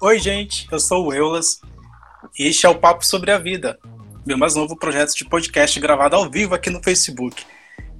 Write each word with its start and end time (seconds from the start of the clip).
Oi, 0.00 0.20
gente, 0.20 0.68
eu 0.70 0.78
sou 0.78 1.08
o 1.08 1.12
Eulas 1.12 1.60
e 2.38 2.46
este 2.46 2.64
é 2.64 2.68
o 2.68 2.78
Papo 2.78 3.04
sobre 3.04 3.32
a 3.32 3.38
Vida, 3.38 3.76
meu 4.24 4.38
mais 4.38 4.54
novo 4.54 4.76
projeto 4.76 5.12
de 5.12 5.24
podcast 5.24 5.80
gravado 5.80 6.14
ao 6.14 6.30
vivo 6.30 6.54
aqui 6.54 6.70
no 6.70 6.80
Facebook. 6.80 7.44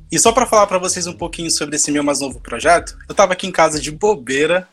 E 0.09 0.17
só 0.17 0.31
para 0.31 0.47
falar 0.47 0.69
para 0.69 0.79
vocês 0.79 1.09
um 1.09 1.13
pouquinho 1.13 1.51
sobre 1.51 1.75
esse 1.75 1.91
meu 1.91 2.05
mais 2.05 2.21
novo 2.21 2.39
projeto, 2.41 2.97
eu 3.09 3.13
estava 3.13 3.33
aqui 3.33 3.49
em 3.49 3.51
casa 3.51 3.81
de 3.81 3.91
bobeira 3.91 4.69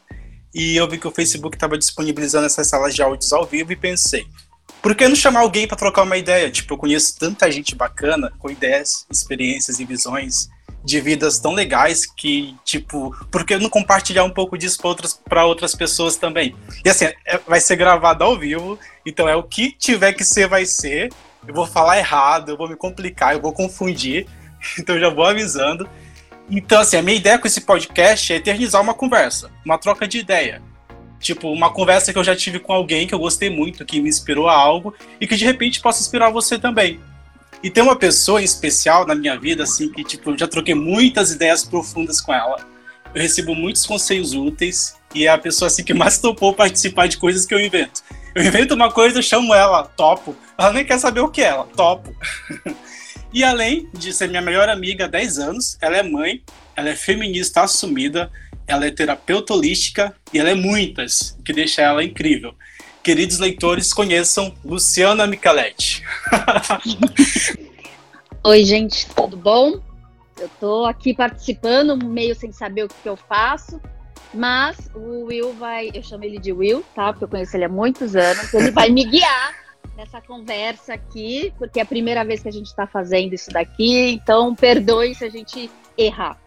e 0.54 0.76
eu 0.76 0.88
vi 0.88 1.00
que 1.00 1.08
o 1.08 1.12
Facebook 1.12 1.58
estava 1.58 1.80
disponibilizando 1.80 2.46
essas 2.46 2.68
salas 2.68 2.94
de 2.94 3.02
áudios 3.02 3.34
ao 3.34 3.44
vivo 3.44 3.72
e 3.72 3.76
pensei, 3.76 4.28
por 4.80 4.94
que 4.94 5.08
não 5.08 5.16
chamar 5.16 5.40
alguém 5.40 5.68
para 5.68 5.78
trocar 5.78 6.04
uma 6.04 6.18
ideia? 6.18 6.52
Tipo, 6.52 6.76
eu 6.76 6.78
conheço 6.78 7.18
tanta 7.18 7.52
gente 7.52 7.74
bacana 7.74 8.32
com 8.38 8.52
ideias, 8.52 9.04
experiências 9.10 9.80
e 9.80 9.86
visões 9.86 10.48
de 10.86 11.02
vidas 11.02 11.40
tão 11.40 11.54
legais 11.54 12.06
que, 12.06 12.56
tipo, 12.64 13.16
por 13.32 13.44
que 13.44 13.58
não 13.58 13.70
compartilhar 13.70 14.24
um 14.24 14.30
pouco 14.30 14.58
disso 14.58 14.78
para 14.78 14.88
outras, 14.90 15.20
outras 15.46 15.76
pessoas 15.76 16.16
também? 16.16 16.56
E 16.86 16.90
assim, 16.90 17.06
é, 17.06 17.40
vai 17.48 17.60
ser 17.60 17.76
gravado 17.76 18.24
ao 18.24 18.38
vivo, 18.38 18.80
então 19.06 19.28
é 19.28 19.36
o 19.36 19.44
que 19.44 19.72
tiver 19.72 20.14
que 20.14 20.24
ser, 20.24 20.48
vai 20.48 20.66
ser. 20.66 21.12
Eu 21.48 21.54
vou 21.54 21.66
falar 21.66 21.98
errado, 21.98 22.50
eu 22.50 22.58
vou 22.58 22.70
me 22.70 22.76
complicar, 22.76 23.34
eu 23.34 23.42
vou 23.42 23.52
confundir, 23.52 24.28
então 24.80 25.00
já 25.00 25.10
vou 25.10 25.26
avisando. 25.26 25.90
Então, 26.50 26.80
assim, 26.80 26.98
a 26.98 27.02
minha 27.02 27.18
ideia 27.18 27.40
com 27.40 27.48
esse 27.48 27.62
podcast 27.62 28.32
é 28.32 28.36
eternizar 28.36 28.80
uma 28.80 28.94
conversa, 28.94 29.50
uma 29.66 29.80
troca 29.80 30.08
de 30.08 30.20
ideia. 30.20 30.62
Tipo, 31.20 31.52
uma 31.52 31.72
conversa 31.72 32.14
que 32.14 32.20
eu 32.20 32.24
já 32.24 32.36
tive 32.36 32.60
com 32.60 32.72
alguém 32.72 33.08
que 33.08 33.16
eu 33.16 33.20
gostei 33.20 33.50
muito, 33.50 33.84
que 33.84 34.00
me 34.00 34.10
inspirou 34.10 34.48
a 34.48 34.54
algo 34.54 34.94
e 35.20 35.26
que 35.26 35.36
de 35.36 35.44
repente 35.44 35.82
possa 35.82 36.02
inspirar 36.02 36.30
você 36.30 36.60
também. 36.60 37.00
E 37.66 37.70
tem 37.72 37.82
uma 37.82 37.96
pessoa 37.96 38.40
em 38.40 38.44
especial 38.44 39.08
na 39.08 39.16
minha 39.16 39.40
vida, 39.40 39.64
assim, 39.64 39.92
que 39.92 40.04
tipo, 40.04 40.30
eu 40.30 40.38
já 40.38 40.48
troquei 40.48 40.76
muitas 40.76 41.32
ideias 41.32 41.64
profundas 41.64 42.22
com 42.22 42.32
ela. 42.32 42.58
Eu 43.12 43.20
recebo 43.20 43.56
muitos 43.56 43.88
conselhos 43.88 44.36
úteis 44.36 44.96
e 45.16 45.26
é 45.26 45.30
a 45.30 45.38
pessoa 45.40 45.66
assim 45.66 45.84
que 45.84 45.92
mais 45.92 46.20
topou 46.20 46.54
participar 46.54 47.08
de 47.08 47.18
coisas 47.18 47.44
que 47.44 47.56
eu 47.56 47.60
invento. 47.60 48.04
Eu 48.36 48.44
invento 48.44 48.76
uma 48.76 48.92
coisa, 48.92 49.18
eu 49.18 49.24
chamo 49.24 49.52
ela, 49.52 49.82
topo. 49.82 50.36
Ela 50.56 50.74
nem 50.74 50.86
quer 50.86 51.00
saber 51.00 51.22
o 51.22 51.28
que 51.28 51.42
é 51.42 51.46
ela, 51.46 51.68
topo. 51.76 52.16
e 53.34 53.44
além 53.44 53.90
de 53.98 54.14
ser 54.14 54.30
minha 54.30 54.44
melhor 54.44 54.70
amiga 54.70 55.06
há 55.06 55.08
10 55.08 55.40
anos, 55.40 55.76
ela 55.82 55.98
é 55.98 56.04
mãe, 56.04 56.44
ela 56.76 56.90
é 56.90 56.96
feminista 56.96 57.62
assumida, 57.62 58.32
ela 58.68 58.86
é 58.86 58.92
terapeuta 58.92 59.56
holística 59.56 60.16
e 60.32 60.38
ela 60.38 60.52
é 60.52 60.56
muitas, 60.56 61.36
que 61.44 61.52
deixa 61.52 61.82
ela 61.82 62.04
incrível 62.04 62.54
queridos 63.06 63.38
leitores, 63.38 63.94
conheçam 63.94 64.52
Luciana 64.66 65.28
Micheletti. 65.28 66.04
Oi, 68.44 68.66
gente, 68.66 69.06
tudo 69.14 69.38
bom? 69.38 69.80
Eu 70.40 70.50
tô 70.60 70.86
aqui 70.86 71.14
participando, 71.14 72.04
meio 72.04 72.34
sem 72.34 72.52
saber 72.52 72.86
o 72.86 72.88
que 72.88 73.08
eu 73.08 73.16
faço, 73.16 73.80
mas 74.34 74.90
o 74.96 75.26
Will 75.26 75.54
vai, 75.54 75.92
eu 75.94 76.02
chamo 76.02 76.24
ele 76.24 76.40
de 76.40 76.52
Will, 76.52 76.84
tá? 76.96 77.14
Porque 77.14 77.26
eu 77.26 77.30
conheço 77.30 77.56
ele 77.56 77.66
há 77.66 77.70
muitos 77.70 78.16
anos, 78.16 78.52
ele 78.52 78.72
vai 78.72 78.90
me 78.90 79.06
guiar 79.06 79.54
nessa 79.96 80.20
conversa 80.20 80.96
aqui, 80.96 81.54
porque 81.60 81.80
é 81.80 81.84
a 81.84 81.86
primeira 81.86 82.26
vez 82.26 82.42
que 82.42 82.50
a 82.50 82.52
gente 82.52 82.66
está 82.66 82.88
fazendo 82.88 83.36
isso 83.36 83.52
daqui, 83.52 84.10
então 84.10 84.56
perdoe 84.56 85.14
se 85.14 85.24
a 85.24 85.30
gente 85.30 85.70
errar 85.96 86.44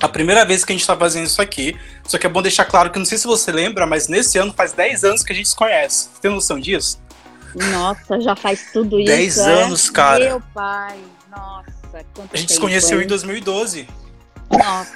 a 0.00 0.08
primeira 0.08 0.44
vez 0.44 0.64
que 0.64 0.72
a 0.72 0.76
gente 0.76 0.86
tá 0.86 0.96
fazendo 0.96 1.26
isso 1.26 1.40
aqui. 1.42 1.76
Só 2.04 2.18
que 2.18 2.26
é 2.26 2.30
bom 2.30 2.42
deixar 2.42 2.64
claro 2.64 2.90
que 2.90 2.98
não 2.98 3.06
sei 3.06 3.18
se 3.18 3.26
você 3.26 3.50
lembra, 3.50 3.86
mas 3.86 4.08
nesse 4.08 4.38
ano 4.38 4.52
faz 4.52 4.72
10 4.72 5.04
anos 5.04 5.22
que 5.22 5.32
a 5.32 5.36
gente 5.36 5.48
se 5.48 5.56
conhece. 5.56 6.08
Você 6.12 6.20
tem 6.20 6.30
noção 6.30 6.58
disso? 6.58 7.00
Nossa, 7.54 8.20
já 8.20 8.36
faz 8.36 8.70
tudo 8.72 8.98
isso. 8.98 9.06
10 9.06 9.38
é? 9.38 9.62
anos, 9.62 9.90
cara. 9.90 10.24
Meu 10.24 10.42
pai, 10.54 10.98
nossa. 11.30 11.78
A 12.32 12.36
gente 12.36 12.52
se 12.52 12.60
conheceu 12.60 13.02
em 13.02 13.06
2012. 13.06 13.88
Nossa, 14.50 14.94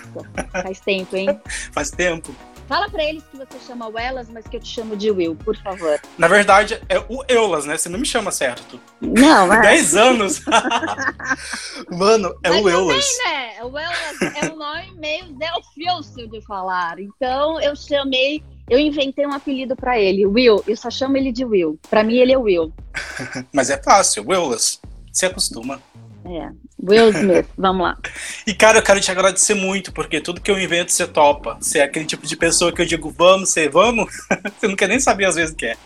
faz 0.50 0.80
tempo, 0.80 1.16
hein? 1.16 1.40
faz 1.72 1.90
tempo. 1.90 2.34
Fala 2.68 2.88
para 2.88 3.04
eles 3.04 3.22
que 3.30 3.36
você 3.36 3.58
chama 3.66 3.88
o 3.88 3.98
Elas, 3.98 4.28
mas 4.30 4.46
que 4.46 4.56
eu 4.56 4.60
te 4.60 4.68
chamo 4.68 4.96
de 4.96 5.10
Will, 5.10 5.36
por 5.36 5.56
favor. 5.58 6.00
Na 6.16 6.28
verdade, 6.28 6.80
é 6.88 6.98
o 7.00 7.22
Eulas, 7.28 7.66
né? 7.66 7.76
Você 7.76 7.88
não 7.88 7.98
me 7.98 8.06
chama 8.06 8.30
certo. 8.30 8.80
Não, 9.00 9.52
é. 9.52 9.60
10 9.60 9.96
anos. 9.96 10.42
Mano, 11.90 12.34
é 12.42 12.48
mas 12.48 12.64
o 12.64 12.70
Eulas. 12.70 13.04
Também, 13.04 13.34
né? 13.34 13.41
O 13.64 13.78
Eulas 13.78 14.36
é 14.42 14.52
um 14.52 14.56
nome 14.56 14.92
meio 14.98 15.32
delfioso 15.34 16.26
de 16.28 16.40
falar. 16.42 16.98
Então, 16.98 17.60
eu 17.60 17.76
chamei 17.76 18.42
eu 18.68 18.78
inventei 18.78 19.26
um 19.26 19.32
apelido 19.32 19.76
para 19.76 19.98
ele, 19.98 20.24
Will. 20.24 20.62
Eu 20.66 20.76
só 20.76 20.90
chamo 20.90 21.16
ele 21.16 21.32
de 21.32 21.44
Will. 21.44 21.78
Para 21.90 22.02
mim, 22.02 22.16
ele 22.16 22.32
é 22.32 22.38
Will. 22.38 22.72
Mas 23.52 23.70
é 23.70 23.82
fácil, 23.82 24.24
Willas. 24.26 24.80
Se 25.12 25.26
acostuma. 25.26 25.80
É. 26.24 26.50
Will 26.82 27.10
Smith, 27.10 27.46
vamos 27.58 27.82
lá. 27.82 27.98
E, 28.46 28.54
cara, 28.54 28.78
eu 28.78 28.82
quero 28.82 29.00
te 29.00 29.10
agradecer 29.10 29.54
muito, 29.54 29.92
porque 29.92 30.20
tudo 30.20 30.40
que 30.40 30.50
eu 30.50 30.58
invento 30.58 30.90
você 30.90 31.06
topa. 31.06 31.58
Você 31.60 31.80
é 31.80 31.82
aquele 31.82 32.06
tipo 32.06 32.26
de 32.26 32.36
pessoa 32.36 32.72
que 32.72 32.80
eu 32.80 32.86
digo 32.86 33.10
vamos, 33.10 33.50
você 33.50 33.68
vamos, 33.68 34.10
você 34.58 34.68
não 34.68 34.76
quer 34.76 34.88
nem 34.88 34.98
saber 34.98 35.26
às 35.26 35.34
vezes 35.34 35.52
o 35.52 35.56
que 35.56 35.66
é. 35.66 35.76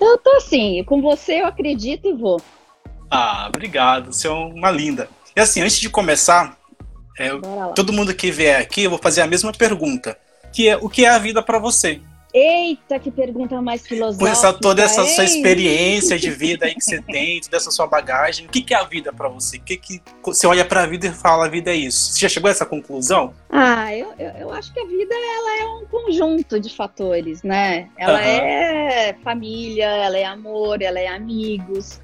Eu 0.00 0.16
tô 0.18 0.30
assim, 0.36 0.84
com 0.84 1.02
você 1.02 1.42
eu 1.42 1.46
acredito 1.46 2.06
e 2.06 2.12
vou. 2.12 2.40
Ah, 3.10 3.46
obrigado, 3.48 4.12
você 4.12 4.28
é 4.28 4.30
uma 4.30 4.70
linda. 4.70 5.08
E 5.38 5.40
assim, 5.40 5.62
antes 5.62 5.78
de 5.78 5.88
começar, 5.88 6.58
é, 7.16 7.30
todo 7.72 7.92
mundo 7.92 8.12
que 8.12 8.28
vier 8.28 8.60
aqui, 8.60 8.82
eu 8.82 8.90
vou 8.90 8.98
fazer 8.98 9.20
a 9.20 9.26
mesma 9.28 9.52
pergunta, 9.52 10.18
que 10.52 10.68
é 10.68 10.76
o 10.76 10.88
que 10.88 11.04
é 11.04 11.10
a 11.10 11.16
vida 11.16 11.40
para 11.40 11.60
você? 11.60 12.00
Eita, 12.34 12.98
que 12.98 13.08
pergunta 13.08 13.62
mais 13.62 13.86
filosófica. 13.86 14.24
Com 14.24 14.32
essa, 14.32 14.52
toda 14.52 14.82
essa 14.82 15.06
sua 15.06 15.22
experiência 15.22 16.18
de 16.18 16.28
vida 16.34 16.66
aí 16.66 16.74
que 16.74 16.80
você 16.80 17.00
tem, 17.00 17.40
toda 17.40 17.56
essa 17.56 17.70
sua 17.70 17.86
bagagem, 17.86 18.46
o 18.46 18.48
que, 18.48 18.62
que 18.62 18.74
é 18.74 18.78
a 18.78 18.82
vida 18.82 19.12
para 19.12 19.28
você? 19.28 19.58
O 19.58 19.60
que, 19.60 19.76
que 19.76 20.02
você 20.24 20.44
olha 20.44 20.64
para 20.64 20.82
a 20.82 20.86
vida 20.88 21.06
e 21.06 21.12
fala 21.12 21.46
a 21.46 21.48
vida 21.48 21.70
é 21.70 21.76
isso? 21.76 22.14
Você 22.14 22.18
já 22.18 22.28
chegou 22.28 22.48
a 22.48 22.50
essa 22.50 22.66
conclusão? 22.66 23.32
Ah, 23.48 23.94
eu, 23.94 24.12
eu, 24.18 24.30
eu 24.40 24.52
acho 24.52 24.74
que 24.74 24.80
a 24.80 24.86
vida 24.86 25.14
ela 25.14 25.60
é 25.60 25.66
um 25.66 25.86
conjunto 25.86 26.58
de 26.58 26.74
fatores, 26.74 27.44
né? 27.44 27.88
Ela 27.96 28.18
uhum. 28.18 28.24
é 28.24 29.16
família, 29.22 29.86
ela 29.86 30.18
é 30.18 30.24
amor, 30.24 30.82
ela 30.82 30.98
é 30.98 31.06
amigos, 31.06 32.00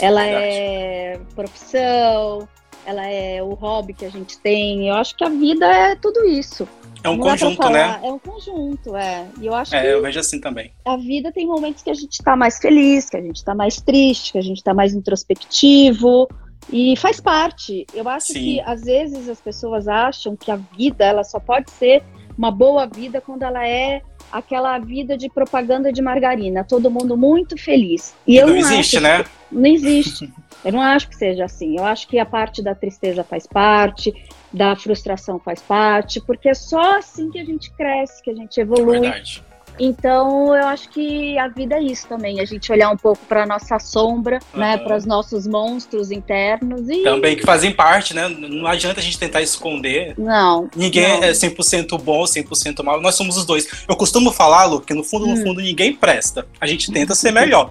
ela 0.00 0.22
Verdade. 0.22 0.46
é 0.46 1.20
profissão, 1.34 2.48
ela 2.88 3.06
é 3.06 3.42
o 3.42 3.52
hobby 3.52 3.92
que 3.92 4.06
a 4.06 4.08
gente 4.08 4.38
tem. 4.38 4.88
Eu 4.88 4.94
acho 4.94 5.14
que 5.14 5.22
a 5.22 5.28
vida 5.28 5.66
é 5.66 5.94
tudo 5.94 6.26
isso. 6.26 6.66
É 7.04 7.10
um 7.10 7.16
Não 7.16 7.28
conjunto, 7.28 7.68
né? 7.68 8.00
É 8.02 8.10
um 8.10 8.18
conjunto, 8.18 8.96
é. 8.96 9.26
E 9.38 9.46
eu 9.46 9.54
acho 9.54 9.76
é, 9.76 9.82
que 9.82 9.86
eu 9.88 10.00
vejo 10.00 10.18
assim 10.18 10.40
também. 10.40 10.72
A 10.86 10.96
vida 10.96 11.30
tem 11.30 11.46
momentos 11.46 11.82
que 11.82 11.90
a 11.90 11.94
gente 11.94 12.16
tá 12.22 12.34
mais 12.34 12.58
feliz, 12.58 13.10
que 13.10 13.16
a 13.18 13.20
gente 13.20 13.44
tá 13.44 13.54
mais 13.54 13.78
triste, 13.78 14.32
que 14.32 14.38
a 14.38 14.42
gente 14.42 14.64
tá 14.64 14.72
mais 14.72 14.94
introspectivo. 14.94 16.26
E 16.72 16.96
faz 16.96 17.20
parte. 17.20 17.86
Eu 17.92 18.08
acho 18.08 18.28
Sim. 18.28 18.40
que 18.40 18.60
às 18.62 18.82
vezes 18.82 19.28
as 19.28 19.40
pessoas 19.40 19.86
acham 19.86 20.34
que 20.34 20.50
a 20.50 20.56
vida 20.56 21.04
ela 21.04 21.24
só 21.24 21.38
pode 21.38 21.70
ser 21.70 22.02
uma 22.38 22.50
boa 22.50 22.86
vida 22.86 23.20
quando 23.20 23.42
ela 23.42 23.66
é 23.66 24.00
aquela 24.30 24.78
vida 24.78 25.16
de 25.16 25.28
propaganda 25.28 25.92
de 25.92 26.02
margarina, 26.02 26.64
todo 26.64 26.90
mundo 26.90 27.16
muito 27.16 27.56
feliz. 27.56 28.14
E 28.26 28.36
eu 28.36 28.46
não, 28.46 28.54
não 28.54 28.60
existe, 28.60 29.00
né? 29.00 29.24
Não 29.50 29.66
existe. 29.66 30.32
eu 30.64 30.72
não 30.72 30.80
acho 30.80 31.08
que 31.08 31.16
seja 31.16 31.44
assim. 31.44 31.78
Eu 31.78 31.84
acho 31.84 32.06
que 32.06 32.18
a 32.18 32.26
parte 32.26 32.62
da 32.62 32.74
tristeza 32.74 33.24
faz 33.24 33.46
parte, 33.46 34.12
da 34.52 34.76
frustração 34.76 35.38
faz 35.38 35.60
parte, 35.60 36.20
porque 36.20 36.48
é 36.48 36.54
só 36.54 36.98
assim 36.98 37.30
que 37.30 37.38
a 37.38 37.44
gente 37.44 37.70
cresce, 37.72 38.22
que 38.22 38.30
a 38.30 38.34
gente 38.34 38.60
evolui. 38.60 39.00
Verdade. 39.00 39.47
Então, 39.78 40.54
eu 40.54 40.66
acho 40.66 40.88
que 40.88 41.38
a 41.38 41.48
vida 41.48 41.76
é 41.76 41.82
isso 41.82 42.06
também, 42.06 42.40
a 42.40 42.44
gente 42.44 42.70
olhar 42.72 42.90
um 42.90 42.96
pouco 42.96 43.24
para 43.26 43.46
nossa 43.46 43.78
sombra, 43.78 44.38
uhum. 44.52 44.60
né, 44.60 44.78
para 44.78 44.96
os 44.96 45.04
nossos 45.04 45.46
monstros 45.46 46.10
internos 46.10 46.88
e 46.88 47.02
também 47.02 47.36
que 47.36 47.42
fazem 47.42 47.72
parte, 47.72 48.14
né? 48.14 48.28
Não 48.28 48.66
adianta 48.66 49.00
a 49.00 49.02
gente 49.02 49.18
tentar 49.18 49.42
esconder. 49.42 50.14
Não. 50.18 50.68
Ninguém 50.74 51.20
não. 51.20 51.24
é 51.24 51.32
100% 51.32 52.00
bom, 52.00 52.24
100% 52.24 52.82
mal. 52.82 53.00
Nós 53.00 53.14
somos 53.14 53.36
os 53.36 53.46
dois. 53.46 53.66
Eu 53.88 53.96
costumo 53.96 54.32
falar, 54.32 54.66
Lu, 54.66 54.80
que 54.80 54.94
no 54.94 55.04
fundo, 55.04 55.26
hum. 55.26 55.34
no 55.34 55.42
fundo 55.42 55.60
ninguém 55.60 55.92
presta. 55.92 56.46
A 56.60 56.66
gente 56.66 56.92
tenta 56.92 57.14
ser 57.16 57.32
melhor. 57.32 57.70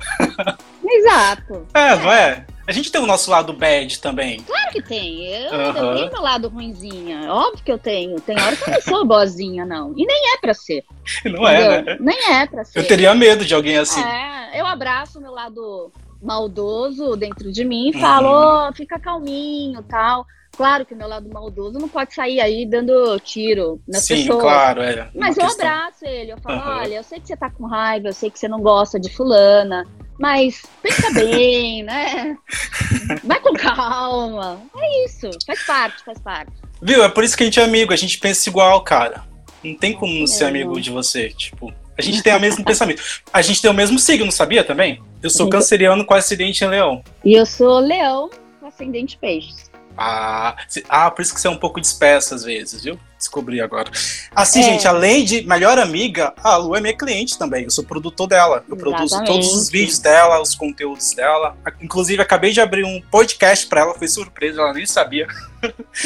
Exato. 0.85 1.65
É, 1.73 1.87
é, 1.87 1.95
não 1.95 2.11
é? 2.11 2.45
A 2.67 2.73
gente 2.73 2.91
tem 2.91 3.01
o 3.01 3.05
nosso 3.05 3.31
lado 3.31 3.53
bad 3.53 3.99
também. 4.01 4.41
Claro 4.41 4.71
que 4.71 4.81
tem. 4.81 5.25
Eu, 5.25 5.51
uhum. 5.53 5.61
eu 5.61 5.95
tenho 5.95 6.11
meu 6.11 6.21
lado 6.21 6.49
ruimzinha. 6.49 7.31
Óbvio 7.31 7.63
que 7.63 7.71
eu 7.71 7.77
tenho. 7.77 8.19
Tem 8.19 8.37
hora 8.37 8.57
que 8.57 8.69
eu 8.69 8.73
não 8.73 8.81
sou 8.81 9.05
boazinha, 9.05 9.65
não. 9.65 9.93
E 9.95 10.05
nem 10.05 10.33
é 10.33 10.37
pra 10.37 10.53
ser. 10.53 10.83
Não 11.23 11.47
é, 11.47 11.55
entendeu? 11.55 11.71
é, 11.71 11.81
né? 11.81 11.97
Nem 12.01 12.33
é 12.35 12.45
pra 12.45 12.65
ser. 12.65 12.79
Eu 12.79 12.85
teria 12.85 13.15
medo 13.15 13.45
de 13.45 13.55
alguém 13.55 13.77
assim. 13.77 14.03
É, 14.03 14.59
eu 14.59 14.65
abraço 14.65 15.17
o 15.17 15.21
meu 15.21 15.31
lado 15.31 15.91
maldoso 16.21 17.15
dentro 17.15 17.51
de 17.51 17.63
mim 17.63 17.91
e 17.91 17.95
uhum. 17.95 18.01
falo, 18.01 18.67
oh, 18.67 18.73
fica 18.73 18.99
calminho 18.99 19.81
tal. 19.83 20.25
Claro 20.57 20.85
que 20.85 20.93
o 20.93 20.97
meu 20.97 21.07
lado 21.07 21.29
maldoso 21.31 21.77
não 21.77 21.87
pode 21.87 22.15
sair 22.15 22.41
aí 22.41 22.65
dando 22.65 23.19
tiro 23.19 23.79
nas 23.87 24.03
Sim, 24.03 24.23
pessoas. 24.23 24.41
claro, 24.41 24.81
é. 24.81 25.07
Mas 25.13 25.37
eu 25.37 25.45
questão. 25.45 25.67
abraço 25.67 26.03
ele, 26.03 26.31
eu 26.31 26.37
falo, 26.39 26.59
uhum. 26.59 26.79
olha, 26.79 26.95
eu 26.95 27.03
sei 27.03 27.19
que 27.19 27.27
você 27.27 27.37
tá 27.37 27.49
com 27.49 27.67
raiva, 27.67 28.07
eu 28.07 28.13
sei 28.13 28.31
que 28.31 28.39
você 28.39 28.47
não 28.47 28.59
gosta 28.59 28.99
de 28.99 29.07
fulana, 29.15 29.85
mas 30.19 30.63
pensa 30.81 31.11
bem, 31.11 31.83
né? 31.83 32.37
Vai 33.23 33.39
com 33.39 33.53
calma. 33.53 34.61
É 34.77 35.05
isso, 35.05 35.29
faz 35.45 35.63
parte, 35.65 36.03
faz 36.03 36.19
parte. 36.19 36.51
Viu? 36.81 37.03
É 37.03 37.09
por 37.09 37.23
isso 37.23 37.35
que 37.35 37.43
a 37.43 37.45
gente 37.45 37.59
é 37.59 37.63
amigo, 37.63 37.93
a 37.93 37.97
gente 37.97 38.17
pensa 38.17 38.49
igual, 38.49 38.81
cara. 38.83 39.23
Não 39.63 39.75
tem 39.75 39.93
como 39.93 40.13
não 40.13 40.27
ser 40.27 40.45
amigo 40.45 40.79
de 40.79 40.91
você, 40.91 41.29
tipo. 41.29 41.73
A 41.97 42.01
gente 42.01 42.21
tem 42.21 42.35
o 42.35 42.39
mesmo 42.39 42.63
pensamento. 42.65 43.01
A 43.33 43.41
gente 43.41 43.61
tem 43.61 43.69
o 43.69 43.73
mesmo 43.73 43.97
signo, 43.97 44.31
sabia 44.31 44.63
também? 44.63 45.01
Eu 45.21 45.29
sou 45.29 45.49
canceriano 45.49 46.05
com 46.05 46.13
acidente 46.13 46.63
em 46.63 46.67
leão. 46.67 47.03
E 47.25 47.33
eu 47.33 47.45
sou 47.45 47.79
leão 47.79 48.29
com 48.59 48.67
ascendente 48.67 49.17
peixes. 49.17 49.69
Ah, 49.97 50.55
ah, 50.89 51.09
por 51.09 51.23
isso 51.23 51.33
que 51.33 51.41
você 51.41 51.47
é 51.47 51.51
um 51.51 51.57
pouco 51.57 51.81
disperso 51.81 52.35
às 52.35 52.43
vezes, 52.43 52.83
viu? 52.83 52.99
Descobri 53.17 53.59
agora. 53.59 53.89
Assim, 54.35 54.59
é. 54.59 54.63
gente, 54.63 54.87
além 54.87 55.25
de 55.25 55.41
melhor 55.41 55.79
amiga, 55.79 56.33
a 56.43 56.55
Lu 56.55 56.75
é 56.75 56.81
minha 56.81 56.95
cliente 56.95 57.37
também. 57.37 57.63
Eu 57.63 57.71
sou 57.71 57.83
produtor 57.83 58.27
dela. 58.27 58.63
Eu 58.67 58.75
Exatamente. 58.75 58.79
produzo 58.79 59.23
todos 59.25 59.53
os 59.53 59.69
vídeos 59.69 59.99
dela, 59.99 60.39
os 60.39 60.53
conteúdos 60.53 61.13
dela. 61.13 61.57
Inclusive, 61.81 62.21
acabei 62.21 62.51
de 62.51 62.61
abrir 62.61 62.83
um 62.83 63.01
podcast 63.09 63.65
para 63.65 63.81
ela, 63.81 63.95
foi 63.95 64.07
surpresa, 64.07 64.61
ela 64.61 64.73
nem 64.73 64.85
sabia. 64.85 65.27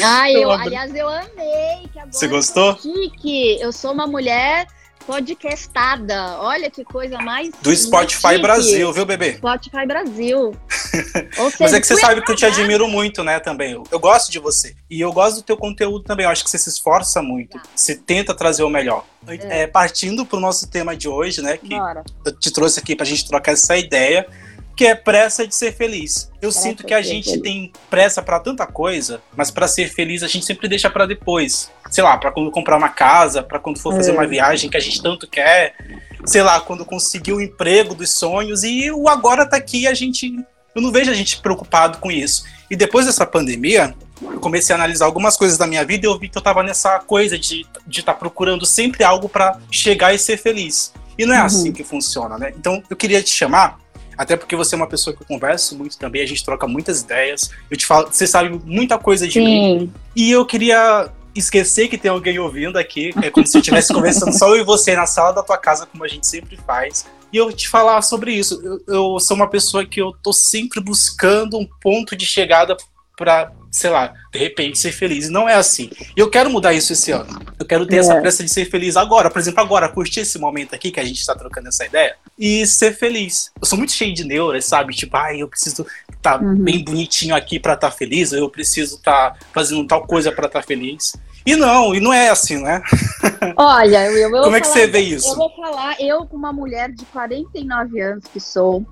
Ah, 0.02 0.30
eu, 0.32 0.42
eu 0.42 0.50
aliás, 0.52 0.94
eu 0.94 1.08
amei. 1.08 1.90
Você 2.10 2.26
gostou? 2.26 2.78
Chique. 2.78 3.58
Eu 3.60 3.72
sou 3.72 3.92
uma 3.92 4.06
mulher 4.06 4.66
podcastada. 5.06 6.38
Olha 6.38 6.70
que 6.70 6.84
coisa 6.84 7.18
mais. 7.18 7.50
Do 7.60 7.74
Spotify 7.74 8.38
Brasil, 8.38 8.92
viu, 8.92 9.04
bebê? 9.04 9.34
Spotify 9.34 9.86
Brasil. 9.86 10.56
Seja, 10.92 11.56
Mas 11.58 11.72
é 11.72 11.80
que 11.80 11.86
você 11.86 11.96
sabe 11.96 12.22
que 12.22 12.30
eu 12.30 12.36
te 12.36 12.44
admiro 12.44 12.86
muito, 12.86 13.24
né, 13.24 13.40
também. 13.40 13.72
Eu, 13.72 13.84
eu, 13.90 13.98
gosto 13.98 14.30
de 14.30 14.38
você. 14.38 14.74
E 14.90 15.00
eu 15.00 15.12
gosto 15.12 15.36
do 15.36 15.42
teu 15.42 15.56
conteúdo 15.56 16.04
também. 16.04 16.24
Eu 16.24 16.30
acho 16.30 16.44
que 16.44 16.50
você 16.50 16.58
se 16.58 16.68
esforça 16.68 17.22
muito. 17.22 17.58
Tá. 17.58 17.62
Você 17.74 17.96
tenta 17.96 18.34
trazer 18.34 18.62
o 18.62 18.68
melhor. 18.70 19.04
É. 19.26 19.62
É, 19.62 19.66
partindo 19.66 20.26
pro 20.26 20.40
nosso 20.40 20.68
tema 20.68 20.96
de 20.96 21.08
hoje, 21.08 21.40
né? 21.40 21.56
Que 21.56 21.76
Bora. 21.76 22.04
eu 22.24 22.38
te 22.38 22.52
trouxe 22.52 22.78
aqui 22.80 22.94
pra 22.94 23.06
gente 23.06 23.26
trocar 23.26 23.52
essa 23.52 23.76
ideia 23.76 24.26
que 24.76 24.86
é 24.86 24.94
pressa 24.94 25.46
de 25.46 25.54
ser 25.54 25.72
feliz. 25.72 26.30
Eu 26.40 26.50
pressa 26.50 26.60
sinto 26.60 26.84
que 26.84 26.94
a 26.94 27.02
gente 27.02 27.30
feliz. 27.30 27.42
tem 27.42 27.72
pressa 27.90 28.22
para 28.22 28.40
tanta 28.40 28.66
coisa, 28.66 29.20
mas 29.36 29.50
para 29.50 29.68
ser 29.68 29.88
feliz 29.88 30.22
a 30.22 30.26
gente 30.26 30.44
sempre 30.44 30.68
deixa 30.68 30.90
para 30.90 31.06
depois. 31.06 31.70
Sei 31.90 32.02
lá, 32.02 32.16
para 32.16 32.32
quando 32.32 32.50
comprar 32.50 32.76
uma 32.76 32.88
casa, 32.88 33.42
para 33.42 33.58
quando 33.58 33.78
for 33.78 33.94
fazer 33.94 34.10
é. 34.10 34.14
uma 34.14 34.26
viagem 34.26 34.70
que 34.70 34.76
a 34.76 34.80
gente 34.80 35.02
tanto 35.02 35.28
quer, 35.28 35.74
sei 36.24 36.42
lá, 36.42 36.60
quando 36.60 36.84
conseguir 36.84 37.32
o 37.32 37.40
emprego 37.40 37.94
dos 37.94 38.14
sonhos 38.14 38.62
e 38.64 38.90
o 38.90 39.08
agora 39.08 39.46
tá 39.46 39.56
aqui, 39.56 39.86
a 39.86 39.94
gente 39.94 40.34
eu 40.74 40.82
não 40.82 40.90
vejo 40.90 41.10
a 41.10 41.14
gente 41.14 41.40
preocupado 41.40 41.98
com 41.98 42.10
isso. 42.10 42.44
E 42.70 42.76
depois 42.76 43.06
dessa 43.06 43.26
pandemia, 43.26 43.94
eu 44.22 44.40
comecei 44.40 44.74
a 44.74 44.78
analisar 44.78 45.04
algumas 45.04 45.36
coisas 45.36 45.58
da 45.58 45.66
minha 45.66 45.84
vida 45.84 46.06
e 46.06 46.08
eu 46.08 46.18
vi 46.18 46.28
que 46.28 46.38
eu 46.38 46.42
tava 46.42 46.62
nessa 46.62 46.98
coisa 47.00 47.38
de 47.38 47.62
estar 47.62 47.80
de 47.86 48.02
tá 48.02 48.14
procurando 48.14 48.64
sempre 48.64 49.04
algo 49.04 49.28
para 49.28 49.58
chegar 49.70 50.14
e 50.14 50.18
ser 50.18 50.36
feliz. 50.36 50.92
E 51.18 51.26
não 51.26 51.34
é 51.34 51.40
uhum. 51.40 51.46
assim 51.46 51.72
que 51.72 51.84
funciona, 51.84 52.38
né? 52.38 52.52
Então 52.56 52.82
eu 52.88 52.96
queria 52.96 53.22
te 53.22 53.30
chamar 53.30 53.82
até 54.16 54.36
porque 54.36 54.54
você 54.54 54.74
é 54.74 54.76
uma 54.76 54.86
pessoa 54.86 55.16
que 55.16 55.22
eu 55.22 55.26
converso 55.26 55.76
muito 55.76 55.98
também, 55.98 56.22
a 56.22 56.26
gente 56.26 56.44
troca 56.44 56.66
muitas 56.66 57.02
ideias. 57.02 57.50
Eu 57.70 57.76
te 57.76 57.86
falo, 57.86 58.08
você 58.10 58.26
sabe 58.26 58.60
muita 58.64 58.98
coisa 58.98 59.26
de 59.26 59.34
Sim. 59.34 59.44
mim. 59.44 59.92
E 60.14 60.30
eu 60.30 60.44
queria 60.44 61.10
esquecer 61.34 61.88
que 61.88 61.98
tem 61.98 62.10
alguém 62.10 62.38
ouvindo 62.38 62.78
aqui. 62.78 63.12
É 63.22 63.30
como 63.30 63.46
se 63.46 63.56
eu 63.56 63.60
estivesse 63.60 63.92
conversando 63.94 64.36
só 64.36 64.48
eu 64.54 64.62
e 64.62 64.64
você 64.64 64.94
na 64.94 65.06
sala 65.06 65.32
da 65.32 65.42
tua 65.42 65.58
casa, 65.58 65.86
como 65.86 66.04
a 66.04 66.08
gente 66.08 66.26
sempre 66.26 66.56
faz. 66.56 67.06
E 67.32 67.36
eu 67.36 67.52
te 67.52 67.68
falar 67.68 68.02
sobre 68.02 68.32
isso. 68.32 68.60
Eu, 68.62 68.80
eu 68.86 69.20
sou 69.20 69.36
uma 69.36 69.48
pessoa 69.48 69.86
que 69.86 70.00
eu 70.00 70.12
tô 70.22 70.32
sempre 70.32 70.80
buscando 70.80 71.58
um 71.58 71.66
ponto 71.66 72.14
de 72.14 72.26
chegada 72.26 72.76
para, 73.16 73.52
sei 73.72 73.88
lá, 73.88 74.12
de 74.30 74.38
repente 74.38 74.78
ser 74.78 74.92
feliz. 74.92 75.26
E 75.26 75.30
não 75.30 75.48
é 75.48 75.54
assim. 75.54 75.90
E 76.14 76.20
eu 76.20 76.28
quero 76.28 76.50
mudar 76.50 76.74
isso 76.74 76.92
esse 76.92 77.10
ano. 77.10 77.40
Eu 77.58 77.64
quero 77.64 77.86
ter 77.86 77.96
é. 77.96 77.98
essa 78.00 78.20
pressa 78.20 78.44
de 78.44 78.50
ser 78.50 78.66
feliz 78.66 78.98
agora. 78.98 79.30
Por 79.30 79.38
exemplo, 79.38 79.60
agora, 79.60 79.88
curtir 79.88 80.20
esse 80.20 80.38
momento 80.38 80.74
aqui 80.74 80.90
que 80.90 81.00
a 81.00 81.04
gente 81.04 81.18
está 81.18 81.34
trocando 81.34 81.68
essa 81.68 81.86
ideia 81.86 82.14
e 82.38 82.66
ser 82.66 82.92
feliz. 82.92 83.50
Eu 83.58 83.66
sou 83.66 83.78
muito 83.78 83.92
cheio 83.92 84.12
de 84.12 84.24
neuras, 84.24 84.66
sabe? 84.66 84.94
Tipo, 84.94 85.16
ai, 85.16 85.40
eu 85.40 85.48
preciso 85.48 85.86
estar 86.12 86.38
tá 86.38 86.44
uhum. 86.44 86.56
bem 86.56 86.84
bonitinho 86.84 87.34
aqui 87.34 87.58
para 87.58 87.72
estar 87.72 87.90
tá 87.90 87.96
feliz, 87.96 88.32
eu 88.32 88.48
preciso 88.50 88.96
estar 88.96 89.30
tá 89.30 89.38
fazendo 89.54 89.86
tal 89.86 90.06
coisa 90.06 90.30
para 90.30 90.46
estar 90.46 90.60
tá 90.60 90.66
feliz. 90.66 91.14
E 91.46 91.56
não, 91.56 91.94
e 91.94 91.98
não 91.98 92.12
é 92.12 92.28
assim, 92.28 92.62
né? 92.62 92.82
Olha, 93.56 94.06
eu, 94.06 94.36
eu 94.36 94.42
Como 94.42 94.54
é 94.54 94.60
que 94.60 94.68
você 94.68 94.86
vê 94.86 95.00
isso? 95.00 95.28
Eu 95.28 95.36
vou 95.36 95.50
falar, 95.56 96.00
eu, 96.00 96.26
com 96.26 96.36
uma 96.36 96.52
mulher 96.52 96.92
de 96.92 97.04
49 97.06 98.00
anos 98.00 98.24
que 98.32 98.38
sou, 98.38 98.86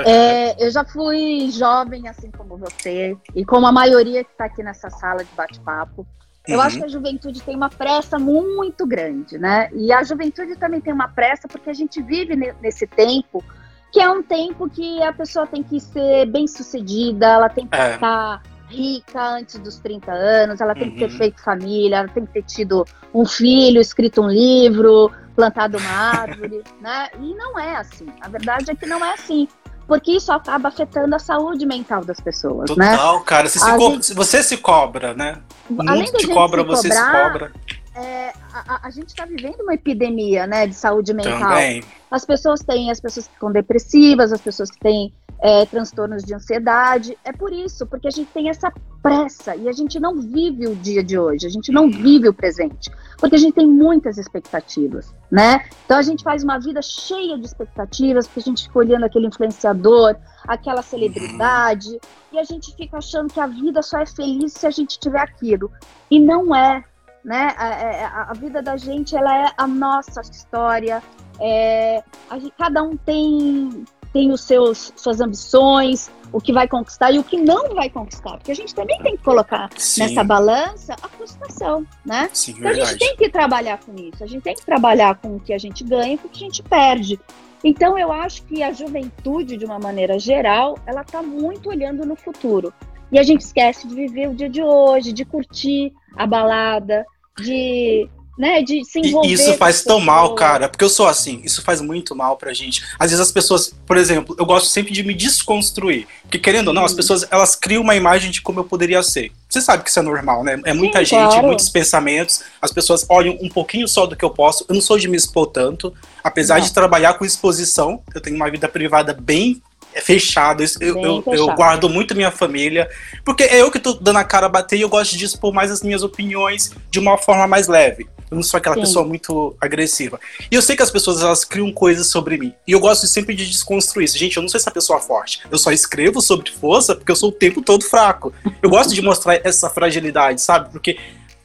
é, 0.00 0.56
eu 0.58 0.70
já 0.70 0.84
fui 0.84 1.50
jovem, 1.50 2.08
assim 2.08 2.30
como 2.30 2.56
você, 2.56 3.16
e 3.34 3.44
como 3.44 3.66
a 3.66 3.72
maioria 3.72 4.24
que 4.24 4.30
está 4.30 4.46
aqui 4.46 4.62
nessa 4.62 4.90
sala 4.90 5.24
de 5.24 5.30
bate-papo. 5.34 6.06
Eu 6.46 6.58
uhum. 6.58 6.62
acho 6.62 6.78
que 6.78 6.84
a 6.84 6.88
juventude 6.88 7.42
tem 7.42 7.56
uma 7.56 7.70
pressa 7.70 8.18
muito 8.18 8.86
grande, 8.86 9.38
né? 9.38 9.70
E 9.72 9.92
a 9.92 10.02
juventude 10.02 10.56
também 10.56 10.80
tem 10.80 10.92
uma 10.92 11.08
pressa 11.08 11.48
porque 11.48 11.70
a 11.70 11.74
gente 11.74 12.02
vive 12.02 12.36
nesse 12.60 12.86
tempo 12.86 13.42
que 13.90 14.00
é 14.00 14.10
um 14.10 14.22
tempo 14.22 14.68
que 14.68 15.00
a 15.02 15.12
pessoa 15.12 15.46
tem 15.46 15.62
que 15.62 15.78
ser 15.78 16.26
bem 16.26 16.48
sucedida, 16.48 17.26
ela 17.26 17.48
tem 17.48 17.64
que 17.64 17.76
é. 17.76 17.94
estar 17.94 18.42
rica 18.68 19.20
antes 19.20 19.56
dos 19.60 19.78
30 19.78 20.12
anos, 20.12 20.60
ela 20.60 20.74
tem 20.74 20.88
uhum. 20.88 20.94
que 20.94 20.98
ter 20.98 21.12
uhum. 21.12 21.16
feito 21.16 21.42
família, 21.42 21.98
ela 21.98 22.08
tem 22.08 22.26
que 22.26 22.32
ter 22.32 22.42
tido 22.42 22.84
um 23.14 23.24
filho, 23.24 23.80
escrito 23.80 24.20
um 24.20 24.28
livro, 24.28 25.12
plantado 25.36 25.78
uma 25.78 25.90
árvore, 25.90 26.62
né? 26.82 27.08
E 27.20 27.34
não 27.34 27.56
é 27.58 27.76
assim. 27.76 28.06
A 28.20 28.28
verdade 28.28 28.72
é 28.72 28.74
que 28.74 28.84
não 28.84 29.04
é 29.04 29.14
assim 29.14 29.48
porque 29.86 30.12
isso 30.12 30.32
acaba 30.32 30.68
afetando 30.68 31.14
a 31.14 31.18
saúde 31.18 31.66
mental 31.66 32.04
das 32.04 32.20
pessoas, 32.20 32.68
Total, 32.68 32.86
né? 32.86 32.96
Total, 32.96 33.20
cara. 33.22 33.48
Você, 33.48 33.58
se 33.58 33.78
gente... 33.78 34.14
você 34.14 34.42
se 34.42 34.56
cobra, 34.56 35.14
né? 35.14 35.40
Além 35.86 36.04
te 36.04 36.26
cobra, 36.28 36.62
se 36.62 36.66
você 36.66 36.88
cobrar, 36.88 37.04
se 37.04 37.32
cobra. 37.32 37.52
É, 37.94 38.32
a, 38.52 38.88
a, 38.88 38.90
gente 38.90 39.08
está 39.08 39.24
vivendo 39.24 39.60
uma 39.60 39.74
epidemia, 39.74 40.48
né, 40.48 40.66
de 40.66 40.74
saúde 40.74 41.14
mental. 41.14 41.38
Também. 41.38 41.82
As 42.10 42.24
pessoas 42.24 42.60
têm, 42.60 42.90
as 42.90 43.00
pessoas 43.00 43.28
que 43.28 43.34
ficam 43.34 43.52
depressivas, 43.52 44.32
as 44.32 44.40
pessoas 44.40 44.70
que 44.70 44.80
têm 44.80 45.12
é, 45.40 45.66
transtornos 45.66 46.22
de 46.24 46.34
ansiedade. 46.34 47.18
É 47.24 47.32
por 47.32 47.52
isso, 47.52 47.86
porque 47.86 48.08
a 48.08 48.10
gente 48.10 48.30
tem 48.32 48.48
essa 48.48 48.72
pressa 49.02 49.54
e 49.54 49.68
a 49.68 49.72
gente 49.72 50.00
não 50.00 50.18
vive 50.18 50.66
o 50.66 50.74
dia 50.74 51.04
de 51.04 51.18
hoje, 51.18 51.46
a 51.46 51.50
gente 51.50 51.70
não 51.70 51.90
vive 51.90 52.26
o 52.26 52.32
presente, 52.32 52.90
porque 53.18 53.36
a 53.36 53.38
gente 53.38 53.54
tem 53.54 53.66
muitas 53.66 54.16
expectativas, 54.16 55.14
né? 55.30 55.62
Então 55.84 55.98
a 55.98 56.02
gente 56.02 56.24
faz 56.24 56.42
uma 56.42 56.58
vida 56.58 56.80
cheia 56.80 57.38
de 57.38 57.44
expectativas, 57.44 58.26
porque 58.26 58.40
a 58.40 58.42
gente 58.44 58.62
fica 58.62 58.78
olhando 58.78 59.04
aquele 59.04 59.26
influenciador, 59.26 60.16
aquela 60.48 60.80
celebridade, 60.80 62.00
e 62.32 62.38
a 62.38 62.44
gente 62.44 62.74
fica 62.74 62.96
achando 62.96 63.30
que 63.30 63.38
a 63.38 63.46
vida 63.46 63.82
só 63.82 63.98
é 63.98 64.06
feliz 64.06 64.54
se 64.54 64.66
a 64.66 64.70
gente 64.70 64.98
tiver 64.98 65.20
aquilo. 65.20 65.70
E 66.10 66.18
não 66.18 66.56
é, 66.56 66.82
né? 67.22 67.54
A, 67.58 67.68
é, 67.68 68.04
a, 68.04 68.30
a 68.30 68.32
vida 68.32 68.62
da 68.62 68.78
gente, 68.78 69.14
ela 69.14 69.36
é 69.36 69.52
a 69.58 69.66
nossa 69.66 70.22
história, 70.22 71.02
é, 71.40 72.02
a 72.30 72.38
gente, 72.38 72.54
cada 72.56 72.82
um 72.82 72.96
tem 72.96 73.84
tem 74.14 74.30
os 74.30 74.42
seus 74.42 74.92
suas 74.96 75.20
ambições, 75.20 76.08
o 76.32 76.40
que 76.40 76.52
vai 76.52 76.68
conquistar 76.68 77.10
e 77.10 77.18
o 77.18 77.24
que 77.24 77.36
não 77.36 77.74
vai 77.74 77.90
conquistar, 77.90 78.38
porque 78.38 78.52
a 78.52 78.54
gente 78.54 78.72
também 78.72 78.96
tem 79.02 79.16
que 79.16 79.24
colocar 79.24 79.68
Sim. 79.76 80.02
nessa 80.02 80.22
balança 80.22 80.94
a 81.02 81.08
frustração, 81.08 81.84
né? 82.06 82.30
Sim, 82.32 82.52
então 82.52 82.62
verdade. 82.62 82.80
a 82.80 82.92
gente 82.92 82.98
tem 83.00 83.16
que 83.16 83.28
trabalhar 83.28 83.78
com 83.78 83.92
isso, 83.96 84.22
a 84.22 84.26
gente 84.26 84.42
tem 84.42 84.54
que 84.54 84.64
trabalhar 84.64 85.16
com 85.16 85.36
o 85.36 85.40
que 85.40 85.52
a 85.52 85.58
gente 85.58 85.82
ganha 85.82 86.14
e 86.14 86.18
com 86.18 86.28
o 86.28 86.30
que 86.30 86.44
a 86.44 86.46
gente 86.46 86.62
perde. 86.62 87.20
Então 87.64 87.98
eu 87.98 88.12
acho 88.12 88.44
que 88.44 88.62
a 88.62 88.72
juventude, 88.72 89.56
de 89.56 89.64
uma 89.64 89.78
maneira 89.78 90.16
geral, 90.18 90.78
ela 90.86 91.00
está 91.00 91.20
muito 91.20 91.68
olhando 91.68 92.06
no 92.06 92.14
futuro. 92.14 92.72
E 93.10 93.18
a 93.18 93.22
gente 93.22 93.40
esquece 93.40 93.88
de 93.88 93.94
viver 93.94 94.28
o 94.28 94.34
dia 94.34 94.48
de 94.48 94.62
hoje, 94.62 95.12
de 95.12 95.24
curtir 95.24 95.92
a 96.16 96.26
balada, 96.26 97.04
de 97.38 98.08
né, 98.36 98.62
de 98.62 98.84
se 98.84 98.98
envolver. 98.98 99.28
E 99.28 99.32
isso 99.32 99.54
faz 99.54 99.82
tão 99.82 100.00
mal, 100.00 100.34
cara, 100.34 100.68
porque 100.68 100.84
eu 100.84 100.88
sou 100.88 101.06
assim, 101.06 101.40
isso 101.44 101.62
faz 101.62 101.80
muito 101.80 102.14
mal 102.14 102.36
pra 102.36 102.52
gente. 102.52 102.84
Às 102.98 103.10
vezes 103.10 103.20
as 103.20 103.32
pessoas, 103.32 103.72
por 103.86 103.96
exemplo, 103.96 104.34
eu 104.38 104.44
gosto 104.44 104.68
sempre 104.68 104.92
de 104.92 105.02
me 105.02 105.14
desconstruir, 105.14 106.06
porque 106.22 106.38
querendo 106.38 106.68
ou 106.68 106.74
não, 106.74 106.84
as 106.84 106.92
pessoas, 106.92 107.26
elas 107.30 107.54
criam 107.54 107.82
uma 107.82 107.94
imagem 107.94 108.30
de 108.30 108.42
como 108.42 108.60
eu 108.60 108.64
poderia 108.64 109.02
ser. 109.02 109.32
Você 109.48 109.60
sabe 109.60 109.84
que 109.84 109.90
isso 109.90 110.00
é 110.00 110.02
normal, 110.02 110.42
né? 110.42 110.60
É 110.64 110.72
muita 110.72 110.98
Sim, 110.98 111.04
gente, 111.06 111.30
claro. 111.30 111.46
muitos 111.46 111.68
pensamentos, 111.68 112.42
as 112.60 112.72
pessoas 112.72 113.06
olham 113.08 113.38
um 113.40 113.48
pouquinho 113.48 113.86
só 113.86 114.04
do 114.04 114.16
que 114.16 114.24
eu 114.24 114.30
posso. 114.30 114.64
Eu 114.68 114.74
não 114.74 114.82
sou 114.82 114.98
de 114.98 115.06
me 115.06 115.16
expor 115.16 115.46
tanto, 115.46 115.94
apesar 116.22 116.58
não. 116.58 116.64
de 116.64 116.72
trabalhar 116.72 117.14
com 117.14 117.24
exposição, 117.24 118.02
eu 118.12 118.20
tenho 118.20 118.34
uma 118.34 118.50
vida 118.50 118.68
privada 118.68 119.12
bem 119.14 119.62
fechada. 120.02 120.64
Eu, 120.80 121.00
eu, 121.00 121.22
fechado. 121.22 121.36
eu, 121.36 121.54
guardo 121.54 121.88
muito 121.88 122.16
minha 122.16 122.32
família, 122.32 122.88
porque 123.24 123.44
é 123.44 123.60
eu 123.60 123.70
que 123.70 123.78
tô 123.78 123.92
dando 123.92 124.18
a 124.18 124.24
cara 124.24 124.46
a 124.46 124.48
bater 124.48 124.76
e 124.76 124.82
eu 124.82 124.88
gosto 124.88 125.16
de 125.16 125.24
expor 125.24 125.52
mais 125.52 125.70
as 125.70 125.82
minhas 125.82 126.02
opiniões 126.02 126.72
de 126.90 126.98
uma 126.98 127.16
forma 127.16 127.46
mais 127.46 127.68
leve. 127.68 128.08
Eu 128.34 128.36
não 128.36 128.42
sou 128.42 128.58
aquela 128.58 128.74
Sim. 128.74 128.80
pessoa 128.82 129.04
muito 129.04 129.56
agressiva. 129.60 130.18
E 130.50 130.54
eu 130.54 130.60
sei 130.60 130.74
que 130.74 130.82
as 130.82 130.90
pessoas 130.90 131.22
elas 131.22 131.44
criam 131.44 131.72
coisas 131.72 132.08
sobre 132.08 132.36
mim. 132.36 132.52
E 132.66 132.72
eu 132.72 132.80
gosto 132.80 133.06
sempre 133.06 133.34
de 133.34 133.46
desconstruir 133.46 134.04
isso. 134.04 134.18
Gente, 134.18 134.36
eu 134.36 134.42
não 134.42 134.48
sou 134.48 134.58
essa 134.58 134.70
pessoa 134.70 135.00
forte. 135.00 135.40
Eu 135.50 135.56
só 135.56 135.70
escrevo 135.70 136.20
sobre 136.20 136.50
força 136.50 136.96
porque 136.96 137.12
eu 137.12 137.16
sou 137.16 137.28
o 137.28 137.32
tempo 137.32 137.62
todo 137.62 137.84
fraco. 137.84 138.32
Eu 138.60 138.68
gosto 138.68 138.92
de 138.92 139.00
mostrar 139.00 139.40
essa 139.44 139.70
fragilidade, 139.70 140.40
sabe? 140.40 140.70
Porque 140.70 140.98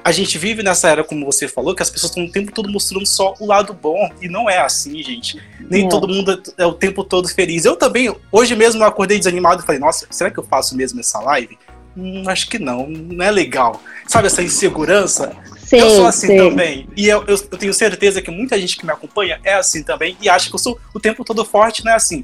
a 0.04 0.12
gente 0.12 0.38
vive 0.38 0.64
nessa 0.64 0.90
era, 0.90 1.04
como 1.04 1.26
você 1.26 1.48
falou, 1.48 1.76
que 1.76 1.84
as 1.84 1.90
pessoas 1.90 2.12
estão 2.12 2.26
o 2.26 2.32
tempo 2.32 2.52
todo 2.52 2.70
mostrando 2.70 3.06
só 3.06 3.36
o 3.40 3.46
lado 3.46 3.74
bom. 3.74 4.10
E 4.22 4.28
não 4.28 4.50
é 4.50 4.58
assim, 4.58 5.04
gente. 5.04 5.40
Nem 5.60 5.86
é. 5.86 5.90
todo 5.90 6.08
mundo 6.08 6.42
é 6.58 6.66
o 6.66 6.74
tempo 6.74 7.04
todo 7.04 7.28
feliz. 7.28 7.66
Eu 7.66 7.76
também, 7.76 8.14
hoje 8.32 8.56
mesmo, 8.56 8.82
eu 8.82 8.88
acordei 8.88 9.20
desanimado 9.20 9.62
e 9.62 9.66
falei, 9.66 9.80
nossa, 9.80 10.08
será 10.10 10.32
que 10.32 10.40
eu 10.40 10.44
faço 10.44 10.76
mesmo 10.76 11.00
essa 11.00 11.20
live? 11.20 11.58
Hum, 11.98 12.24
acho 12.28 12.50
que 12.50 12.60
não, 12.60 12.88
não 12.88 13.24
é 13.24 13.32
legal. 13.32 13.82
Sabe 14.08 14.28
essa 14.28 14.42
insegurança? 14.42 15.36
Sei, 15.58 15.82
eu 15.82 15.90
sou 15.90 16.08
assim 16.08 16.28
sei. 16.28 16.38
também. 16.38 16.90
E 16.96 17.08
eu, 17.08 17.24
eu, 17.28 17.36
eu, 17.36 17.58
tenho 17.58 17.74
certeza 17.74 18.22
que 18.22 18.32
muita 18.32 18.60
gente 18.60 18.78
que 18.78 18.86
me 18.86 18.92
acompanha 18.92 19.40
é 19.44 19.54
assim 19.54 19.84
também 19.84 20.18
e 20.22 20.28
acha 20.28 20.50
que 20.50 20.56
eu 20.56 20.60
sou 20.60 20.80
o 20.94 21.00
tempo 21.00 21.24
todo 21.24 21.46
forte, 21.46 21.86
não 21.86 21.92
é 21.92 21.96
assim. 21.96 22.24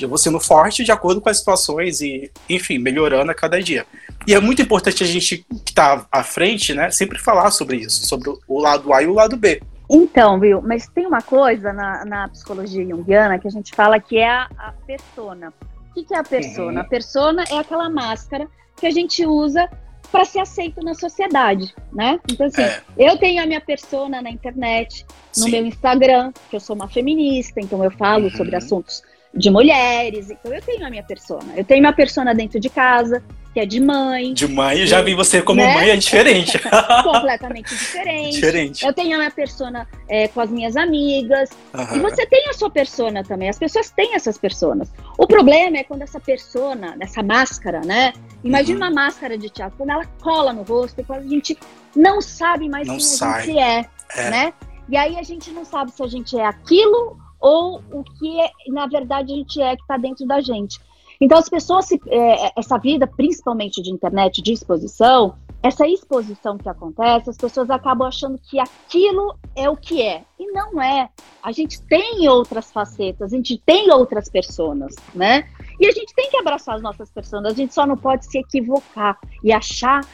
Eu 0.00 0.08
vou 0.08 0.16
sendo 0.16 0.40
forte 0.40 0.84
de 0.84 0.92
acordo 0.92 1.20
com 1.20 1.28
as 1.28 1.38
situações 1.38 2.00
e, 2.00 2.30
enfim, 2.48 2.78
melhorando 2.78 3.30
a 3.30 3.34
cada 3.34 3.60
dia. 3.62 3.84
E 4.26 4.32
é 4.32 4.40
muito 4.40 4.62
importante 4.62 5.02
a 5.02 5.06
gente 5.06 5.38
que 5.38 5.70
está 5.70 6.06
à 6.10 6.22
frente, 6.22 6.72
né, 6.72 6.90
sempre 6.90 7.18
falar 7.18 7.50
sobre 7.50 7.76
isso, 7.76 8.06
sobre 8.06 8.32
o 8.48 8.60
lado 8.60 8.92
A 8.94 9.02
e 9.02 9.06
o 9.06 9.12
lado 9.12 9.36
B. 9.36 9.60
Então, 9.90 10.40
viu, 10.40 10.62
mas 10.62 10.86
tem 10.88 11.06
uma 11.06 11.20
coisa 11.20 11.72
na, 11.72 12.04
na 12.04 12.28
psicologia 12.28 12.86
junguiana 12.86 13.38
que 13.38 13.46
a 13.46 13.50
gente 13.50 13.74
fala 13.74 14.00
que 14.00 14.16
é 14.16 14.28
a, 14.28 14.48
a 14.56 14.72
persona. 14.86 15.52
O 15.90 15.94
que, 15.94 16.04
que 16.04 16.14
é 16.14 16.18
a 16.18 16.24
persona? 16.24 16.72
Uhum. 16.72 16.80
A 16.80 16.84
persona 16.84 17.44
é 17.50 17.58
aquela 17.58 17.90
máscara 17.90 18.48
que 18.76 18.86
a 18.86 18.90
gente 18.90 19.24
usa 19.26 19.68
para 20.10 20.24
ser 20.24 20.38
aceito 20.38 20.80
na 20.80 20.94
sociedade, 20.94 21.74
né? 21.92 22.20
Então, 22.30 22.46
assim, 22.46 22.62
é. 22.62 22.80
eu 22.96 23.18
tenho 23.18 23.42
a 23.42 23.46
minha 23.46 23.60
persona 23.60 24.22
na 24.22 24.30
internet, 24.30 25.04
no 25.36 25.44
Sim. 25.44 25.50
meu 25.50 25.66
Instagram, 25.66 26.32
que 26.48 26.54
eu 26.54 26.60
sou 26.60 26.76
uma 26.76 26.88
feminista, 26.88 27.60
então 27.60 27.82
eu 27.82 27.90
falo 27.90 28.24
uhum. 28.24 28.30
sobre 28.30 28.54
assuntos 28.54 29.02
de 29.36 29.50
mulheres, 29.50 30.30
então 30.30 30.54
eu 30.54 30.62
tenho 30.62 30.86
a 30.86 30.90
minha 30.90 31.02
persona. 31.02 31.52
Eu 31.56 31.64
tenho 31.64 31.80
minha 31.80 31.92
persona 31.92 32.32
dentro 32.32 32.60
de 32.60 32.70
casa, 32.70 33.20
que 33.52 33.60
é 33.60 33.66
de 33.66 33.80
mãe. 33.80 34.32
De 34.32 34.46
mãe, 34.46 34.80
eu 34.80 34.86
já 34.86 35.02
vi 35.02 35.14
você 35.14 35.42
como 35.42 35.60
né? 35.60 35.74
mãe, 35.74 35.90
é 35.90 35.96
diferente. 35.96 36.58
Completamente 37.02 37.70
diferente. 37.70 38.34
Diferente. 38.34 38.86
Eu 38.86 38.92
tenho 38.92 39.14
a 39.14 39.18
minha 39.18 39.30
persona 39.30 39.88
é, 40.08 40.28
com 40.28 40.40
as 40.40 40.50
minhas 40.50 40.76
amigas. 40.76 41.50
Uhum. 41.72 41.96
E 41.96 41.98
você 42.00 42.26
tem 42.26 42.48
a 42.48 42.52
sua 42.52 42.70
persona 42.70 43.24
também. 43.24 43.48
As 43.48 43.58
pessoas 43.58 43.90
têm 43.90 44.14
essas 44.14 44.38
personas. 44.38 44.92
O 45.18 45.26
problema 45.26 45.78
é 45.78 45.84
quando 45.84 46.02
essa 46.02 46.20
persona, 46.20 46.96
essa 47.00 47.22
máscara, 47.22 47.80
né? 47.80 48.12
Imagina 48.44 48.86
uhum. 48.86 48.92
uma 48.92 49.02
máscara 49.02 49.38
de 49.38 49.48
teatro, 49.48 49.78
quando 49.78 49.90
ela 49.90 50.04
cola 50.22 50.52
no 50.52 50.62
rosto 50.62 51.00
e 51.00 51.04
quando 51.04 51.20
a 51.20 51.28
gente 51.28 51.58
não 51.96 52.20
sabe 52.20 52.68
mais 52.68 52.86
não 52.86 52.96
quem 52.96 53.04
sai. 53.04 53.40
a 53.40 53.42
gente 53.42 53.58
é, 53.58 53.90
é, 54.16 54.30
né? 54.30 54.54
E 54.88 54.96
aí 54.96 55.18
a 55.18 55.22
gente 55.22 55.50
não 55.50 55.64
sabe 55.64 55.90
se 55.90 56.02
a 56.02 56.06
gente 56.06 56.38
é 56.38 56.44
aquilo 56.44 57.18
ou 57.40 57.82
o 57.90 58.04
que, 58.04 58.40
é, 58.40 58.50
na 58.68 58.86
verdade, 58.86 59.32
a 59.32 59.36
gente 59.36 59.60
é 59.60 59.74
que 59.74 59.82
está 59.82 59.96
dentro 59.96 60.26
da 60.26 60.40
gente. 60.40 60.78
Então, 61.20 61.38
as 61.38 61.48
pessoas, 61.48 61.86
se, 61.86 61.98
é, 62.08 62.52
essa 62.58 62.76
vida, 62.78 63.06
principalmente 63.06 63.82
de 63.82 63.90
internet, 63.90 64.42
de 64.42 64.52
exposição, 64.52 65.36
essa 65.64 65.88
exposição 65.88 66.58
que 66.58 66.68
acontece, 66.68 67.30
as 67.30 67.38
pessoas 67.38 67.70
acabam 67.70 68.06
achando 68.06 68.38
que 68.38 68.60
aquilo 68.60 69.34
é 69.56 69.66
o 69.70 69.74
que 69.74 70.02
é. 70.02 70.22
E 70.38 70.52
não 70.52 70.80
é. 70.80 71.08
A 71.42 71.52
gente 71.52 71.80
tem 71.80 72.28
outras 72.28 72.70
facetas, 72.70 73.32
a 73.32 73.36
gente 73.36 73.56
tem 73.64 73.90
outras 73.90 74.28
pessoas, 74.28 74.94
né? 75.14 75.48
E 75.80 75.86
a 75.86 75.90
gente 75.90 76.14
tem 76.14 76.28
que 76.28 76.36
abraçar 76.36 76.74
as 76.74 76.82
nossas 76.82 77.10
pessoas, 77.10 77.46
a 77.46 77.54
gente 77.54 77.72
só 77.72 77.86
não 77.86 77.96
pode 77.96 78.26
se 78.26 78.36
equivocar 78.40 79.18
e 79.42 79.54
achar 79.54 80.06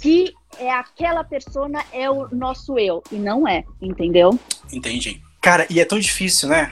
que 0.00 0.32
é 0.58 0.70
aquela 0.70 1.22
persona 1.22 1.84
é 1.92 2.10
o 2.10 2.34
nosso 2.34 2.78
eu. 2.78 3.02
E 3.12 3.16
não 3.16 3.46
é, 3.46 3.64
entendeu? 3.82 4.38
Entendi. 4.72 5.20
Cara, 5.42 5.66
e 5.68 5.80
é 5.80 5.84
tão 5.84 5.98
difícil, 5.98 6.48
né? 6.48 6.70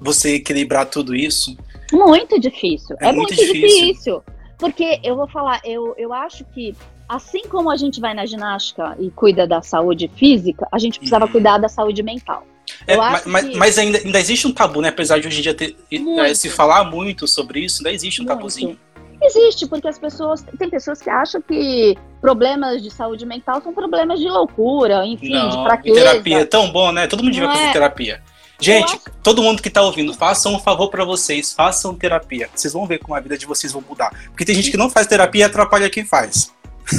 Você 0.00 0.36
equilibrar 0.36 0.86
tudo 0.86 1.12
isso. 1.12 1.58
Muito 1.92 2.38
difícil. 2.38 2.96
É, 3.00 3.08
é 3.08 3.12
muito, 3.12 3.34
muito 3.34 3.52
difícil. 3.52 3.88
difícil. 3.88 4.22
Porque 4.58 5.00
eu 5.02 5.16
vou 5.16 5.28
falar, 5.28 5.60
eu, 5.64 5.94
eu 5.98 6.12
acho 6.12 6.44
que 6.44 6.72
assim 7.08 7.42
como 7.48 7.70
a 7.70 7.76
gente 7.76 8.00
vai 8.00 8.14
na 8.14 8.26
ginástica 8.26 8.96
e 9.00 9.10
cuida 9.10 9.46
da 9.46 9.62
saúde 9.62 10.10
física, 10.14 10.68
a 10.70 10.78
gente 10.78 10.98
precisava 10.98 11.24
uhum. 11.24 11.32
cuidar 11.32 11.58
da 11.58 11.68
saúde 11.68 12.02
mental. 12.02 12.46
É, 12.86 12.96
mas, 12.96 13.22
que... 13.22 13.56
mas 13.56 13.78
ainda, 13.78 13.98
ainda 13.98 14.20
existe 14.20 14.46
um 14.46 14.52
tabu, 14.52 14.80
né? 14.80 14.88
Apesar 14.88 15.18
de 15.18 15.26
hoje 15.26 15.38
em 15.38 15.42
dia 15.42 15.54
ter, 15.54 15.76
é, 15.90 16.34
se 16.34 16.50
falar 16.50 16.84
muito 16.84 17.26
sobre 17.26 17.60
isso, 17.60 17.78
ainda 17.78 17.92
existe 17.92 18.20
um 18.20 18.24
muito. 18.24 18.36
tabuzinho. 18.36 18.78
Existe, 19.20 19.66
porque 19.66 19.88
as 19.88 19.98
pessoas. 19.98 20.44
Tem 20.58 20.70
pessoas 20.70 21.00
que 21.00 21.10
acham 21.10 21.40
que 21.42 21.96
problemas 22.20 22.82
de 22.82 22.90
saúde 22.90 23.26
mental 23.26 23.60
são 23.62 23.72
problemas 23.72 24.20
de 24.20 24.28
loucura, 24.28 25.04
enfim, 25.04 25.30
Não, 25.30 25.48
de 25.48 25.62
fraqueza. 25.62 26.00
Terapia 26.00 26.38
é 26.40 26.44
tão 26.44 26.70
bom, 26.70 26.92
né? 26.92 27.06
Todo 27.06 27.24
mundo 27.24 27.32
devia 27.32 27.48
fazer 27.48 27.64
é. 27.64 27.72
terapia. 27.72 28.22
Gente, 28.60 28.94
acho... 28.94 29.00
todo 29.22 29.42
mundo 29.42 29.62
que 29.62 29.70
tá 29.70 29.82
ouvindo, 29.82 30.12
façam 30.12 30.54
um 30.54 30.58
favor 30.58 30.88
para 30.88 31.04
vocês, 31.04 31.52
façam 31.52 31.94
terapia. 31.94 32.48
Vocês 32.54 32.72
vão 32.72 32.86
ver 32.86 32.98
como 32.98 33.14
a 33.14 33.20
vida 33.20 33.36
de 33.36 33.46
vocês 33.46 33.72
vai 33.72 33.82
mudar. 33.88 34.12
Porque 34.28 34.44
tem 34.44 34.54
gente 34.54 34.70
que 34.70 34.76
não 34.76 34.90
faz 34.90 35.06
terapia 35.06 35.42
e 35.42 35.44
atrapalha 35.44 35.90
quem 35.90 36.04
faz. 36.04 36.52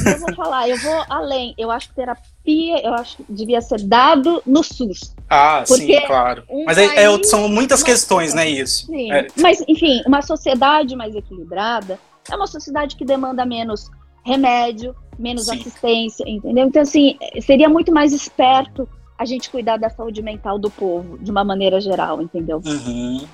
Eu 0.06 0.20
vou 0.20 0.36
falar, 0.36 0.70
eu 0.70 0.78
vou 0.78 1.04
além. 1.10 1.54
Eu 1.58 1.72
acho 1.72 1.90
que 1.90 1.96
terapia, 1.96 2.86
eu 2.86 2.94
acho 2.94 3.18
que 3.18 3.26
devia 3.30 3.62
ser 3.62 3.82
dado 3.82 4.42
no 4.46 4.64
SUS. 4.64 5.16
Ah, 5.30 5.64
sim, 5.66 6.00
claro. 6.06 6.44
Um 6.50 6.66
Mas 6.66 6.78
é, 6.78 7.04
é, 7.04 7.24
são 7.24 7.48
muitas 7.48 7.84
questões, 7.84 8.34
né, 8.34 8.48
isso. 8.50 8.86
Sim. 8.88 9.12
É. 9.12 9.28
Mas, 9.38 9.64
enfim, 9.68 10.02
uma 10.06 10.22
sociedade 10.22 10.96
mais 10.96 11.16
equilibrada, 11.16 12.00
é 12.30 12.36
uma 12.36 12.48
sociedade 12.48 12.96
que 12.96 13.06
demanda 13.06 13.46
menos 13.46 13.90
remédio, 14.24 14.96
menos 15.18 15.46
Sim. 15.46 15.60
assistência, 15.60 16.24
entendeu? 16.28 16.68
Então, 16.68 16.82
assim, 16.82 17.18
seria 17.42 17.70
muito 17.70 17.92
mais 17.92 18.14
esperto 18.14 18.88
a 19.18 19.26
gente 19.26 19.50
cuidar 19.50 19.78
da 19.78 19.90
saúde 19.90 20.22
mental 20.22 20.58
do 20.58 20.72
povo, 20.72 21.18
de 21.18 21.30
uma 21.30 21.44
maneira 21.44 21.82
geral, 21.82 22.22
entendeu? 22.22 22.62
Uhum. 22.66 23.28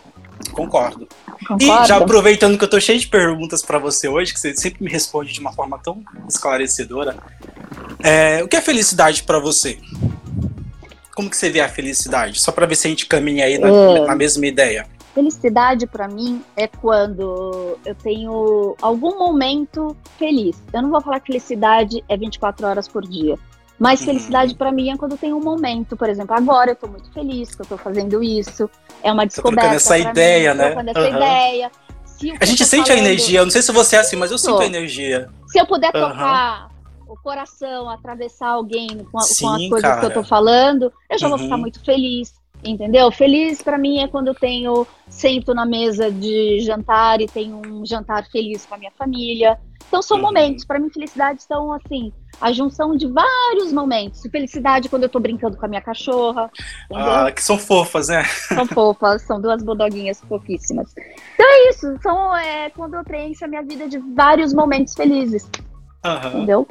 Concordo. 0.56 1.08
Concordo. 1.48 1.64
E 1.64 1.88
já 1.88 1.98
aproveitando 1.98 2.58
que 2.58 2.64
eu 2.64 2.70
tô 2.70 2.80
cheio 2.80 2.98
de 2.98 3.08
perguntas 3.08 3.62
para 3.62 3.78
você 3.78 4.08
hoje, 4.08 4.34
que 4.34 4.40
você 4.40 4.56
sempre 4.56 4.84
me 4.84 4.90
responde 4.90 5.34
de 5.34 5.40
uma 5.40 5.52
forma 5.52 5.78
tão 5.78 6.02
esclarecedora, 6.28 7.18
é, 8.02 8.42
o 8.44 8.48
que 8.48 8.56
é 8.56 8.62
felicidade 8.62 9.24
para 9.24 9.38
você? 9.38 9.78
Como 11.14 11.30
que 11.30 11.38
você 11.38 11.50
vê 11.50 11.60
a 11.60 11.70
felicidade? 11.70 12.40
Só 12.40 12.52
para 12.52 12.66
ver 12.66 12.76
se 12.76 12.88
a 12.88 12.90
gente 12.90 13.06
caminha 13.06 13.46
aí 13.46 13.58
na, 13.58 13.68
é. 13.68 14.06
na 14.06 14.16
mesma 14.16 14.46
ideia. 14.48 14.88
Felicidade 15.14 15.88
para 15.88 16.08
mim 16.08 16.42
é 16.58 16.68
quando 16.68 17.78
eu 17.86 17.96
tenho 17.96 18.76
algum 18.82 19.18
momento 19.18 19.96
feliz. 20.18 20.62
Eu 20.74 20.82
não 20.82 20.90
vou 20.90 21.02
falar 21.02 21.20
que 21.22 21.28
felicidade 21.28 22.04
é 22.10 22.18
24 22.18 22.68
horas 22.68 22.88
por 22.88 23.08
dia. 23.08 23.38
Mas 23.78 24.00
uhum. 24.00 24.08
felicidade 24.08 24.56
para 24.56 24.72
mim 24.72 24.90
é 24.90 24.98
quando 24.98 25.18
tem 25.18 25.34
um 25.34 25.42
momento, 25.42 25.98
por 25.98 26.10
exemplo, 26.10 26.36
agora 26.36 26.72
eu 26.72 26.76
tô 26.76 26.88
muito 26.88 27.12
feliz 27.12 27.54
que 27.54 27.62
eu 27.62 27.66
tô 27.66 27.78
fazendo 27.78 28.24
isso. 28.24 28.70
É 29.04 29.12
uma 29.12 29.26
descoberta. 29.26 29.70
Tô 29.70 29.76
essa 29.76 29.98
ideia, 29.98 30.54
mim, 30.54 30.60
né? 30.60 30.92
essa 30.92 31.00
uhum. 31.00 31.16
ideia. 31.16 31.72
a 32.40 32.46
gente 32.46 32.66
sente 32.66 32.88
falando... 32.88 33.04
a 33.04 33.06
energia, 33.06 33.40
eu 33.40 33.46
não 33.46 33.52
sei 33.52 33.62
se 33.62 33.72
você 33.72 33.98
é 33.98 34.00
assim, 34.00 34.16
mas 34.16 34.32
eu 34.32 34.38
sinto 34.38 34.60
a 34.60 34.66
energia. 34.66 35.30
Se 35.48 35.60
eu 35.60 35.66
puder 35.66 35.94
uhum. 35.94 36.10
tocar 36.10 36.70
o 37.08 37.16
coração, 37.18 37.90
atravessar 37.90 38.50
alguém 38.50 39.06
com, 39.12 39.18
a, 39.18 39.22
Sim, 39.22 39.46
com 39.46 39.52
as 39.52 39.68
coisas 39.70 39.90
cara. 39.90 40.00
que 40.00 40.06
eu 40.06 40.14
tô 40.14 40.24
falando, 40.24 40.92
eu 41.10 41.20
já 41.20 41.28
vou 41.28 41.38
ficar 41.38 41.56
uhum. 41.56 41.62
muito 41.62 41.84
feliz. 41.84 42.34
Entendeu? 42.64 43.12
Feliz 43.12 43.62
para 43.62 43.78
mim 43.78 44.00
é 44.00 44.08
quando 44.08 44.30
eu 44.30 44.36
tenho, 44.36 44.88
sento 45.08 45.54
na 45.54 45.66
mesa 45.66 46.10
de 46.10 46.62
jantar 46.62 47.22
e 47.22 47.28
tenho 47.28 47.62
um 47.64 47.86
jantar 47.86 48.26
feliz 48.32 48.66
com 48.66 48.74
a 48.74 48.78
minha 48.78 48.92
família. 48.98 49.60
Então 49.88 50.02
são 50.02 50.18
uhum. 50.18 50.24
momentos, 50.24 50.66
para 50.66 50.80
mim 50.80 50.90
felicidade 50.90 51.44
são 51.44 51.72
assim, 51.72 52.12
a 52.40 52.52
junção 52.52 52.96
de 52.96 53.08
vários 53.08 53.72
momentos. 53.72 54.22
Felicidade 54.32 54.90
quando 54.90 55.04
eu 55.04 55.10
tô 55.10 55.20
brincando 55.20 55.58
com 55.58 55.66
a 55.66 55.70
minha 55.70 55.82
cachorra. 55.82 56.50
Entendeu? 56.90 57.12
Ah, 57.12 57.32
que 57.32 57.44
são 57.44 57.58
fofas, 57.58 58.08
né? 58.10 58.24
São 58.24 58.66
fofas, 58.66 59.22
são 59.24 59.42
duas 59.42 59.64
budoguinhas 59.64 60.22
fofíssimas. 60.28 60.94
Então 61.34 61.46
é 61.46 61.70
isso, 61.70 62.00
são 62.02 62.36
é, 62.36 62.70
quando 62.70 62.96
eu 62.96 63.04
preencho 63.04 63.46
a 63.46 63.48
minha 63.48 63.64
vida 63.64 63.88
de 63.88 63.98
vários 63.98 64.54
momentos 64.54 64.94
felizes. 64.94 65.50
Uhum. 66.06 66.28
Entendeu? 66.28 66.68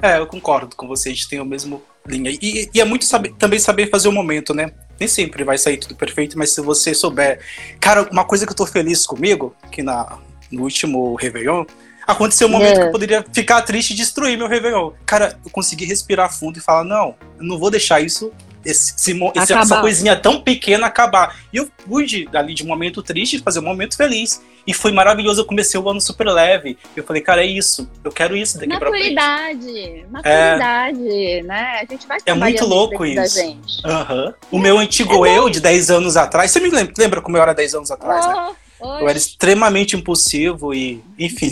É, 0.00 0.18
eu 0.18 0.26
concordo 0.26 0.76
com 0.76 0.86
você, 0.86 1.08
a 1.08 1.12
gente 1.12 1.28
tem 1.28 1.40
o 1.40 1.44
mesmo 1.44 1.82
linha. 2.06 2.30
E, 2.30 2.70
e 2.72 2.80
é 2.80 2.84
muito 2.84 3.04
saber, 3.04 3.34
também 3.34 3.58
saber 3.58 3.90
fazer 3.90 4.08
o 4.08 4.12
momento, 4.12 4.54
né? 4.54 4.72
Nem 4.98 5.08
sempre 5.08 5.44
vai 5.44 5.58
sair 5.58 5.76
tudo 5.76 5.94
perfeito, 5.94 6.38
mas 6.38 6.50
se 6.50 6.60
você 6.60 6.94
souber. 6.94 7.40
Cara, 7.80 8.08
uma 8.10 8.24
coisa 8.24 8.46
que 8.46 8.52
eu 8.52 8.56
tô 8.56 8.66
feliz 8.66 9.06
comigo, 9.06 9.54
que 9.70 9.82
na, 9.82 10.18
no 10.50 10.62
último 10.62 11.14
Réveillon, 11.14 11.64
aconteceu 12.08 12.48
um 12.48 12.50
momento 12.50 12.78
é. 12.78 12.80
que 12.80 12.86
eu 12.86 12.90
poderia 12.90 13.24
ficar 13.32 13.62
triste 13.62 13.92
e 13.92 13.96
destruir 13.96 14.36
meu 14.36 14.48
Réveillon. 14.48 14.92
Cara, 15.04 15.38
eu 15.44 15.50
consegui 15.50 15.84
respirar 15.84 16.32
fundo 16.32 16.58
e 16.58 16.62
falar: 16.62 16.82
não, 16.82 17.14
eu 17.38 17.44
não 17.44 17.58
vou 17.58 17.70
deixar 17.70 18.00
isso 18.00 18.32
esse, 18.64 18.94
esse, 19.36 19.52
essa 19.52 19.80
coisinha 19.80 20.16
tão 20.16 20.40
pequena 20.40 20.86
acabar. 20.86 21.36
E 21.52 21.56
eu 21.56 21.70
pude, 21.86 22.26
dali 22.26 22.54
de 22.54 22.64
um 22.64 22.66
momento 22.66 23.02
triste, 23.02 23.38
fazer 23.38 23.60
um 23.60 23.64
momento 23.64 23.96
feliz. 23.96 24.42
E 24.66 24.74
foi 24.74 24.92
maravilhoso. 24.92 25.40
Eu 25.40 25.46
comecei 25.46 25.80
o 25.80 25.88
ano 25.88 26.00
super 26.00 26.26
leve. 26.28 26.76
Eu 26.94 27.02
falei, 27.02 27.22
cara, 27.22 27.42
é 27.42 27.46
isso. 27.46 27.90
Eu 28.04 28.12
quero 28.12 28.36
isso 28.36 28.58
daqui 28.58 28.78
pra 28.78 28.90
frente. 28.90 29.14
Maturidade. 29.14 30.06
Maturidade, 30.10 31.08
é... 31.08 31.42
né? 31.42 31.80
A 31.80 31.86
gente 31.90 32.06
vai 32.06 32.18
É 32.26 32.34
muito 32.34 32.66
louco 32.66 33.06
isso. 33.06 33.40
Uhum. 33.40 34.34
O 34.50 34.58
meu 34.58 34.78
antigo 34.78 35.24
é 35.24 35.38
eu, 35.38 35.48
de 35.48 35.60
10 35.60 35.90
anos 35.90 36.16
atrás. 36.16 36.50
Você 36.50 36.60
me 36.60 36.68
lembra, 36.68 36.92
lembra 36.98 37.22
como 37.22 37.36
eu 37.36 37.42
era 37.42 37.54
10 37.54 37.76
anos 37.76 37.90
atrás, 37.90 38.26
oh. 38.26 38.28
né? 38.28 38.56
Eu 38.80 39.08
era 39.08 39.18
extremamente 39.18 39.96
impulsivo 39.96 40.72
e, 40.72 41.02
enfim. 41.18 41.50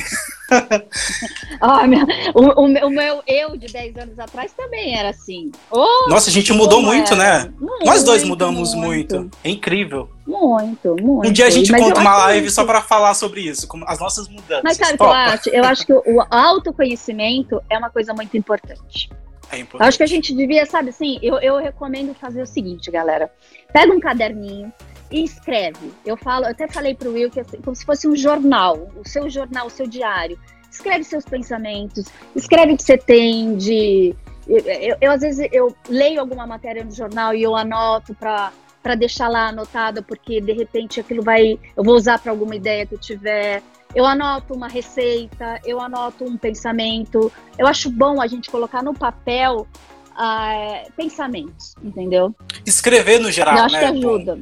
ah, 1.61 1.87
meu, 1.87 2.07
o, 2.35 2.87
o, 2.87 2.91
meu 2.91 3.23
eu 3.27 3.57
de 3.57 3.67
10 3.67 3.97
anos 3.97 4.19
atrás 4.19 4.53
também 4.53 4.97
era 4.97 5.11
assim. 5.11 5.51
Oh, 5.71 6.09
Nossa, 6.09 6.31
a 6.31 6.33
gente 6.33 6.53
mudou 6.53 6.81
muito, 6.81 7.15
era. 7.15 7.45
né? 7.45 7.53
Muito, 7.59 7.85
Nós 7.85 8.05
dois 8.05 8.23
mudamos 8.23 8.75
muito. 8.75 9.17
muito. 9.21 9.39
É 9.43 9.51
incrível. 9.51 10.09
Muito, 10.27 10.97
muito. 11.01 11.29
Um 11.29 11.33
dia 11.33 11.47
a 11.47 11.51
gente 11.51 11.73
Mas 11.73 11.83
conta 11.83 12.01
uma 12.01 12.17
live 12.17 12.49
só 12.51 12.65
para 12.65 12.81
falar 12.81 13.15
sobre 13.15 13.41
isso, 13.41 13.67
como 13.67 13.85
as 13.89 13.99
nossas 13.99 14.29
mudanças. 14.29 14.63
Mas 14.63 14.77
sabe 14.77 14.95
o 14.95 14.99
que 14.99 15.03
eu 15.03 15.11
acho? 15.11 15.49
Eu 15.51 15.65
acho 15.65 15.87
que 15.87 15.93
o 15.93 16.23
autoconhecimento 16.31 17.61
é 17.69 17.77
uma 17.77 17.91
coisa 17.91 18.15
muito 18.15 18.37
importante. 18.37 19.11
É 19.51 19.59
importante. 19.59 19.89
Acho 19.89 19.99
que 19.99 20.05
a 20.05 20.09
gente 20.09 20.35
devia, 20.35 20.67
sabe 20.67 20.91
assim, 20.91 21.19
eu, 21.23 21.39
eu 21.39 21.57
recomendo 21.57 22.15
fazer 22.15 22.43
o 22.43 22.47
seguinte, 22.47 22.91
galera. 22.91 23.31
Pega 23.73 23.93
um 23.93 24.01
caderninho, 24.01 24.73
e 25.11 25.25
escreve. 25.25 25.93
Eu 26.05 26.17
falo, 26.17 26.47
eu 26.47 26.51
até 26.51 26.69
falei 26.69 26.95
para 26.95 27.09
o 27.09 27.13
Will 27.13 27.31
que 27.31 27.41
é 27.41 27.45
como 27.45 27.75
se 27.75 27.85
fosse 27.85 28.09
um 28.09 28.17
jornal, 28.17 28.89
o 28.97 29.09
seu 29.09 29.29
jornal, 29.29 29.67
o 29.67 29.71
seu 29.71 29.87
diário. 29.87 30.39
Escreve 30.71 31.05
seus 31.05 31.25
pensamentos, 31.25 32.07
escreve 32.35 32.75
o 32.75 32.77
que 32.77 32.83
você 32.83 32.99
tem 32.99 33.57
de. 33.57 34.15
Eu, 34.47 34.59
eu, 34.59 34.97
eu 35.01 35.13
às 35.13 35.21
vezes 35.23 35.49
eu 35.53 35.75
leio 35.89 36.21
alguma 36.21 36.47
matéria 36.47 36.85
no 36.85 36.93
jornal 36.93 37.35
e 37.35 37.43
eu 37.43 37.57
anoto 37.57 38.15
para 38.15 38.53
para 38.87 38.95
deixar 38.95 39.27
lá 39.27 39.49
anotada, 39.49 40.01
porque 40.01 40.41
de 40.41 40.53
repente 40.53 41.01
aquilo 41.01 41.21
vai, 41.21 41.59
eu 41.77 41.83
vou 41.83 41.97
usar 41.97 42.21
para 42.21 42.31
alguma 42.31 42.55
ideia 42.55 42.87
que 42.87 42.95
eu 42.95 43.01
tiver. 43.01 43.61
Eu 43.93 44.07
anoto 44.07 44.55
uma 44.55 44.69
receita, 44.69 45.61
eu 45.65 45.81
anoto 45.81 46.25
um 46.25 46.37
pensamento. 46.37 47.33
Eu 47.59 47.67
acho 47.67 47.91
bom 47.91 48.23
a 48.23 48.29
gente 48.29 48.49
colocar 48.49 48.85
no 48.85 48.95
papel 48.95 49.67
uh, 50.13 50.93
pensamentos, 50.97 51.75
entendeu? 51.83 52.33
Escrever 52.65 53.19
no 53.19 53.33
geral, 53.33 53.57
eu 53.57 53.65
acho 53.65 53.75
né? 53.75 53.81
que 53.81 53.87
ajuda. 53.87 54.39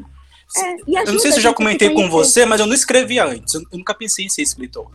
É, 0.57 1.03
eu 1.03 1.13
não 1.13 1.19
sei 1.19 1.33
se 1.33 1.39
eu 1.39 1.43
já 1.43 1.53
comentei 1.53 1.91
com 1.91 2.09
você, 2.09 2.45
mas 2.47 2.61
eu 2.61 2.67
não 2.67 2.75
escrevia 2.75 3.25
antes. 3.25 3.55
Eu 3.55 3.63
nunca 3.73 3.95
pensei 3.95 4.25
em 4.25 4.29
ser 4.29 4.43
escritor. 4.43 4.91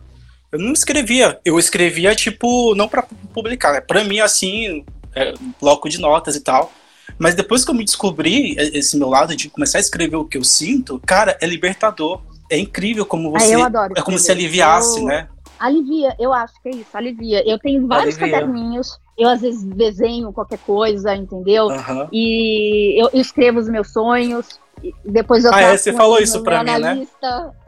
Eu 0.50 0.58
não 0.58 0.72
escrevia. 0.72 1.38
Eu 1.44 1.58
escrevia, 1.58 2.14
tipo, 2.14 2.74
não 2.74 2.88
para 2.88 3.06
publicar, 3.32 3.72
né? 3.72 3.80
Pra 3.80 4.02
mim, 4.02 4.20
assim, 4.20 4.84
é, 5.14 5.34
bloco 5.60 5.88
de 5.88 5.98
notas 5.98 6.34
e 6.34 6.40
tal. 6.40 6.72
Mas 7.18 7.34
depois 7.34 7.64
que 7.64 7.70
eu 7.70 7.74
me 7.74 7.84
descobri 7.84 8.56
esse 8.58 8.96
meu 8.96 9.08
lado 9.08 9.36
de 9.36 9.50
começar 9.50 9.78
a 9.78 9.80
escrever 9.80 10.16
o 10.16 10.24
que 10.24 10.38
eu 10.38 10.44
sinto, 10.44 11.00
cara, 11.06 11.36
é 11.40 11.46
libertador. 11.46 12.22
É 12.50 12.58
incrível 12.58 13.06
como 13.06 13.36
ah, 13.36 13.38
você. 13.38 13.54
Ah, 13.54 13.88
é 13.96 14.02
como 14.02 14.18
se 14.18 14.30
aliviasse, 14.30 14.98
eu... 14.98 15.04
né? 15.04 15.28
Alivia, 15.58 16.16
eu 16.18 16.32
acho 16.32 16.54
que 16.62 16.70
é 16.70 16.72
isso, 16.72 16.96
alivia. 16.96 17.46
Eu 17.46 17.58
tenho 17.58 17.86
vários 17.86 18.16
alivia. 18.16 18.40
caderninhos, 18.40 18.98
eu 19.18 19.28
às 19.28 19.42
vezes 19.42 19.62
desenho 19.62 20.32
qualquer 20.32 20.58
coisa, 20.60 21.14
entendeu? 21.14 21.66
Uhum. 21.66 22.08
E 22.10 23.00
eu 23.00 23.10
escrevo 23.12 23.58
os 23.58 23.68
meus 23.68 23.92
sonhos, 23.92 24.58
depois 25.04 25.44
eu 25.44 25.52
Ah, 25.52 25.60
é, 25.60 25.76
você 25.76 25.92
falou 25.92 26.18
isso 26.18 26.42
pra 26.42 26.64
mim, 26.64 26.78
né? 26.78 27.06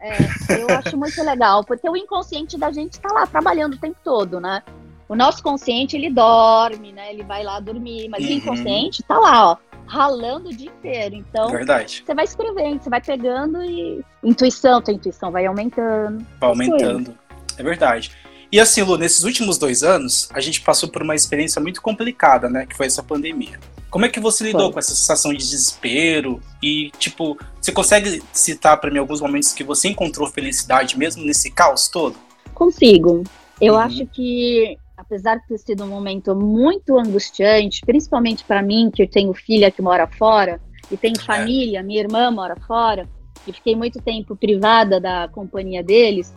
É, 0.00 0.16
eu 0.60 0.68
acho 0.78 0.96
muito 0.96 1.22
legal, 1.22 1.64
porque 1.64 1.88
o 1.88 1.96
inconsciente 1.96 2.58
da 2.58 2.70
gente 2.70 2.98
tá 3.00 3.12
lá 3.12 3.26
trabalhando 3.26 3.74
o 3.74 3.78
tempo 3.78 3.96
todo, 4.02 4.40
né? 4.40 4.62
O 5.08 5.14
nosso 5.14 5.42
consciente, 5.42 5.96
ele 5.96 6.10
dorme, 6.10 6.92
né? 6.92 7.12
Ele 7.12 7.22
vai 7.22 7.42
lá 7.42 7.60
dormir, 7.60 8.08
mas 8.08 8.24
uhum. 8.24 8.30
o 8.30 8.32
inconsciente 8.32 9.02
tá 9.02 9.18
lá, 9.18 9.50
ó, 9.50 9.56
ralando 9.86 10.48
o 10.48 10.56
dia 10.56 10.70
inteiro. 10.70 11.16
Então, 11.16 11.50
Verdade. 11.50 12.02
você 12.06 12.14
vai 12.14 12.24
escrevendo, 12.24 12.82
você 12.82 12.88
vai 12.88 13.00
pegando 13.00 13.62
e 13.62 14.02
intuição, 14.24 14.80
tua 14.80 14.94
intuição 14.94 15.30
vai 15.30 15.44
aumentando. 15.44 16.24
Vai 16.40 16.48
aumentando. 16.48 17.14
É 17.58 17.62
verdade. 17.62 18.10
E 18.50 18.60
assim, 18.60 18.82
Lu, 18.82 18.98
nesses 18.98 19.24
últimos 19.24 19.58
dois 19.58 19.82
anos, 19.82 20.28
a 20.32 20.40
gente 20.40 20.60
passou 20.60 20.88
por 20.88 21.02
uma 21.02 21.14
experiência 21.14 21.60
muito 21.60 21.80
complicada, 21.80 22.48
né? 22.48 22.66
Que 22.66 22.76
foi 22.76 22.86
essa 22.86 23.02
pandemia. 23.02 23.58
Como 23.92 24.06
é 24.06 24.08
que 24.08 24.18
você 24.18 24.44
lidou 24.44 24.62
foi. 24.62 24.72
com 24.72 24.78
essa 24.78 24.94
sensação 24.94 25.32
de 25.32 25.38
desespero? 25.38 26.40
E, 26.62 26.90
tipo, 26.98 27.36
você 27.60 27.70
consegue 27.70 28.22
citar 28.32 28.80
para 28.80 28.90
mim 28.90 28.98
alguns 28.98 29.20
momentos 29.20 29.52
que 29.52 29.62
você 29.62 29.86
encontrou 29.86 30.26
felicidade 30.28 30.98
mesmo 30.98 31.22
nesse 31.22 31.50
caos 31.50 31.88
todo? 31.88 32.16
Consigo. 32.54 33.22
Eu 33.60 33.74
uhum. 33.74 33.80
acho 33.80 34.06
que, 34.06 34.78
apesar 34.96 35.36
de 35.36 35.46
ter 35.46 35.58
sido 35.58 35.84
um 35.84 35.88
momento 35.88 36.34
muito 36.34 36.98
angustiante, 36.98 37.82
principalmente 37.84 38.44
para 38.44 38.62
mim, 38.62 38.90
que 38.90 39.02
eu 39.02 39.10
tenho 39.10 39.34
filha 39.34 39.70
que 39.70 39.82
mora 39.82 40.06
fora, 40.06 40.58
e 40.90 40.96
tenho 40.96 41.18
é. 41.18 41.22
família, 41.22 41.80
é. 41.80 41.82
minha 41.82 42.00
irmã 42.00 42.30
mora 42.30 42.56
fora, 42.66 43.06
e 43.46 43.52
fiquei 43.52 43.76
muito 43.76 44.00
tempo 44.00 44.34
privada 44.34 44.98
da 44.98 45.28
companhia 45.28 45.82
deles, 45.82 46.32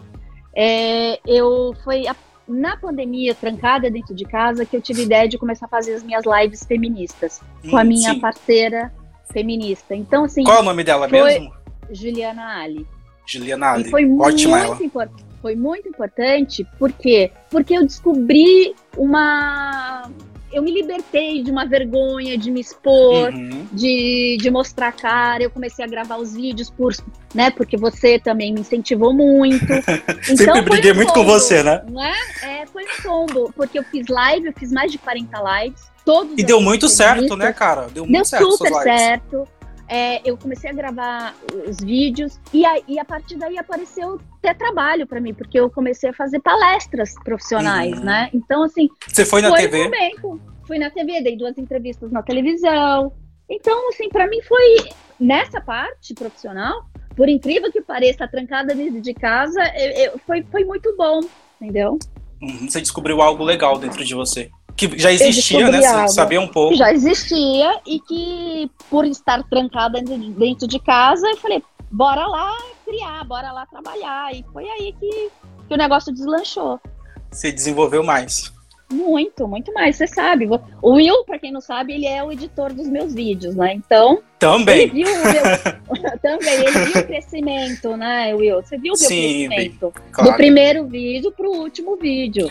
é, 0.53 1.21
eu 1.25 1.73
foi 1.85 2.05
a, 2.05 2.15
na 2.47 2.77
pandemia, 2.77 3.33
trancada 3.33 3.89
dentro 3.89 4.13
de 4.13 4.23
casa, 4.25 4.65
que 4.65 4.75
eu 4.75 4.81
tive 4.81 5.03
ideia 5.03 5.27
de 5.27 5.37
começar 5.37 5.65
a 5.65 5.69
fazer 5.69 5.93
as 5.93 6.03
minhas 6.03 6.23
lives 6.25 6.63
feministas 6.63 7.41
hum, 7.63 7.71
com 7.71 7.77
a 7.77 7.83
minha 7.83 8.13
sim. 8.13 8.19
parceira 8.19 8.93
feminista. 9.31 9.95
Então, 9.95 10.25
assim. 10.25 10.43
Qual 10.43 10.57
é 10.57 10.61
o 10.61 10.63
nome 10.63 10.83
dela 10.83 11.07
mesmo? 11.07 11.53
Juliana 11.91 12.61
Ali. 12.61 12.85
Juliana 13.25 13.71
Ali. 13.71 13.87
E 13.87 13.91
foi 13.91 14.05
Ótima 14.17 14.65
muito 14.67 14.83
importante. 14.83 15.25
Foi 15.41 15.55
muito 15.55 15.87
importante, 15.87 16.65
por 16.79 16.91
quê? 16.91 17.31
Porque 17.51 17.75
eu 17.75 17.85
descobri 17.85 18.73
uma 18.97 20.09
eu 20.55 20.63
me 20.63 20.71
libertei 20.71 21.43
de 21.43 21.51
uma 21.51 21.65
vergonha 21.65 22.37
de 22.37 22.49
me 22.49 22.61
expor, 22.61 23.33
uhum. 23.33 23.67
de, 23.73 24.37
de 24.39 24.49
mostrar 24.49 24.87
a 24.87 24.91
cara. 24.93 25.43
Eu 25.43 25.51
comecei 25.51 25.83
a 25.83 25.87
gravar 25.87 26.15
os 26.15 26.33
vídeos 26.33 26.69
por, 26.69 26.95
né? 27.33 27.51
Porque 27.51 27.75
você 27.75 28.17
também 28.17 28.53
me 28.53 28.61
incentivou 28.61 29.13
muito. 29.13 29.65
Então, 30.27 30.55
Sempre 30.55 30.61
briguei 30.61 30.91
um 30.91 30.95
muito 30.95 31.13
combo, 31.13 31.25
com 31.25 31.31
você, 31.31 31.61
né? 31.61 31.81
É? 32.41 32.61
é? 32.61 32.65
Foi 32.65 32.83
um 32.83 33.03
combo, 33.03 33.53
porque 33.55 33.77
eu 33.77 33.83
fiz 33.83 34.07
live, 34.07 34.47
eu 34.47 34.53
fiz 34.57 34.71
mais 34.71 34.91
de 34.91 34.97
40 34.97 35.61
lives. 35.61 35.83
Todos 36.03 36.33
e 36.37 36.43
deu 36.43 36.61
muito 36.61 36.87
certo, 36.87 37.35
né, 37.35 37.51
cara? 37.53 37.87
Deu 37.93 38.03
muito 38.03 38.15
deu 38.15 38.25
certo. 38.25 38.43
Deu 38.43 38.51
super 38.51 38.83
certo 38.83 39.47
é, 39.87 40.27
eu 40.27 40.37
comecei 40.37 40.69
a 40.69 40.73
gravar 40.73 41.35
os 41.67 41.79
vídeos 41.79 42.39
e, 42.53 42.65
a, 42.65 42.81
e 42.87 42.99
a 42.99 43.05
partir 43.05 43.37
daí 43.37 43.57
apareceu 43.57 44.19
ter 44.41 44.55
trabalho 44.55 45.05
para 45.05 45.19
mim, 45.19 45.33
porque 45.33 45.59
eu 45.59 45.69
comecei 45.69 46.09
a 46.09 46.13
fazer 46.13 46.39
palestras 46.39 47.13
profissionais, 47.23 47.97
uhum. 47.97 48.03
né? 48.03 48.29
Então, 48.33 48.63
assim. 48.63 48.87
Você 49.07 49.25
foi 49.25 49.41
na 49.41 49.49
foi 49.49 49.67
TV? 49.67 49.89
Um. 50.23 50.39
Fui 50.65 50.79
na 50.79 50.89
TV, 50.89 51.21
dei 51.21 51.37
duas 51.37 51.57
entrevistas 51.57 52.11
na 52.11 52.23
televisão. 52.23 53.13
Então, 53.47 53.89
assim, 53.89 54.09
para 54.09 54.27
mim 54.27 54.41
foi 54.41 54.89
nessa 55.19 55.61
parte 55.61 56.13
profissional, 56.15 56.85
por 57.15 57.29
incrível 57.29 57.71
que 57.71 57.81
pareça, 57.81 58.27
trancada 58.27 58.73
dentro 58.73 58.99
de 58.99 59.13
casa, 59.13 59.61
eu, 59.75 59.91
eu, 59.91 60.19
foi, 60.25 60.43
foi 60.51 60.65
muito 60.65 60.95
bom, 60.97 61.21
entendeu? 61.61 61.99
Uhum, 62.41 62.67
você 62.67 62.81
descobriu 62.81 63.21
algo 63.21 63.43
legal 63.43 63.77
dentro 63.77 64.03
de 64.03 64.15
você 64.15 64.49
que 64.75 64.97
já 64.97 65.11
existia, 65.11 65.69
né? 65.69 65.81
Você 65.81 66.13
sabia 66.13 66.41
um 66.41 66.47
pouco. 66.47 66.75
Já 66.75 66.91
existia 66.91 67.79
e 67.85 67.99
que 67.99 68.69
por 68.89 69.05
estar 69.05 69.41
trancada 69.43 70.01
dentro 70.01 70.67
de 70.67 70.79
casa, 70.79 71.27
eu 71.27 71.37
falei, 71.37 71.63
bora 71.89 72.27
lá 72.27 72.51
criar, 72.85 73.23
bora 73.23 73.51
lá 73.51 73.65
trabalhar. 73.65 74.33
E 74.33 74.43
foi 74.51 74.69
aí 74.69 74.93
que, 74.99 75.29
que 75.67 75.73
o 75.73 75.77
negócio 75.77 76.13
deslanchou. 76.13 76.79
Você 77.31 77.51
desenvolveu 77.51 78.03
mais. 78.03 78.53
Muito, 78.91 79.47
muito 79.47 79.73
mais. 79.73 79.95
Você 79.95 80.05
sabe. 80.05 80.47
O 80.81 80.93
Will, 80.93 81.23
para 81.25 81.39
quem 81.39 81.51
não 81.51 81.61
sabe, 81.61 81.93
ele 81.93 82.05
é 82.05 82.23
o 82.23 82.31
editor 82.31 82.71
dos 82.71 82.87
meus 82.87 83.13
vídeos, 83.13 83.55
né? 83.55 83.73
Então. 83.73 84.21
Também. 84.37 84.81
Ele 84.81 85.03
viu 85.03 85.07
o 85.07 85.23
meu, 85.23 86.19
também, 86.21 86.53
ele 86.53 86.71
viu 86.71 87.01
o 87.01 87.05
crescimento, 87.05 87.97
né, 87.97 88.35
Will? 88.35 88.61
Você 88.61 88.77
viu 88.77 88.93
o 88.93 88.99
meu 88.99 89.07
Sim, 89.09 89.47
crescimento? 89.49 89.93
Claro. 90.11 90.31
Do 90.31 90.37
primeiro 90.37 90.85
vídeo 90.85 91.31
pro 91.31 91.49
último 91.49 91.95
vídeo. 91.95 92.49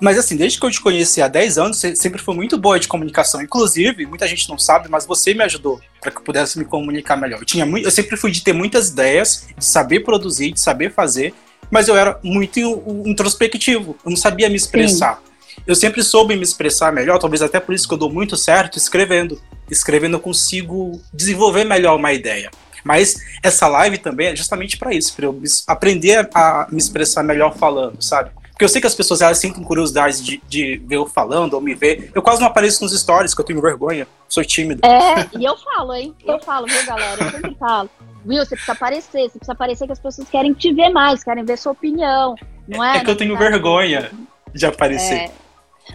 Mas 0.00 0.18
assim, 0.18 0.36
desde 0.36 0.58
que 0.58 0.66
eu 0.66 0.70
te 0.70 0.80
conheci 0.80 1.22
há 1.22 1.28
10 1.28 1.58
anos, 1.58 1.78
você 1.78 1.94
sempre 1.94 2.20
foi 2.20 2.34
muito 2.34 2.58
boa 2.58 2.78
de 2.78 2.88
comunicação. 2.88 3.40
Inclusive, 3.40 4.06
muita 4.06 4.26
gente 4.26 4.48
não 4.48 4.58
sabe, 4.58 4.88
mas 4.88 5.06
você 5.06 5.34
me 5.34 5.42
ajudou 5.44 5.80
para 6.00 6.10
que 6.10 6.18
eu 6.18 6.22
pudesse 6.22 6.58
me 6.58 6.64
comunicar 6.64 7.16
melhor. 7.16 7.40
Eu, 7.40 7.44
tinha 7.44 7.64
muito, 7.64 7.86
eu 7.86 7.90
sempre 7.90 8.16
fui 8.16 8.30
de 8.30 8.42
ter 8.42 8.52
muitas 8.52 8.88
ideias, 8.88 9.46
de 9.56 9.64
saber 9.64 10.00
produzir, 10.00 10.52
de 10.52 10.60
saber 10.60 10.92
fazer, 10.92 11.32
mas 11.70 11.88
eu 11.88 11.96
era 11.96 12.18
muito 12.22 12.58
introspectivo. 13.06 13.96
Eu 14.04 14.10
não 14.10 14.16
sabia 14.16 14.48
me 14.48 14.56
expressar. 14.56 15.16
Sim. 15.16 15.34
Eu 15.66 15.74
sempre 15.74 16.02
soube 16.02 16.36
me 16.36 16.42
expressar 16.42 16.92
melhor, 16.92 17.18
talvez 17.18 17.40
até 17.40 17.60
por 17.60 17.74
isso 17.74 17.86
que 17.86 17.94
eu 17.94 17.98
dou 17.98 18.10
muito 18.10 18.36
certo 18.36 18.76
escrevendo. 18.76 19.40
Escrevendo 19.70 20.16
eu 20.16 20.20
consigo 20.20 21.00
desenvolver 21.12 21.64
melhor 21.64 21.96
uma 21.96 22.12
ideia. 22.12 22.50
Mas 22.84 23.16
essa 23.42 23.66
live 23.66 23.96
também 23.96 24.28
é 24.28 24.36
justamente 24.36 24.76
para 24.76 24.92
isso, 24.92 25.14
para 25.16 25.24
eu 25.24 25.42
aprender 25.66 26.28
a 26.34 26.68
me 26.70 26.78
expressar 26.78 27.22
melhor 27.22 27.56
falando, 27.56 28.02
sabe? 28.02 28.30
Porque 28.64 28.66
eu 28.66 28.68
sei 28.70 28.80
que 28.80 28.86
as 28.86 28.94
pessoas 28.94 29.20
elas 29.20 29.36
sentem 29.36 29.62
curiosidade 29.62 30.22
de, 30.22 30.42
de 30.48 30.76
ver 30.86 30.96
eu 30.96 31.04
falando 31.04 31.52
ou 31.52 31.60
me 31.60 31.74
ver. 31.74 32.10
Eu 32.14 32.22
quase 32.22 32.40
não 32.40 32.48
apareço 32.48 32.82
nos 32.82 32.98
stories, 32.98 33.34
que 33.34 33.40
eu 33.40 33.44
tenho 33.44 33.60
vergonha, 33.60 34.08
sou 34.26 34.42
tímido. 34.42 34.80
É, 34.86 35.28
e 35.38 35.44
eu 35.44 35.54
falo, 35.58 35.92
hein? 35.92 36.14
Eu 36.24 36.40
falo, 36.40 36.66
viu, 36.66 36.86
galera? 36.86 37.22
Eu 37.22 37.30
sempre 37.30 37.54
falo. 37.56 37.90
Viu, 38.24 38.38
você 38.38 38.54
precisa 38.54 38.72
aparecer, 38.72 39.22
você 39.24 39.38
precisa 39.38 39.52
aparecer 39.52 39.86
que 39.86 39.92
as 39.92 39.98
pessoas 39.98 40.30
querem 40.30 40.54
te 40.54 40.72
ver 40.72 40.88
mais, 40.88 41.22
querem 41.22 41.44
ver 41.44 41.58
sua 41.58 41.72
opinião, 41.72 42.36
não 42.66 42.82
é? 42.82 42.96
É 42.96 43.00
que 43.04 43.10
eu 43.10 43.16
tenho 43.16 43.36
vergonha 43.36 44.10
de 44.54 44.64
aparecer. 44.64 45.14
É. 45.14 45.30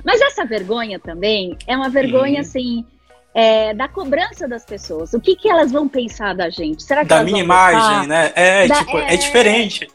Mas 0.06 0.22
essa 0.22 0.46
vergonha 0.46 1.00
também 1.00 1.58
é 1.66 1.76
uma 1.76 1.90
vergonha, 1.90 2.36
uhum. 2.36 2.42
assim, 2.42 2.86
é, 3.34 3.74
da 3.74 3.88
cobrança 3.88 4.48
das 4.48 4.66
pessoas. 4.66 5.14
O 5.14 5.20
que, 5.20 5.36
que 5.36 5.50
elas 5.50 5.72
vão 5.72 5.88
pensar 5.88 6.36
da 6.36 6.50
gente? 6.50 6.84
Será 6.84 7.02
que 7.02 7.08
da 7.08 7.24
minha 7.24 7.42
imagem, 7.42 8.08
né? 8.08 8.32
É, 8.36 8.68
da, 8.68 8.76
tipo, 8.76 8.98
é, 8.98 9.14
é 9.14 9.18
diferente. 9.18 9.88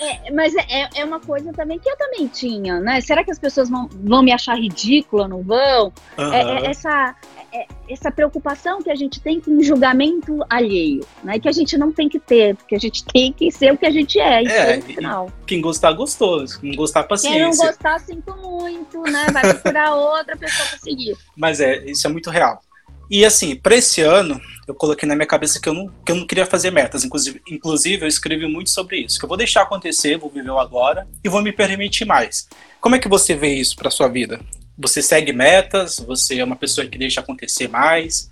É, 0.00 0.30
mas 0.32 0.54
é, 0.54 0.88
é 0.96 1.04
uma 1.04 1.20
coisa 1.20 1.52
também 1.52 1.78
que 1.78 1.88
eu 1.88 1.96
também 1.96 2.26
tinha, 2.26 2.80
né? 2.80 3.00
Será 3.00 3.24
que 3.24 3.30
as 3.30 3.38
pessoas 3.38 3.70
vão, 3.70 3.88
vão 3.92 4.22
me 4.22 4.32
achar 4.32 4.56
ridícula, 4.56 5.28
não 5.28 5.42
vão? 5.42 5.92
Uhum. 6.18 6.32
essa, 6.64 7.14
é, 7.52 7.66
essa 7.88 8.10
preocupação 8.10 8.82
que 8.82 8.90
a 8.90 8.94
gente 8.94 9.20
tem 9.20 9.40
com 9.40 9.52
o 9.52 9.62
julgamento 9.62 10.44
alheio, 10.48 11.06
né? 11.22 11.38
Que 11.38 11.48
a 11.48 11.52
gente 11.52 11.76
não 11.76 11.92
tem 11.92 12.08
que 12.08 12.18
ter, 12.18 12.56
porque 12.56 12.74
a 12.74 12.78
gente 12.78 13.04
tem 13.04 13.32
que 13.32 13.50
ser 13.50 13.72
o 13.72 13.78
que 13.78 13.86
a 13.86 13.90
gente 13.90 14.18
é, 14.18 14.42
é 14.42 14.80
final. 14.80 15.30
Quem 15.46 15.60
gostar, 15.60 15.92
gostou. 15.92 16.44
Quem 16.60 16.74
gostar, 16.74 17.04
paciência. 17.04 17.38
Quem 17.38 17.48
não 17.48 17.56
gostar, 17.56 18.00
sinto 18.00 18.36
muito, 18.36 19.02
né? 19.02 19.26
Vai 19.32 19.54
procurar 19.54 19.94
outra 19.96 20.36
pessoa 20.36 20.68
pra 20.68 20.78
seguir. 20.78 21.16
Mas 21.36 21.60
é, 21.60 21.84
isso 21.84 22.06
é 22.06 22.10
muito 22.10 22.30
real. 22.30 22.60
E 23.08 23.24
assim, 23.24 23.54
para 23.54 23.76
esse 23.76 24.00
ano, 24.00 24.40
eu 24.66 24.74
coloquei 24.74 25.08
na 25.08 25.14
minha 25.14 25.26
cabeça 25.26 25.60
que 25.60 25.68
eu 25.68 25.74
não, 25.74 25.88
que 26.04 26.10
eu 26.10 26.16
não 26.16 26.26
queria 26.26 26.44
fazer 26.44 26.72
metas. 26.72 27.04
Inclusive, 27.04 27.40
inclusive, 27.48 28.04
eu 28.04 28.08
escrevi 28.08 28.46
muito 28.46 28.70
sobre 28.70 28.98
isso. 28.98 29.18
Que 29.18 29.24
eu 29.24 29.28
vou 29.28 29.38
deixar 29.38 29.62
acontecer, 29.62 30.18
vou 30.18 30.28
viver 30.28 30.50
o 30.50 30.58
agora 30.58 31.06
e 31.22 31.28
vou 31.28 31.42
me 31.42 31.52
permitir 31.52 32.04
mais. 32.04 32.48
Como 32.80 32.96
é 32.96 32.98
que 32.98 33.08
você 33.08 33.34
vê 33.34 33.54
isso 33.54 33.76
para 33.76 33.90
sua 33.90 34.08
vida? 34.08 34.40
Você 34.78 35.00
segue 35.00 35.32
metas? 35.32 35.98
Você 36.00 36.38
é 36.38 36.44
uma 36.44 36.56
pessoa 36.56 36.86
que 36.86 36.98
deixa 36.98 37.20
acontecer 37.20 37.68
mais? 37.68 38.30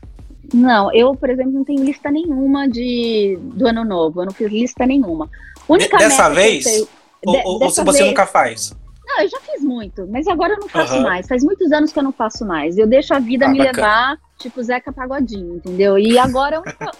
Não, 0.53 0.93
eu, 0.93 1.15
por 1.15 1.31
exemplo, 1.31 1.53
não 1.53 1.65
tenho 1.65 1.83
lista 1.85 2.11
nenhuma 2.11 2.69
de 2.69 3.39
do 3.41 3.67
ano 3.67 3.85
novo. 3.85 4.21
Eu 4.21 4.27
não 4.27 4.33
fiz 4.33 4.51
lista 4.51 4.85
nenhuma. 4.85 5.31
Única 5.69 5.97
dessa 5.97 6.29
vez? 6.29 6.67
Ou, 7.25 7.33
de, 7.33 7.43
ou 7.45 7.59
você 7.59 7.83
vez, 7.83 8.01
nunca 8.01 8.27
faz? 8.27 8.77
Não, 9.07 9.23
eu 9.23 9.29
já 9.29 9.41
fiz 9.41 9.63
muito, 9.63 10.07
mas 10.07 10.27
agora 10.27 10.55
eu 10.55 10.61
não 10.61 10.69
faço 10.69 10.95
uhum. 10.95 11.03
mais. 11.03 11.27
Faz 11.27 11.43
muitos 11.43 11.73
anos 11.73 11.93
que 11.93 11.99
eu 11.99 12.03
não 12.03 12.13
faço 12.13 12.45
mais. 12.45 12.77
Eu 12.77 12.87
deixo 12.87 13.15
a 13.15 13.19
vida 13.19 13.47
ah, 13.47 13.49
me 13.49 13.59
bacana. 13.59 13.77
levar, 13.77 14.19
tipo 14.39 14.63
Zeca 14.63 14.93
Pagodinho, 14.93 15.57
entendeu? 15.57 15.99
E 15.99 16.19
agora 16.19 16.59
A 16.59 16.61
única 16.63 16.93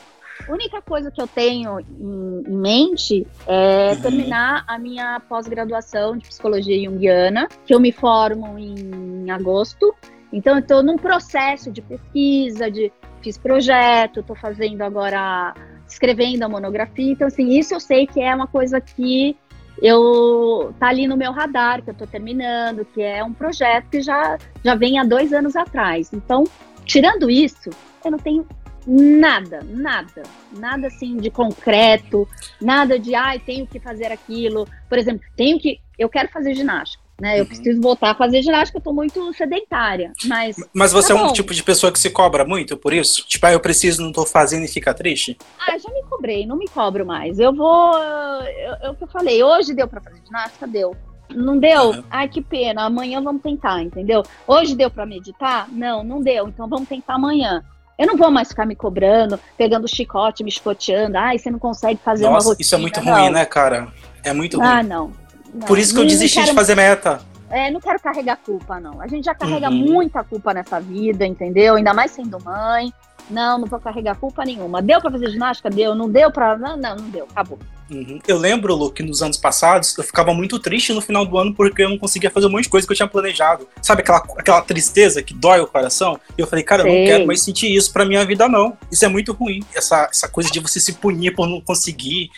coisa 0.83 1.11
que 1.11 1.21
eu 1.21 1.27
tenho 1.27 1.81
em, 1.81 2.43
em 2.47 2.57
mente 2.57 3.27
é 3.47 3.91
uhum. 3.91 4.01
terminar 4.01 4.65
a 4.67 4.79
minha 4.79 5.21
pós-graduação 5.21 6.17
de 6.17 6.29
psicologia 6.29 6.83
junguiana, 6.85 7.49
que 7.65 7.75
eu 7.75 7.81
me 7.81 7.91
formo 7.91 8.59
em 8.59 9.31
agosto. 9.31 9.95
Então, 10.33 10.55
eu 10.55 10.61
estou 10.61 10.83
num 10.83 10.97
processo 10.97 11.71
de 11.71 11.81
pesquisa, 11.81 12.71
de 12.71 12.93
fiz 13.23 13.39
projeto, 13.39 14.21
estou 14.21 14.37
fazendo 14.37 14.83
agora, 14.83 15.55
escrevendo 15.89 16.43
a 16.43 16.49
monografia. 16.49 17.13
Então, 17.13 17.27
assim, 17.27 17.57
isso 17.59 17.75
eu 17.75 17.81
sei 17.81 18.07
que 18.07 18.21
é 18.21 18.35
uma 18.35 18.47
coisa 18.47 18.81
que 18.81 19.37
eu 19.83 20.75
tá 20.79 20.89
ali 20.89 21.07
no 21.07 21.17
meu 21.17 21.33
radar, 21.33 21.83
que 21.83 21.91
eu 21.91 21.93
estou 21.93 22.07
terminando, 22.07 22.85
que 22.85 23.03
é 23.03 23.25
um 23.25 23.33
projeto 23.33 23.89
que 23.91 24.01
já, 24.01 24.39
já 24.63 24.75
vem 24.75 24.99
há 24.99 25.05
dois 25.05 25.33
anos 25.33 25.57
atrás. 25.57 26.13
Então, 26.13 26.45
tirando 26.85 27.31
isso, 27.31 27.71
eu 28.05 28.11
não 28.11 28.19
tenho 28.19 28.47
nada, 28.87 29.61
nada, 29.69 30.23
nada 30.53 30.87
assim 30.89 31.17
de 31.17 31.31
concreto, 31.31 32.29
nada 32.61 32.99
de, 32.99 33.15
ai, 33.15 33.39
tenho 33.39 33.67
que 33.67 33.81
fazer 33.81 34.13
aquilo. 34.13 34.69
Por 34.89 34.99
exemplo, 34.99 35.23
tenho 35.37 35.59
que, 35.59 35.81
eu 35.99 36.09
quero 36.09 36.29
fazer 36.29 36.55
ginástica. 36.55 37.03
Né, 37.21 37.39
eu 37.39 37.43
uhum. 37.43 37.47
preciso 37.47 37.81
voltar 37.81 38.11
a 38.11 38.15
fazer 38.17 38.43
ginástica, 38.43 38.79
eu 38.79 38.83
tô 38.83 38.93
muito 38.93 39.33
sedentária, 39.35 40.13
mas... 40.25 40.57
Mas 40.73 40.91
você 40.91 41.15
tá 41.15 41.21
é 41.21 41.23
um 41.23 41.33
tipo 41.33 41.55
de 41.55 41.63
pessoa 41.63 41.93
que 41.93 41.99
se 42.01 42.11
cobra 42.11 42.45
muito 42.45 42.77
por 42.77 42.93
isso? 42.93 43.25
Tipo, 43.29 43.47
ah, 43.47 43.53
eu 43.53 43.61
preciso, 43.61 44.03
não 44.03 44.11
tô 44.11 44.27
fazendo 44.27 44.65
e 44.65 44.69
fica 44.69 44.93
triste? 44.93 45.39
Ah, 45.61 45.79
já 45.79 45.89
me 45.91 46.03
cobrei, 46.11 46.45
não 46.45 46.57
me 46.57 46.67
cobro 46.67 47.07
mais. 47.07 47.39
Eu 47.39 47.55
vou... 47.55 47.97
É 47.97 48.91
o 48.91 48.97
que 48.97 49.05
eu 49.05 49.09
falei, 49.09 49.45
hoje 49.45 49.73
deu 49.73 49.87
pra 49.87 50.01
fazer 50.01 50.21
ginástica? 50.27 50.67
Deu. 50.67 50.97
Não 51.31 51.57
deu? 51.57 51.91
Uhum. 51.91 52.05
Ai, 52.11 52.29
que 52.29 52.43
pena, 52.43 52.83
amanhã 52.83 53.21
vamos 53.23 53.43
tentar, 53.43 53.81
entendeu? 53.81 54.25
Hoje 54.45 54.75
deu 54.75 54.91
para 54.91 55.07
meditar? 55.07 55.69
Não, 55.71 56.03
não 56.03 56.21
deu, 56.21 56.49
então 56.49 56.69
vamos 56.69 56.89
tentar 56.89 57.15
amanhã. 57.15 57.63
Eu 57.99 58.07
não 58.07 58.17
vou 58.17 58.31
mais 58.31 58.49
ficar 58.49 58.67
me 58.67 58.75
cobrando, 58.75 59.39
pegando 59.57 59.89
chicote, 59.89 60.43
me 60.43 60.51
chicoteando. 60.51 61.17
Ai, 61.17 61.39
você 61.39 61.51
não 61.51 61.59
consegue 61.59 62.01
fazer 62.05 62.25
Nossa, 62.25 62.35
uma 62.35 62.51
rotina. 62.51 62.63
isso 62.63 62.75
é 62.75 62.79
muito 62.79 63.01
ruim, 63.01 63.31
né, 63.31 63.45
cara? 63.45 63.89
É 64.23 64.33
muito 64.33 64.59
ruim. 64.59 64.67
Ah, 64.67 64.83
não. 64.83 65.13
não. 65.53 65.67
Por 65.67 65.79
isso 65.79 65.95
que 65.95 66.01
eu 66.01 66.07
desisti 66.07 66.39
quero... 66.39 66.49
de 66.49 66.55
fazer 66.55 66.75
meta. 66.75 67.21
É, 67.51 67.71
não 67.71 67.81
quero 67.81 68.01
carregar 68.01 68.37
culpa, 68.39 68.81
não. 68.81 69.01
A 69.01 69.07
gente 69.07 69.27
já 69.27 69.35
carrega 69.35 69.71
uhum. 69.71 69.77
muita 69.77 70.25
culpa 70.25 70.53
nessa 70.53 70.81
vida, 70.81 71.25
entendeu? 71.25 71.77
Ainda 71.77 71.95
mais 71.95 72.11
sendo 72.11 72.43
mãe. 72.43 72.93
Não, 73.31 73.59
não 73.59 73.67
vou 73.67 73.81
carregar 73.81 74.17
culpa 74.17 74.45
nenhuma. 74.45 74.83
Deu 74.83 75.01
para 75.01 75.11
fazer 75.11 75.31
ginástica? 75.31 75.71
Deu. 75.71 75.95
Não 75.95 76.09
deu 76.09 76.31
para. 76.31 76.57
Não, 76.59 76.77
não, 76.77 76.97
não 76.97 77.11
deu. 77.11 77.27
Acabou. 77.31 77.59
Uhum. 77.91 78.19
Eu 78.27 78.39
lembro, 78.39 78.75
Lu, 78.75 78.91
que 78.91 79.03
nos 79.03 79.23
anos 79.23 79.37
passados 79.37 79.97
eu 79.97 80.05
ficava 80.05 80.33
muito 80.33 80.59
triste 80.59 80.93
no 80.93 81.03
final 81.03 81.27
do 81.27 81.37
ano 81.37 81.55
porque 81.55 81.83
eu 81.83 81.91
não 81.91 81.99
conseguia 81.99 82.31
fazer 82.31 82.47
um 82.47 82.51
monte 82.51 82.65
de 82.65 82.71
coisa 82.71 82.87
que 82.87 82.93
eu 82.93 82.97
tinha 82.97 83.09
planejado. 83.09 83.69
Sabe 83.83 84.01
aquela, 84.03 84.19
aquela 84.39 84.63
tristeza 84.63 85.23
que 85.23 85.35
dói 85.35 85.61
o 85.61 85.67
coração? 85.67 86.19
E 86.37 86.41
eu 86.41 86.47
falei, 86.47 86.65
cara, 86.65 86.83
eu 86.83 86.87
não 86.87 87.05
quero 87.05 87.27
mais 87.27 87.43
sentir 87.43 87.75
isso 87.75 87.93
pra 87.93 88.05
minha 88.05 88.25
vida, 88.25 88.49
não. 88.49 88.77
Isso 88.91 89.05
é 89.05 89.09
muito 89.09 89.33
ruim. 89.33 89.63
Essa, 89.75 90.09
essa 90.11 90.29
coisa 90.29 90.51
de 90.51 90.61
você 90.61 90.81
se 90.81 90.95
punir 90.95 91.35
por 91.35 91.47
não 91.47 91.61
conseguir, 91.61 92.31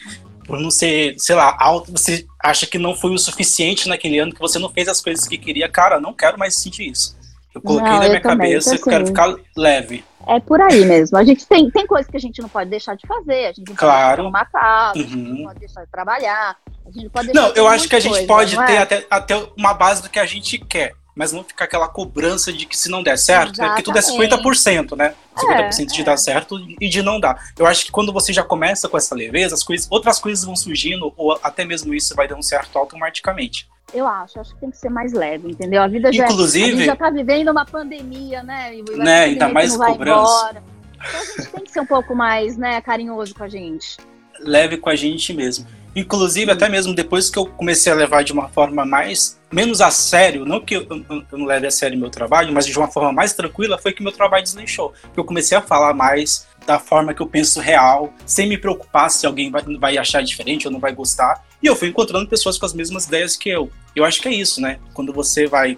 por 0.46 0.58
não 0.58 0.70
ser, 0.70 1.14
sei 1.18 1.36
lá, 1.36 1.56
alto, 1.58 1.92
você 1.92 2.26
acha 2.42 2.66
que 2.66 2.78
não 2.78 2.94
foi 2.94 3.12
o 3.12 3.18
suficiente 3.18 3.88
naquele 3.88 4.18
ano, 4.18 4.32
que 4.32 4.40
você 4.40 4.58
não 4.58 4.70
fez 4.70 4.88
as 4.88 5.00
coisas 5.00 5.26
que 5.26 5.38
queria. 5.38 5.68
Cara, 5.68 6.00
não 6.00 6.12
quero 6.12 6.38
mais 6.38 6.56
sentir 6.56 6.90
isso. 6.90 7.16
Eu 7.54 7.62
coloquei 7.62 7.90
não, 7.90 8.00
na 8.00 8.08
minha 8.08 8.20
também, 8.20 8.50
cabeça 8.50 8.76
que 8.76 8.82
eu 8.82 8.92
quero 8.92 9.06
ficar 9.06 9.34
leve. 9.56 10.04
É 10.26 10.40
por 10.40 10.60
aí 10.60 10.84
mesmo. 10.84 11.16
A 11.16 11.24
gente 11.24 11.46
tem, 11.46 11.70
tem 11.70 11.86
coisas 11.86 12.10
que 12.10 12.16
a 12.16 12.20
gente 12.20 12.42
não 12.42 12.48
pode 12.48 12.68
deixar 12.68 12.96
de 12.96 13.06
fazer. 13.06 13.46
A 13.46 13.52
gente 13.52 13.68
não 13.68 13.76
claro. 13.76 14.08
pode 14.08 14.20
arrumar 14.22 14.44
casa, 14.46 14.98
uhum. 14.98 15.04
a 15.04 15.08
gente 15.08 15.16
não 15.16 15.44
pode 15.44 15.60
deixar 15.60 15.84
de 15.84 15.90
trabalhar. 15.90 16.56
A 16.84 16.90
gente 16.90 17.08
pode 17.08 17.32
não, 17.32 17.48
eu 17.48 17.68
acho 17.68 17.88
que 17.88 17.96
a 17.96 18.00
gente 18.00 18.12
coisa, 18.12 18.26
pode 18.26 18.56
ter 18.66 18.72
é? 18.72 18.78
até, 18.78 19.06
até 19.08 19.48
uma 19.56 19.72
base 19.72 20.02
do 20.02 20.10
que 20.10 20.18
a 20.18 20.26
gente 20.26 20.58
quer. 20.58 20.94
Mas 21.14 21.32
não 21.32 21.42
ficar 21.42 21.64
aquela 21.64 21.88
cobrança 21.88 22.52
de 22.52 22.66
que 22.66 22.76
se 22.76 22.90
não 22.90 23.02
der 23.02 23.16
certo, 23.16 23.58
né? 23.58 23.68
porque 23.68 23.82
tudo 23.82 23.96
é 23.96 24.02
50%, 24.02 24.94
né? 24.94 25.14
50% 25.34 25.80
é, 25.80 25.84
de 25.86 26.00
é. 26.02 26.04
dar 26.04 26.18
certo 26.18 26.58
e 26.78 26.88
de 26.90 27.00
não 27.00 27.18
dar. 27.18 27.52
Eu 27.58 27.66
acho 27.66 27.86
que 27.86 27.90
quando 27.90 28.12
você 28.12 28.34
já 28.34 28.42
começa 28.42 28.86
com 28.86 28.98
essa 28.98 29.14
leveza, 29.14 29.54
as 29.54 29.62
coisas, 29.62 29.88
outras 29.90 30.18
coisas 30.18 30.44
vão 30.44 30.54
surgindo, 30.54 31.14
ou 31.16 31.32
até 31.42 31.64
mesmo 31.64 31.94
isso 31.94 32.14
vai 32.14 32.28
dando 32.28 32.42
certo 32.42 32.76
automaticamente. 32.76 33.66
Eu 33.94 34.06
acho, 34.06 34.40
acho 34.40 34.54
que 34.54 34.60
tem 34.60 34.70
que 34.70 34.76
ser 34.76 34.90
mais 34.90 35.12
leve, 35.12 35.50
entendeu? 35.50 35.82
A 35.82 35.86
vida 35.86 36.12
já, 36.12 36.24
Inclusive, 36.24 36.64
a 36.64 36.76
gente 36.76 36.86
já 36.86 36.96
tá 36.96 37.10
vivendo 37.10 37.50
uma 37.50 37.64
pandemia, 37.64 38.42
né? 38.42 38.76
E 38.76 38.82
né? 38.96 39.20
Ainda 39.24 39.48
mais 39.48 39.76
cobrança. 39.76 40.62
Então 40.96 41.20
a 41.20 41.24
gente 41.24 41.52
tem 41.52 41.64
que 41.64 41.70
ser 41.70 41.80
um 41.80 41.86
pouco 41.86 42.14
mais, 42.14 42.56
né, 42.56 42.80
carinhoso 42.80 43.34
com 43.34 43.44
a 43.44 43.48
gente. 43.48 43.96
Leve 44.40 44.76
com 44.76 44.90
a 44.90 44.96
gente 44.96 45.32
mesmo. 45.32 45.66
Inclusive, 45.94 46.50
até 46.50 46.68
mesmo 46.68 46.94
depois 46.94 47.30
que 47.30 47.38
eu 47.38 47.46
comecei 47.46 47.90
a 47.90 47.96
levar 47.96 48.22
de 48.22 48.30
uma 48.30 48.48
forma 48.48 48.84
mais 48.84 49.40
menos 49.50 49.80
a 49.80 49.90
sério, 49.90 50.44
não 50.44 50.60
que 50.60 50.76
eu, 50.76 50.86
eu, 50.90 51.24
eu 51.32 51.38
não 51.38 51.46
leve 51.46 51.66
a 51.66 51.70
sério 51.70 51.98
meu 51.98 52.10
trabalho, 52.10 52.52
mas 52.52 52.66
de 52.66 52.76
uma 52.76 52.88
forma 52.88 53.12
mais 53.12 53.32
tranquila, 53.32 53.78
foi 53.78 53.94
que 53.94 54.02
meu 54.02 54.12
trabalho 54.12 54.42
desleixou. 54.42 54.92
Que 55.14 55.18
eu 55.18 55.24
comecei 55.24 55.56
a 55.56 55.62
falar 55.62 55.94
mais 55.94 56.46
da 56.66 56.78
forma 56.78 57.14
que 57.14 57.22
eu 57.22 57.26
penso 57.26 57.60
real, 57.60 58.12
sem 58.26 58.46
me 58.46 58.58
preocupar 58.58 59.08
se 59.08 59.24
alguém 59.24 59.50
vai, 59.50 59.62
vai 59.78 59.96
achar 59.96 60.22
diferente 60.22 60.66
ou 60.66 60.72
não 60.72 60.80
vai 60.80 60.92
gostar. 60.92 61.42
E 61.62 61.66
eu 61.66 61.74
fui 61.74 61.88
encontrando 61.88 62.28
pessoas 62.28 62.58
com 62.58 62.66
as 62.66 62.74
mesmas 62.74 63.06
ideias 63.06 63.36
que 63.36 63.48
eu. 63.48 63.70
Eu 63.94 64.04
acho 64.04 64.20
que 64.20 64.28
é 64.28 64.32
isso, 64.32 64.60
né? 64.60 64.78
Quando 64.92 65.12
você 65.12 65.46
vai 65.46 65.76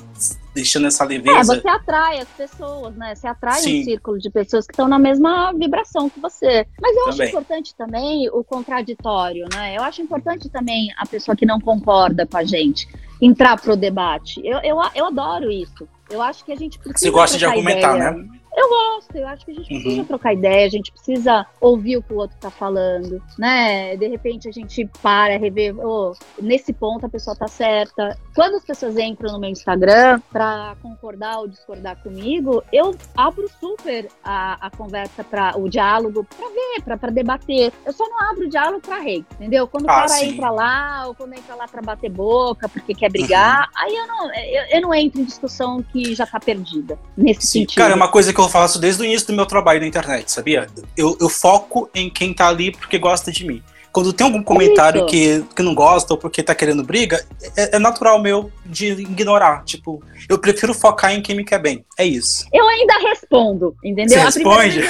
deixando 0.53 0.89
essa 0.89 1.05
leveza. 1.05 1.55
É, 1.55 1.61
você 1.61 1.69
atrai 1.69 2.19
as 2.19 2.29
pessoas, 2.29 2.95
né? 2.97 3.15
Você 3.15 3.27
atrai 3.29 3.61
Sim. 3.61 3.81
um 3.81 3.85
círculo 3.85 4.19
de 4.19 4.29
pessoas 4.29 4.67
que 4.67 4.73
estão 4.73 4.89
na 4.89 4.99
mesma 4.99 5.53
vibração 5.53 6.11
que 6.11 6.19
você. 6.19 6.67
Mas 6.81 6.97
eu 6.97 7.05
também. 7.05 7.21
acho 7.21 7.23
importante 7.31 7.75
também 7.77 8.29
o 8.31 8.43
contraditório, 8.43 9.47
né? 9.55 9.77
Eu 9.77 9.83
acho 9.83 10.03
importante 10.03 10.49
também 10.49 10.93
a 10.99 11.07
pessoa 11.07 11.37
que 11.37 11.47
não 11.47 11.61
concorda 11.61 12.27
com 12.27 12.37
a 12.37 12.45
gente 12.45 12.89
entrar 13.21 13.61
pro 13.61 13.77
debate. 13.77 14.41
Eu, 14.45 14.59
eu, 14.63 14.77
eu 14.95 15.07
adoro 15.07 15.51
isso. 15.51 15.89
Eu 16.11 16.23
acho 16.23 16.45
que 16.45 16.53
a 16.53 16.57
gente 16.57 16.79
precisa. 16.79 17.07
Você 17.07 17.11
gosta 17.11 17.39
de 17.39 17.45
argumentar, 17.45 17.97
ideia. 17.97 18.13
né? 18.13 18.38
Eu 18.59 18.69
gosto, 18.69 19.17
eu 19.17 19.29
acho 19.29 19.45
que 19.45 19.53
a 19.53 19.55
gente 19.55 19.69
precisa 19.69 20.01
uhum. 20.01 20.05
trocar 20.05 20.33
ideia, 20.33 20.67
a 20.67 20.69
gente 20.69 20.91
precisa 20.91 21.47
ouvir 21.61 21.97
o 21.97 22.03
que 22.03 22.13
o 22.13 22.17
outro 22.17 22.37
tá 22.41 22.51
falando, 22.51 23.23
né? 23.39 23.97
De 23.97 24.09
repente 24.09 24.49
a 24.49 24.53
gente 24.53 24.85
para, 25.01 25.39
rever, 25.39 25.77
oh, 25.79 26.13
nesse 26.43 26.73
ponto 26.73 27.07
a 27.07 27.09
pessoa 27.09 27.37
tá 27.37 27.47
certa. 27.47 28.19
Quando 28.35 28.57
as 28.57 28.65
pessoas 28.65 28.99
entram 28.99 29.33
no 29.33 29.39
meu 29.39 29.51
Instagram 29.51 30.21
para 30.33 30.75
concordar 30.83 31.39
ou 31.39 31.47
discordar 31.47 32.03
comigo, 32.03 32.65
eu 32.73 32.97
abro 33.17 33.49
super 33.61 34.09
a, 34.25 34.67
a 34.67 34.71
conversa 34.71 35.23
para 35.23 35.57
o 35.57 35.69
diálogo 35.69 36.25
para 36.25 36.49
ver, 36.49 36.83
para 36.83 37.11
debater. 37.11 37.73
Eu 37.87 37.93
só 37.93 38.09
não 38.09 38.29
abro 38.29 38.47
o 38.47 38.51
diálogo 38.51 38.81
para 38.81 38.99
rei, 38.99 39.25
entendeu? 39.35 39.69
Quando 39.69 39.85
o 39.85 39.91
ah, 39.91 39.95
cara 39.95 40.09
sim. 40.09 40.31
entra 40.31 40.51
lá, 40.51 41.05
ou 41.07 41.15
quando 41.15 41.35
entra 41.35 41.55
lá 41.55 41.69
para 41.69 41.81
bater 41.81 42.11
boca, 42.11 42.69
porque 42.69 42.93
quer 42.93 43.09
brigar, 43.09 43.69
uhum. 43.69 43.73
aí 43.77 43.97
eu 43.97 44.07
não, 44.09 44.35
eu, 44.35 44.63
eu, 44.71 44.81
não 44.81 44.93
entro 44.93 45.21
em 45.21 45.25
discussão 45.25 45.81
que 45.81 46.13
já 46.13 46.27
tá 46.27 46.41
perdida 46.41 46.99
nesse 47.17 47.43
sim. 47.43 47.61
sentido. 47.61 47.79
Cara, 47.79 47.93
é 47.93 47.97
uma 47.97 48.11
coisa 48.11 48.33
que 48.33 48.41
eu 48.41 48.48
eu 48.49 48.51
faço 48.51 48.81
desde 48.81 49.03
o 49.03 49.05
início 49.05 49.27
do 49.29 49.35
meu 49.35 49.47
trabalho 49.47 49.81
na 49.81 49.87
internet, 49.87 50.33
sabia? 50.33 50.67
Eu, 50.97 51.17
eu 51.21 51.29
foco 51.29 51.89
em 51.95 52.09
quem 52.09 52.33
tá 52.33 52.49
ali 52.49 52.73
porque 52.73 52.99
gosta 52.99 53.31
de 53.31 53.47
mim. 53.47 53.63
Quando 53.93 54.13
tem 54.13 54.27
algum 54.27 54.43
comentário 54.43 55.07
que, 55.07 55.43
que 55.57 55.63
não 55.63 55.75
gosta 55.75 56.15
ou 56.15 56.19
porque 56.19 56.43
tá 56.43 56.55
querendo 56.55 56.85
briga, 56.85 57.25
é, 57.57 57.77
é, 57.77 57.79
natural 57.79 58.21
meu 58.21 58.51
de 58.65 58.87
ignorar. 58.87 59.65
Tipo, 59.65 60.03
eu 60.29 60.39
prefiro 60.39 60.73
focar 60.73 61.13
em 61.13 61.23
quem 61.23 61.35
me 61.35 61.45
quer 61.45 61.59
bem. 61.59 61.85
É 61.99 62.05
isso. 62.05 62.47
Eu 62.53 62.67
ainda 62.69 62.95
respondo, 62.99 63.75
entendeu? 63.83 64.19
Você 64.19 64.39
responde? 64.39 64.81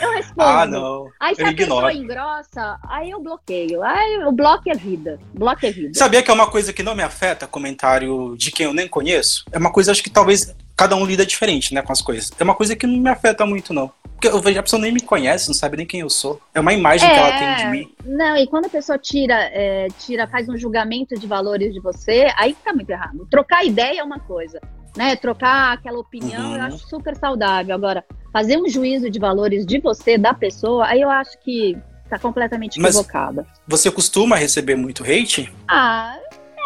Eu 0.00 0.10
respondo. 0.12 0.42
ah, 0.42 0.66
não. 0.66 1.08
Aí 1.18 1.34
se 1.34 1.42
eu 1.42 1.46
a 1.46 1.50
ignoro. 1.50 1.86
pessoa 1.86 2.04
engrossa, 2.04 2.78
aí 2.88 3.10
eu 3.10 3.20
bloqueio. 3.20 3.82
Aí 3.82 4.24
o 4.24 4.32
bloco 4.32 4.68
é 4.68 4.74
vida. 4.74 5.18
Bloco 5.32 5.64
é 5.64 5.70
vida. 5.70 5.98
Sabia 5.98 6.22
que 6.22 6.30
é 6.30 6.34
uma 6.34 6.50
coisa 6.50 6.72
que 6.72 6.82
não 6.82 6.94
me 6.94 7.02
afeta, 7.02 7.46
comentário 7.46 8.36
de 8.36 8.50
quem 8.50 8.66
eu 8.66 8.74
nem 8.74 8.88
conheço? 8.88 9.44
É 9.50 9.58
uma 9.58 9.72
coisa, 9.72 9.92
acho 9.92 10.02
que 10.02 10.10
talvez 10.10 10.54
cada 10.78 10.94
um 10.94 11.04
lida 11.04 11.26
diferente, 11.26 11.74
né, 11.74 11.82
com 11.82 11.92
as 11.92 12.00
coisas. 12.00 12.30
É 12.38 12.44
uma 12.44 12.54
coisa 12.54 12.76
que 12.76 12.86
não 12.86 12.98
me 12.98 13.10
afeta 13.10 13.44
muito, 13.44 13.74
não. 13.74 13.90
Porque 14.14 14.28
eu 14.28 14.40
vejo 14.40 14.60
a 14.60 14.62
pessoa 14.62 14.80
nem 14.80 14.92
me 14.92 15.00
conhece, 15.00 15.48
não 15.48 15.54
sabe 15.54 15.76
nem 15.76 15.84
quem 15.84 16.00
eu 16.00 16.08
sou. 16.08 16.40
É 16.54 16.60
uma 16.60 16.72
imagem 16.72 17.08
é, 17.08 17.12
que 17.12 17.18
ela 17.18 17.38
tem 17.38 17.56
de 17.56 17.70
mim. 17.70 17.94
Não, 18.04 18.36
e 18.36 18.46
quando 18.46 18.66
a 18.66 18.68
pessoa 18.68 18.96
tira, 18.96 19.34
é, 19.52 19.88
tira, 19.98 20.28
faz 20.28 20.48
um 20.48 20.56
julgamento 20.56 21.18
de 21.18 21.26
valores 21.26 21.74
de 21.74 21.80
você, 21.80 22.28
aí 22.36 22.54
fica 22.54 22.72
muito 22.72 22.90
errado. 22.90 23.26
Trocar 23.28 23.64
ideia 23.64 24.00
é 24.00 24.04
uma 24.04 24.20
coisa, 24.20 24.60
né? 24.96 25.16
Trocar 25.16 25.72
aquela 25.72 25.98
opinião 25.98 26.50
uhum. 26.50 26.56
eu 26.56 26.62
acho 26.62 26.78
super 26.78 27.16
saudável. 27.16 27.74
Agora, 27.74 28.04
fazer 28.32 28.56
um 28.56 28.68
juízo 28.68 29.10
de 29.10 29.18
valores 29.18 29.66
de 29.66 29.80
você, 29.80 30.16
da 30.16 30.32
pessoa, 30.32 30.86
aí 30.86 31.00
eu 31.00 31.10
acho 31.10 31.38
que 31.40 31.76
tá 32.08 32.18
completamente 32.20 32.80
equivocada. 32.80 33.44
Mas 33.48 33.80
você 33.80 33.90
costuma 33.90 34.36
receber 34.36 34.76
muito 34.76 35.02
hate? 35.02 35.52
Ah, 35.68 36.16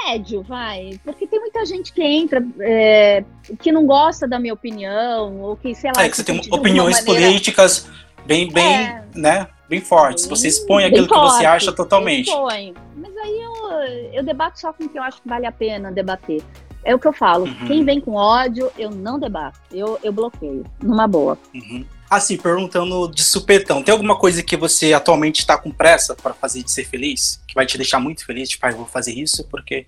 médio, 0.04 0.42
vai. 0.42 1.00
Porque 1.04 1.26
tem 1.26 1.40
muita 1.40 1.64
gente 1.64 1.92
que 1.92 2.02
entra 2.02 2.44
é, 2.60 3.24
que 3.60 3.72
não 3.72 3.86
gosta 3.86 4.26
da 4.26 4.38
minha 4.38 4.54
opinião, 4.54 5.40
ou 5.40 5.56
que, 5.56 5.74
sei 5.74 5.90
lá. 5.94 6.04
É 6.04 6.08
que 6.08 6.16
você 6.16 6.24
tem 6.24 6.40
opiniões 6.50 7.04
maneira... 7.04 7.28
políticas 7.28 7.88
bem, 8.26 8.50
bem, 8.50 8.74
é, 8.74 9.04
né? 9.14 9.48
Bem 9.68 9.80
fortes. 9.80 10.26
Você 10.26 10.48
expõe 10.48 10.84
aquilo 10.84 11.08
forte, 11.08 11.30
que 11.30 11.36
você 11.36 11.46
acha 11.46 11.72
totalmente. 11.72 12.28
Expõe. 12.28 12.74
Mas 12.96 13.16
aí 13.16 13.42
eu, 13.42 14.12
eu 14.12 14.22
debato 14.22 14.60
só 14.60 14.72
com 14.72 14.84
o 14.84 14.88
que 14.88 14.98
eu 14.98 15.02
acho 15.02 15.22
que 15.22 15.28
vale 15.28 15.46
a 15.46 15.52
pena 15.52 15.90
debater. 15.90 16.42
É 16.84 16.94
o 16.94 16.98
que 16.98 17.06
eu 17.06 17.12
falo. 17.12 17.44
Uhum. 17.44 17.66
Quem 17.66 17.84
vem 17.84 18.00
com 18.00 18.14
ódio, 18.14 18.70
eu 18.76 18.90
não 18.90 19.18
debato. 19.18 19.60
Eu, 19.70 19.98
eu 20.02 20.12
bloqueio. 20.12 20.64
Numa 20.82 21.06
boa. 21.06 21.38
Uhum. 21.54 21.84
Assim, 22.14 22.36
perguntando 22.36 23.08
de 23.08 23.24
supetão, 23.24 23.82
tem 23.82 23.90
alguma 23.90 24.18
coisa 24.18 24.42
que 24.42 24.54
você 24.54 24.92
atualmente 24.92 25.40
está 25.40 25.56
com 25.56 25.70
pressa 25.70 26.14
para 26.14 26.34
fazer 26.34 26.62
de 26.62 26.70
ser 26.70 26.84
feliz? 26.84 27.40
Que 27.48 27.54
vai 27.54 27.64
te 27.64 27.78
deixar 27.78 27.98
muito 27.98 28.26
feliz? 28.26 28.50
Tipo, 28.50 28.66
ah, 28.66 28.70
eu 28.70 28.76
vou 28.76 28.86
fazer 28.86 29.14
isso 29.14 29.44
porque 29.44 29.86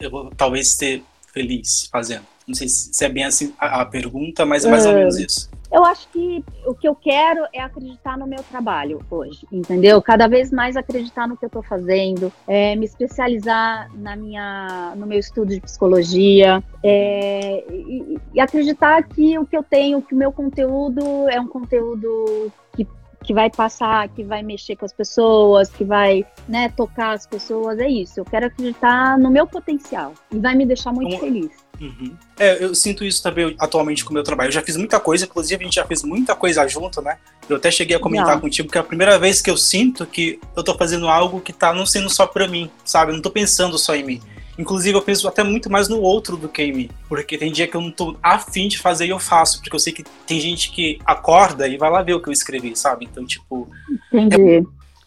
eu 0.00 0.10
vou 0.10 0.30
talvez 0.34 0.72
ser 0.72 1.02
feliz 1.30 1.86
fazendo. 1.92 2.24
Não 2.46 2.54
sei 2.54 2.68
se 2.68 3.04
é 3.04 3.08
bem 3.10 3.24
assim 3.24 3.52
a, 3.58 3.82
a 3.82 3.84
pergunta, 3.84 4.46
mas 4.46 4.64
é 4.64 4.70
mais 4.70 4.86
ou 4.86 4.94
menos 4.94 5.18
isso. 5.18 5.50
Eu 5.70 5.84
acho 5.84 6.08
que 6.08 6.44
o 6.66 6.74
que 6.74 6.88
eu 6.88 6.94
quero 6.94 7.46
é 7.52 7.60
acreditar 7.60 8.16
no 8.16 8.26
meu 8.26 8.42
trabalho 8.42 9.00
hoje, 9.10 9.46
entendeu? 9.52 10.00
Cada 10.00 10.26
vez 10.26 10.50
mais 10.50 10.76
acreditar 10.76 11.28
no 11.28 11.36
que 11.36 11.44
eu 11.44 11.48
estou 11.48 11.62
fazendo, 11.62 12.32
é, 12.46 12.74
me 12.74 12.86
especializar 12.86 13.90
na 13.94 14.16
minha, 14.16 14.94
no 14.96 15.06
meu 15.06 15.18
estudo 15.18 15.54
de 15.54 15.60
psicologia 15.60 16.62
é, 16.82 17.64
e, 17.70 18.18
e 18.34 18.40
acreditar 18.40 19.02
que 19.02 19.38
o 19.38 19.46
que 19.46 19.56
eu 19.56 19.62
tenho, 19.62 20.00
que 20.00 20.14
o 20.14 20.18
meu 20.18 20.32
conteúdo 20.32 21.02
é 21.28 21.38
um 21.38 21.46
conteúdo 21.46 22.50
que 22.74 22.86
que 23.22 23.34
vai 23.34 23.50
passar, 23.50 24.08
que 24.08 24.22
vai 24.22 24.42
mexer 24.42 24.76
com 24.76 24.84
as 24.84 24.92
pessoas, 24.92 25.68
que 25.68 25.84
vai, 25.84 26.24
né, 26.48 26.68
tocar 26.70 27.12
as 27.12 27.26
pessoas, 27.26 27.78
é 27.78 27.88
isso. 27.88 28.20
Eu 28.20 28.24
quero 28.24 28.46
acreditar 28.46 29.18
no 29.18 29.30
meu 29.30 29.46
potencial 29.46 30.14
e 30.32 30.38
vai 30.38 30.54
me 30.54 30.64
deixar 30.64 30.92
muito 30.92 31.10
Como... 31.10 31.20
feliz. 31.20 31.67
Uhum. 31.80 32.12
É, 32.38 32.62
eu 32.62 32.74
sinto 32.74 33.04
isso 33.04 33.22
também 33.22 33.54
atualmente 33.58 34.04
com 34.04 34.10
o 34.10 34.14
meu 34.14 34.22
trabalho. 34.22 34.48
Eu 34.48 34.52
já 34.52 34.62
fiz 34.62 34.76
muita 34.76 34.98
coisa, 34.98 35.24
inclusive 35.24 35.62
a 35.62 35.64
gente 35.64 35.74
já 35.74 35.84
fez 35.84 36.02
muita 36.02 36.34
coisa 36.34 36.66
junto, 36.66 37.00
né? 37.00 37.18
Eu 37.48 37.56
até 37.56 37.70
cheguei 37.70 37.96
a 37.96 38.00
comentar 38.00 38.34
já. 38.34 38.40
contigo 38.40 38.70
que 38.70 38.78
é 38.78 38.80
a 38.80 38.84
primeira 38.84 39.18
vez 39.18 39.40
que 39.40 39.50
eu 39.50 39.56
sinto 39.56 40.04
que 40.04 40.40
eu 40.56 40.62
tô 40.62 40.74
fazendo 40.76 41.08
algo 41.08 41.40
que 41.40 41.52
tá 41.52 41.72
não 41.72 41.86
sendo 41.86 42.10
só 42.10 42.26
pra 42.26 42.48
mim, 42.48 42.70
sabe? 42.84 43.12
Eu 43.12 43.16
não 43.16 43.22
tô 43.22 43.30
pensando 43.30 43.78
só 43.78 43.94
em 43.94 44.04
mim. 44.04 44.22
Inclusive, 44.58 44.98
eu 44.98 45.02
penso 45.02 45.28
até 45.28 45.44
muito 45.44 45.70
mais 45.70 45.88
no 45.88 46.00
outro 46.00 46.36
do 46.36 46.48
que 46.48 46.60
em 46.60 46.72
mim. 46.72 46.90
Porque 47.08 47.38
tem 47.38 47.52
dia 47.52 47.68
que 47.68 47.76
eu 47.76 47.80
não 47.80 47.92
tô 47.92 48.16
afim 48.20 48.66
de 48.66 48.76
fazer 48.76 49.06
e 49.06 49.10
eu 49.10 49.18
faço. 49.20 49.60
Porque 49.60 49.74
eu 49.74 49.78
sei 49.78 49.92
que 49.92 50.02
tem 50.26 50.40
gente 50.40 50.72
que 50.72 50.98
acorda 51.06 51.68
e 51.68 51.78
vai 51.78 51.88
lá 51.88 52.02
ver 52.02 52.14
o 52.14 52.20
que 52.20 52.28
eu 52.28 52.32
escrevi, 52.32 52.74
sabe? 52.74 53.08
Então, 53.08 53.24
tipo. 53.24 53.68
Entendi. 54.12 54.66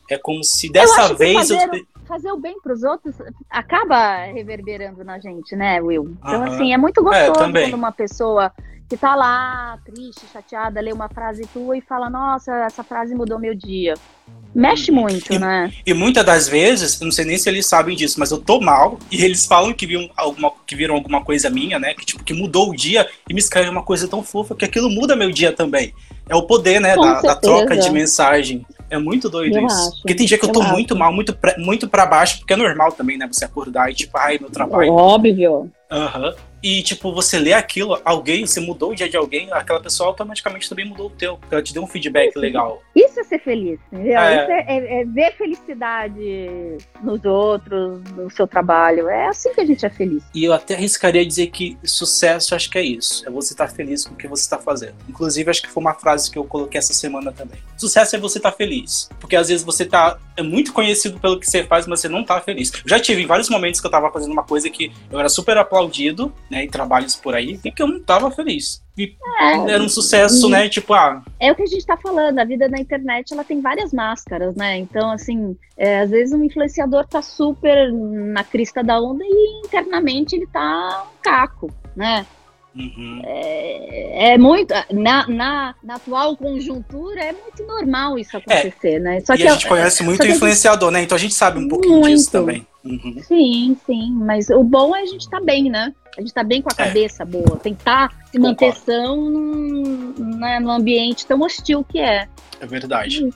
É, 0.10 0.16
é 0.16 0.18
como 0.18 0.42
se 0.42 0.72
dessa 0.72 1.10
eu 1.10 1.18
vez 1.18 1.50
fazer, 1.50 1.70
eu. 1.74 1.86
Fazer 2.12 2.30
o 2.30 2.38
bem 2.38 2.60
pros 2.60 2.84
outros 2.84 3.16
acaba 3.50 4.26
reverberando 4.26 5.02
na 5.02 5.18
gente, 5.18 5.56
né, 5.56 5.80
Will? 5.80 6.14
Então, 6.20 6.44
assim, 6.44 6.74
é 6.74 6.78
muito 6.78 7.00
é, 7.00 7.04
gostoso 7.30 7.56
é, 7.56 7.62
quando 7.62 7.74
uma 7.74 7.94
pessoa 7.94 8.52
que 8.90 8.98
tá 8.98 9.16
lá, 9.16 9.80
triste, 9.86 10.26
chateada, 10.34 10.82
lê 10.82 10.92
uma 10.92 11.08
frase 11.08 11.48
tua 11.54 11.78
e 11.78 11.80
fala: 11.80 12.10
Nossa, 12.10 12.52
essa 12.66 12.84
frase 12.84 13.16
mudou 13.16 13.40
meu 13.40 13.56
dia. 13.56 13.94
Mexe 14.54 14.92
muito, 14.92 15.32
e, 15.32 15.40
né? 15.40 15.72
E 15.86 15.94
muitas 15.94 16.26
das 16.26 16.50
vezes, 16.50 17.00
eu 17.00 17.06
não 17.06 17.14
sei 17.14 17.24
nem 17.24 17.38
se 17.38 17.48
eles 17.48 17.66
sabem 17.66 17.96
disso, 17.96 18.20
mas 18.20 18.30
eu 18.30 18.38
tô 18.38 18.60
mal 18.60 19.00
e 19.10 19.24
eles 19.24 19.46
falam 19.46 19.72
que 19.74 19.88
viram 19.88 20.10
alguma, 20.18 20.52
que 20.68 20.76
viram 20.76 20.96
alguma 20.96 21.24
coisa 21.24 21.50
minha, 21.50 21.80
né? 21.80 21.94
Que 21.94 22.06
tipo, 22.06 22.22
que 22.26 22.34
mudou 22.34 22.72
o 22.72 22.76
dia 22.76 23.08
e 23.30 23.34
me 23.34 23.40
escrevem 23.40 23.72
uma 23.72 23.84
coisa 23.84 24.06
tão 24.10 24.22
fofa 24.22 24.54
que 24.54 24.66
aquilo 24.66 24.90
muda 24.90 25.16
meu 25.16 25.32
dia 25.32 25.54
também. 25.54 25.94
É 26.28 26.36
o 26.36 26.44
poder, 26.44 26.82
né, 26.82 26.94
da, 26.98 27.22
da, 27.22 27.36
troca 27.38 27.78
de 27.78 27.90
mensagem. 27.90 28.66
É 28.92 29.00
muito 29.00 29.30
doido 29.30 29.58
eu 29.58 29.66
isso. 29.66 29.88
Acho, 29.88 30.02
porque 30.02 30.14
tem 30.14 30.28
dia 30.28 30.38
que 30.38 30.46
eu 30.46 30.52
tô 30.52 30.62
muito 30.62 30.98
mal, 30.98 31.14
muito 31.14 31.34
pra, 31.34 31.56
muito 31.58 31.88
para 31.88 32.06
baixo, 32.06 32.40
porque 32.40 32.52
é 32.52 32.58
normal 32.58 32.92
também, 32.92 33.18
né? 33.18 33.26
Você 33.26 33.46
acordar 33.46 33.90
e 33.90 33.96
tipo, 33.96 34.18
ai, 34.18 34.38
meu 34.38 34.50
trabalho. 34.52 34.92
Óbvio. 34.92 35.72
Aham. 35.90 36.28
Uhum. 36.28 36.51
E, 36.64 36.84
tipo, 36.84 37.14
você 37.14 37.40
lê 37.40 37.54
aquilo, 37.54 38.00
alguém, 38.06 38.46
você 38.46 38.60
mudou 38.60 38.92
o 38.92 38.96
dia 38.96 39.10
de 39.10 39.18
alguém, 39.18 39.52
aquela 39.52 39.80
pessoa 39.80 40.10
automaticamente 40.10 40.70
também 40.70 40.86
mudou 40.86 41.08
o 41.08 41.10
teu. 41.10 41.38
Porque 41.38 41.56
ela 41.56 41.64
te 41.64 41.74
deu 41.74 41.84
um 41.84 41.88
feedback 41.88 42.30
isso, 42.30 42.40
legal. 42.40 42.82
Isso 42.96 43.20
é 43.20 43.24
ser 43.24 43.40
feliz, 43.40 43.80
entendeu? 43.92 44.20
É. 44.20 44.42
Isso 44.42 44.52
é, 44.52 44.66
é, 44.68 45.02
é, 45.02 45.06
ver 45.06 45.36
felicidade 45.36 46.78
nos 47.02 47.24
outros, 47.26 48.02
no 48.16 48.30
seu 48.30 48.48
trabalho. 48.48 49.08
É 49.10 49.28
assim 49.28 49.54
que 49.54 49.62
a 49.62 49.66
gente 49.66 49.86
é 49.86 49.90
feliz. 49.90 50.24
E 50.34 50.44
eu 50.44 50.54
até 50.54 50.76
arriscaria 50.76 51.26
dizer 51.26 51.48
que 51.48 51.78
sucesso, 51.84 52.54
acho 52.54 52.70
que 52.70 52.78
é 52.78 52.84
isso. 52.84 53.28
É 53.28 53.32
você 53.32 53.54
estar 53.54 53.68
tá 53.68 53.74
feliz 53.74 54.06
com 54.06 54.14
o 54.14 54.18
que 54.18 54.28
você 54.28 54.44
está 54.44 54.60
fazendo. 54.60 54.96
Inclusive, 55.10 55.50
acho 55.50 55.62
que 55.62 55.70
foi 55.70 55.82
uma 55.82 55.94
frase 55.94 56.30
que 56.30 56.38
eu 56.38 56.44
coloquei 56.44 56.78
essa 56.78 56.94
semana 56.94 57.32
também. 57.32 57.60
Sucesso 57.78 58.16
é 58.16 58.20
você 58.20 58.38
estar 58.38 58.52
tá 58.52 58.58
feliz. 58.58 59.10
Porque 59.20 59.36
às 59.36 59.48
vezes 59.48 59.64
você 59.64 59.86
tá 59.86 60.20
é 60.38 60.44
muito 60.44 60.74
conhecido 60.74 61.20
pelo 61.20 61.40
que 61.40 61.50
você 61.50 61.64
faz, 61.64 61.88
mas 61.88 62.00
você 62.00 62.10
não 62.10 62.24
tá 62.24 62.40
feliz. 62.42 62.72
Eu 62.74 62.90
já 62.90 63.00
tive 63.00 63.26
vários 63.26 63.50
momentos 63.50 63.80
que 63.80 63.88
eu 63.88 63.92
tava 63.92 64.12
fazendo 64.12 64.32
uma 64.32 64.44
coisa 64.44 64.70
que 64.70 64.92
eu 65.12 65.20
era 65.20 65.30
super 65.30 65.58
aplaudido, 65.58 66.34
né, 66.52 66.66
em 66.66 66.70
trabalhos 66.70 67.16
por 67.16 67.34
aí, 67.34 67.58
e 67.64 67.72
que 67.72 67.82
eu 67.82 67.88
não 67.88 68.02
tava 68.02 68.30
feliz. 68.30 68.84
E 68.98 69.16
é, 69.40 69.72
era 69.72 69.82
um 69.82 69.88
sucesso, 69.88 70.48
e, 70.48 70.52
né? 70.52 70.68
Tipo, 70.68 70.94
ah. 70.94 71.24
É 71.40 71.50
o 71.50 71.56
que 71.56 71.64
a 71.64 71.66
gente 71.66 71.86
tá 71.86 71.96
falando, 71.96 72.38
a 72.38 72.44
vida 72.44 72.68
na 72.68 72.78
internet 72.78 73.32
ela 73.32 73.46
tem 73.46 73.62
várias 73.62 73.94
máscaras, 73.94 74.54
né? 74.54 74.78
Então, 74.78 75.10
assim, 75.10 75.58
é, 75.78 76.02
às 76.02 76.10
vezes 76.10 76.34
um 76.34 76.44
influenciador 76.44 77.08
tá 77.08 77.22
super 77.22 77.92
na 77.94 78.44
crista 78.44 78.84
da 78.84 79.00
onda 79.00 79.24
e 79.26 79.62
internamente 79.66 80.36
ele 80.36 80.46
tá 80.48 81.08
um 81.10 81.22
caco, 81.22 81.72
né? 81.96 82.26
Uhum. 82.74 83.22
É, 83.26 84.34
é, 84.34 84.38
muito. 84.38 84.74
Na, 84.92 85.28
na, 85.28 85.76
na, 85.84 85.96
atual 85.96 86.38
conjuntura 86.38 87.22
é 87.22 87.34
muito 87.34 87.66
normal 87.66 88.18
isso 88.18 88.38
acontecer, 88.38 88.96
é, 88.96 89.00
né? 89.00 89.20
Só 89.22 89.36
que 89.36 89.44
e 89.44 89.48
a 89.48 89.54
gente 89.54 89.68
conhece 89.68 90.04
muito 90.04 90.26
influenciador, 90.26 90.90
gente... 90.90 90.94
né? 90.94 91.04
Então 91.04 91.16
a 91.16 91.20
gente 91.20 91.34
sabe 91.34 91.60
um 91.60 91.68
pouquinho 91.68 92.00
muito. 92.00 92.16
disso 92.16 92.32
também. 92.32 92.66
Uhum. 92.84 93.18
Sim, 93.28 93.78
sim. 93.86 94.12
Mas 94.14 94.50
o 94.50 94.64
bom 94.64 94.96
é 94.96 95.02
a 95.02 95.06
gente 95.06 95.22
estar 95.22 95.40
tá 95.40 95.46
bem, 95.46 95.70
né? 95.70 95.94
A 96.18 96.22
gente 96.22 96.30
estar 96.30 96.42
tá 96.42 96.48
bem 96.48 96.62
com 96.62 96.70
a 96.70 96.74
é. 96.82 96.88
cabeça 96.88 97.26
boa. 97.26 97.58
Tentar 97.58 98.14
se 98.32 98.40
manter 98.40 98.74
são 98.76 99.18
num, 99.18 100.14
né, 100.38 100.60
num 100.60 100.72
ambiente 100.72 101.26
tão 101.26 101.42
hostil 101.42 101.84
que 101.84 102.00
é. 102.00 102.28
É 102.60 102.66
verdade. 102.66 103.24
Uhum. 103.24 103.32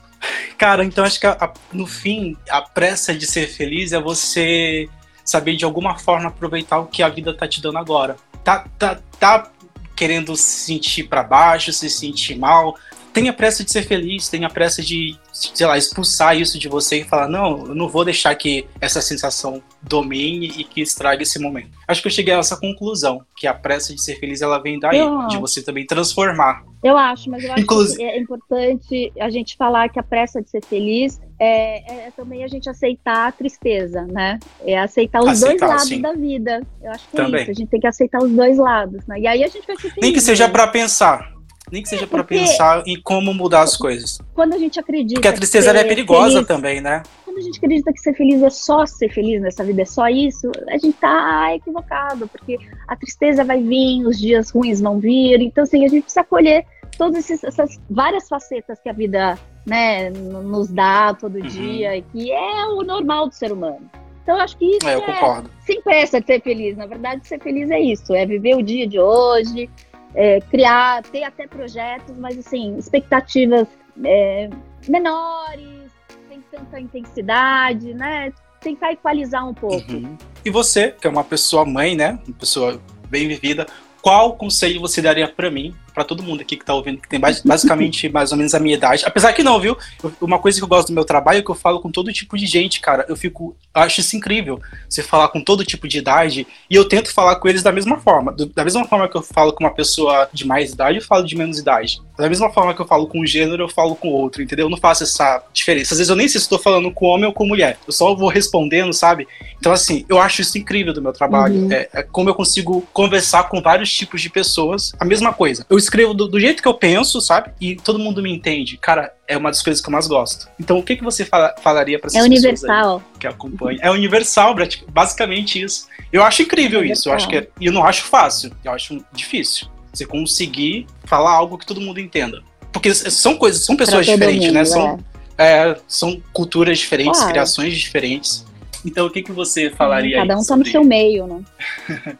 Cara, 0.56 0.84
então 0.84 1.04
acho 1.04 1.20
que 1.20 1.26
a, 1.26 1.32
a, 1.32 1.52
no 1.72 1.86
fim, 1.86 2.36
a 2.48 2.62
pressa 2.62 3.14
de 3.14 3.26
ser 3.26 3.46
feliz 3.48 3.92
é 3.92 4.00
você 4.00 4.88
saber 5.26 5.56
de 5.56 5.64
alguma 5.64 5.98
forma 5.98 6.28
aproveitar 6.28 6.78
o 6.78 6.86
que 6.86 7.02
a 7.02 7.08
vida 7.08 7.34
tá 7.34 7.46
te 7.46 7.60
dando 7.60 7.78
agora. 7.78 8.16
Tá, 8.44 8.64
tá, 8.78 9.00
tá 9.18 9.50
querendo 9.96 10.36
se 10.36 10.66
sentir 10.66 11.04
para 11.04 11.24
baixo, 11.24 11.72
se 11.72 11.90
sentir 11.90 12.38
mal, 12.38 12.76
tenha 13.16 13.32
pressa 13.32 13.64
de 13.64 13.72
ser 13.72 13.82
feliz, 13.82 14.28
tenha 14.28 14.50
pressa 14.50 14.82
de, 14.82 15.18
sei 15.32 15.66
lá, 15.66 15.78
expulsar 15.78 16.36
isso 16.36 16.58
de 16.58 16.68
você 16.68 17.00
e 17.00 17.04
falar: 17.04 17.28
não, 17.28 17.68
eu 17.68 17.74
não 17.74 17.88
vou 17.88 18.04
deixar 18.04 18.34
que 18.34 18.66
essa 18.78 19.00
sensação 19.00 19.62
domine 19.82 20.48
e 20.48 20.64
que 20.64 20.82
estrague 20.82 21.22
esse 21.22 21.38
momento. 21.38 21.70
Acho 21.88 22.02
que 22.02 22.08
eu 22.08 22.12
cheguei 22.12 22.34
a 22.34 22.38
essa 22.38 22.58
conclusão, 22.58 23.22
que 23.34 23.46
a 23.46 23.54
pressa 23.54 23.94
de 23.94 24.02
ser 24.02 24.16
feliz 24.16 24.42
ela 24.42 24.58
vem 24.58 24.78
daí, 24.78 25.00
de 25.28 25.38
você 25.38 25.62
também 25.62 25.86
transformar. 25.86 26.62
Eu 26.84 26.96
acho, 26.96 27.30
mas 27.30 27.42
eu 27.42 27.52
acho 27.52 27.62
Inclusive... 27.62 27.96
que 27.96 28.04
é 28.04 28.18
importante 28.18 29.12
a 29.18 29.30
gente 29.30 29.56
falar 29.56 29.88
que 29.88 29.98
a 29.98 30.02
pressa 30.02 30.42
de 30.42 30.50
ser 30.50 30.62
feliz 30.62 31.18
é, 31.40 32.06
é, 32.06 32.10
também 32.10 32.44
a 32.44 32.48
gente 32.48 32.68
aceitar 32.68 33.28
a 33.28 33.32
tristeza, 33.32 34.02
né? 34.02 34.38
É 34.64 34.78
aceitar 34.78 35.20
os 35.20 35.28
aceitar, 35.28 35.66
dois 35.66 35.70
lados 35.70 35.88
sim. 35.88 36.00
da 36.02 36.12
vida. 36.12 36.62
Eu 36.82 36.90
acho 36.90 37.08
que 37.08 37.16
também. 37.16 37.40
é 37.40 37.42
isso. 37.42 37.50
A 37.50 37.54
gente 37.54 37.68
tem 37.70 37.80
que 37.80 37.86
aceitar 37.86 38.22
os 38.22 38.30
dois 38.30 38.58
lados, 38.58 39.06
né? 39.06 39.20
E 39.20 39.26
aí 39.26 39.42
a 39.42 39.48
gente 39.48 39.66
vai 39.66 39.76
ser 39.76 39.88
feliz. 39.88 40.02
Nem 40.02 40.12
que 40.12 40.20
seja 40.20 40.48
para 40.48 40.66
pensar. 40.66 41.35
Nem 41.70 41.82
que 41.82 41.88
seja 41.88 42.04
é 42.04 42.06
para 42.06 42.22
pensar 42.22 42.82
em 42.86 43.00
como 43.00 43.34
mudar 43.34 43.62
as 43.62 43.76
coisas. 43.76 44.18
Quando 44.34 44.54
a 44.54 44.58
gente 44.58 44.78
acredita. 44.78 45.14
Porque 45.14 45.28
a 45.28 45.32
tristeza 45.32 45.70
é 45.70 45.84
perigosa 45.84 46.34
feliz, 46.34 46.46
também, 46.46 46.80
né? 46.80 47.02
Quando 47.24 47.38
a 47.38 47.40
gente 47.40 47.58
acredita 47.58 47.92
que 47.92 48.00
ser 48.00 48.14
feliz 48.14 48.40
é 48.42 48.50
só 48.50 48.86
ser 48.86 49.08
feliz 49.12 49.42
nessa 49.42 49.64
vida, 49.64 49.82
é 49.82 49.84
só 49.84 50.08
isso, 50.08 50.50
a 50.68 50.78
gente 50.78 50.92
tá 50.94 51.54
equivocado, 51.54 52.28
porque 52.28 52.56
a 52.86 52.94
tristeza 52.94 53.44
vai 53.44 53.60
vir, 53.60 54.06
os 54.06 54.18
dias 54.18 54.50
ruins 54.50 54.80
vão 54.80 55.00
vir. 55.00 55.40
Então, 55.40 55.64
assim, 55.64 55.84
a 55.84 55.88
gente 55.88 56.02
precisa 56.02 56.20
acolher 56.20 56.64
todas 56.96 57.28
essas 57.30 57.80
várias 57.90 58.28
facetas 58.28 58.78
que 58.80 58.88
a 58.88 58.92
vida 58.92 59.36
né, 59.66 60.10
nos 60.10 60.68
dá 60.68 61.14
todo 61.14 61.34
uhum. 61.34 61.46
dia, 61.46 61.96
e 61.96 62.02
que 62.02 62.30
é 62.30 62.66
o 62.66 62.82
normal 62.82 63.28
do 63.28 63.34
ser 63.34 63.50
humano. 63.50 63.90
Então, 64.22 64.40
acho 64.40 64.56
que 64.56 64.64
isso 64.64 64.88
é, 64.88 64.94
eu 64.94 64.98
é, 64.98 65.02
concordo. 65.02 65.50
sem 65.64 65.80
pressa 65.82 66.20
de 66.20 66.26
ser 66.26 66.42
feliz. 66.42 66.76
Na 66.76 66.86
verdade, 66.86 67.26
ser 67.26 67.40
feliz 67.40 67.70
é 67.70 67.78
isso, 67.78 68.12
é 68.12 68.26
viver 68.26 68.56
o 68.56 68.62
dia 68.62 68.86
de 68.86 68.98
hoje, 68.98 69.70
é, 70.16 70.40
criar, 70.40 71.02
ter 71.02 71.22
até 71.22 71.46
projetos, 71.46 72.16
mas 72.16 72.38
assim, 72.38 72.76
expectativas 72.78 73.68
é, 74.02 74.48
menores, 74.88 75.92
sem 76.28 76.40
tanta 76.50 76.80
intensidade, 76.80 77.92
né? 77.92 78.32
Tentar 78.60 78.92
equalizar 78.92 79.46
um 79.46 79.52
pouco. 79.52 79.92
Uhum. 79.92 80.16
E 80.44 80.50
você, 80.50 80.90
que 80.90 81.06
é 81.06 81.10
uma 81.10 81.22
pessoa 81.22 81.66
mãe, 81.66 81.94
né? 81.94 82.18
Uma 82.26 82.36
pessoa 82.36 82.80
bem 83.10 83.28
vivida, 83.28 83.66
qual 84.00 84.36
conselho 84.36 84.80
você 84.80 85.02
daria 85.02 85.28
para 85.28 85.50
mim 85.50 85.74
para 85.96 86.04
todo 86.04 86.22
mundo 86.22 86.42
aqui 86.42 86.58
que 86.58 86.64
tá 86.64 86.74
ouvindo, 86.74 87.00
que 87.00 87.08
tem 87.08 87.18
basicamente 87.18 88.06
mais 88.12 88.30
ou 88.30 88.36
menos 88.36 88.54
a 88.54 88.60
minha 88.60 88.74
idade. 88.76 89.02
Apesar 89.06 89.32
que 89.32 89.42
não, 89.42 89.58
viu? 89.58 89.78
Uma 90.20 90.38
coisa 90.38 90.58
que 90.58 90.62
eu 90.62 90.68
gosto 90.68 90.88
do 90.88 90.92
meu 90.92 91.06
trabalho 91.06 91.38
é 91.38 91.42
que 91.42 91.50
eu 91.50 91.54
falo 91.54 91.80
com 91.80 91.90
todo 91.90 92.12
tipo 92.12 92.36
de 92.36 92.44
gente, 92.44 92.80
cara. 92.80 93.06
Eu 93.08 93.16
fico. 93.16 93.56
Eu 93.74 93.80
acho 93.80 94.02
isso 94.02 94.14
incrível. 94.14 94.60
Você 94.86 95.02
falar 95.02 95.28
com 95.28 95.40
todo 95.40 95.64
tipo 95.64 95.88
de 95.88 95.96
idade. 95.96 96.46
E 96.68 96.74
eu 96.74 96.84
tento 96.84 97.10
falar 97.14 97.36
com 97.36 97.48
eles 97.48 97.62
da 97.62 97.72
mesma 97.72 97.96
forma. 97.96 98.30
Do, 98.30 98.44
da 98.44 98.62
mesma 98.62 98.84
forma 98.84 99.08
que 99.08 99.16
eu 99.16 99.22
falo 99.22 99.54
com 99.54 99.64
uma 99.64 99.72
pessoa 99.72 100.28
de 100.30 100.46
mais 100.46 100.72
idade, 100.72 100.98
eu 100.98 101.04
falo 101.04 101.24
de 101.24 101.34
menos 101.34 101.58
idade. 101.58 102.02
Da 102.18 102.28
mesma 102.28 102.50
forma 102.50 102.74
que 102.74 102.80
eu 102.80 102.86
falo 102.86 103.06
com 103.06 103.20
um 103.20 103.26
gênero, 103.26 103.64
eu 103.64 103.68
falo 103.68 103.96
com 103.96 104.08
outro, 104.08 104.42
entendeu? 104.42 104.66
Eu 104.66 104.70
não 104.70 104.78
faço 104.78 105.02
essa 105.02 105.42
diferença. 105.52 105.94
Às 105.94 105.98
vezes 105.98 106.10
eu 106.10 106.16
nem 106.16 106.28
sei 106.28 106.38
se 106.38 106.44
estou 106.44 106.58
falando 106.58 106.90
com 106.90 107.06
homem 107.06 107.26
ou 107.26 107.32
com 107.32 107.46
mulher. 107.46 107.78
Eu 107.86 107.92
só 107.92 108.14
vou 108.14 108.28
respondendo, 108.28 108.92
sabe? 108.92 109.26
Então, 109.58 109.72
assim, 109.72 110.04
eu 110.08 110.18
acho 110.18 110.42
isso 110.42 110.58
incrível 110.58 110.92
do 110.92 111.00
meu 111.00 111.12
trabalho. 111.12 111.54
Uhum. 111.54 111.72
É, 111.72 111.88
é 111.92 112.02
como 112.02 112.28
eu 112.28 112.34
consigo 112.34 112.82
conversar 112.92 113.44
com 113.44 113.62
vários 113.62 113.92
tipos 113.92 114.20
de 114.20 114.28
pessoas. 114.28 114.92
A 114.98 115.04
mesma 115.04 115.32
coisa. 115.32 115.64
Eu 115.68 115.78
escrevo 115.86 116.12
do, 116.12 116.28
do, 116.28 116.38
jeito 116.38 116.62
que 116.62 116.68
eu 116.68 116.74
penso, 116.74 117.20
sabe? 117.20 117.50
E 117.60 117.76
todo 117.76 117.98
mundo 117.98 118.22
me 118.22 118.32
entende. 118.32 118.76
Cara, 118.76 119.12
é 119.26 119.36
uma 119.36 119.50
das 119.50 119.62
coisas 119.62 119.80
que 119.80 119.88
eu 119.88 119.92
mais 119.92 120.06
gosto. 120.06 120.48
Então, 120.58 120.78
o 120.78 120.82
que, 120.82 120.96
que 120.96 121.04
você 121.04 121.24
fala, 121.24 121.54
falaria 121.62 121.98
para 121.98 122.08
essas 122.08 122.20
é 122.20 122.24
universal. 122.24 123.02
que 123.18 123.26
acompanham? 123.26 123.80
É 123.82 123.90
universal, 123.90 124.54
basicamente 124.88 125.62
isso. 125.62 125.86
Eu 126.12 126.22
acho 126.22 126.42
incrível 126.42 126.82
é 126.82 126.86
isso. 126.86 127.08
Eu 127.08 127.14
acho 127.14 127.28
que 127.28 127.36
é, 127.36 127.48
e 127.60 127.66
eu 127.66 127.72
não 127.72 127.84
acho 127.84 128.04
fácil. 128.04 128.52
Eu 128.64 128.72
acho 128.72 129.02
difícil. 129.12 129.68
Você 129.92 130.04
conseguir 130.04 130.86
falar 131.04 131.32
algo 131.32 131.56
que 131.56 131.66
todo 131.66 131.80
mundo 131.80 132.00
entenda. 132.00 132.42
Porque 132.72 132.92
são 132.94 133.36
coisas, 133.36 133.64
são 133.64 133.76
pessoas 133.76 134.04
diferentes, 134.04 134.52
né? 134.52 134.62
mundo, 134.62 134.64
né? 134.64 134.64
São, 134.64 135.00
é. 135.38 135.70
É, 135.70 135.76
são 135.86 136.22
culturas 136.32 136.78
diferentes, 136.78 137.18
claro. 137.18 137.32
criações 137.32 137.76
diferentes. 137.76 138.44
Então, 138.84 139.06
o 139.06 139.10
que, 139.10 139.22
que 139.22 139.32
você 139.32 139.70
falaria 139.70 140.18
Cada 140.18 140.38
um 140.38 140.44
tá 140.44 140.56
no 140.56 140.64
seu 140.64 140.84
meio, 140.84 141.26
né? 141.26 141.42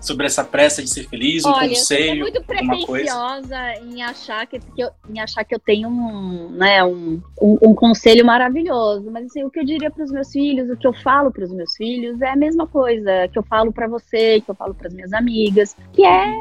sobre 0.00 0.26
essa 0.26 0.42
pressa 0.42 0.82
de 0.82 0.88
ser 0.88 1.08
feliz, 1.08 1.44
um 1.44 1.50
Olha, 1.50 1.68
conselho, 1.68 2.26
eu 2.26 2.32
sou 2.32 2.32
muito 2.32 2.42
pretensiosa 2.44 3.74
em 3.82 4.02
achar 4.02 4.46
que 4.46 4.60
eu, 4.76 4.90
em 5.08 5.20
achar 5.20 5.44
que 5.44 5.54
eu 5.54 5.58
tenho 5.58 5.88
um, 5.88 6.50
né, 6.50 6.82
um, 6.84 7.20
um, 7.40 7.58
um 7.62 7.74
conselho 7.74 8.24
maravilhoso, 8.24 9.10
mas 9.10 9.26
assim, 9.26 9.44
o 9.44 9.50
que 9.50 9.60
eu 9.60 9.64
diria 9.64 9.90
para 9.90 10.04
os 10.04 10.10
meus 10.10 10.30
filhos, 10.30 10.70
o 10.70 10.76
que 10.76 10.86
eu 10.86 10.92
falo 10.92 11.30
para 11.30 11.44
os 11.44 11.52
meus 11.52 11.76
filhos 11.76 12.20
é 12.22 12.30
a 12.30 12.36
mesma 12.36 12.66
coisa 12.66 13.28
que 13.28 13.38
eu 13.38 13.42
falo 13.42 13.72
para 13.72 13.86
você, 13.86 14.40
que 14.40 14.50
eu 14.50 14.54
falo 14.54 14.74
para 14.74 14.88
as 14.88 14.94
minhas 14.94 15.12
amigas, 15.12 15.76
que 15.92 16.04
é 16.04 16.32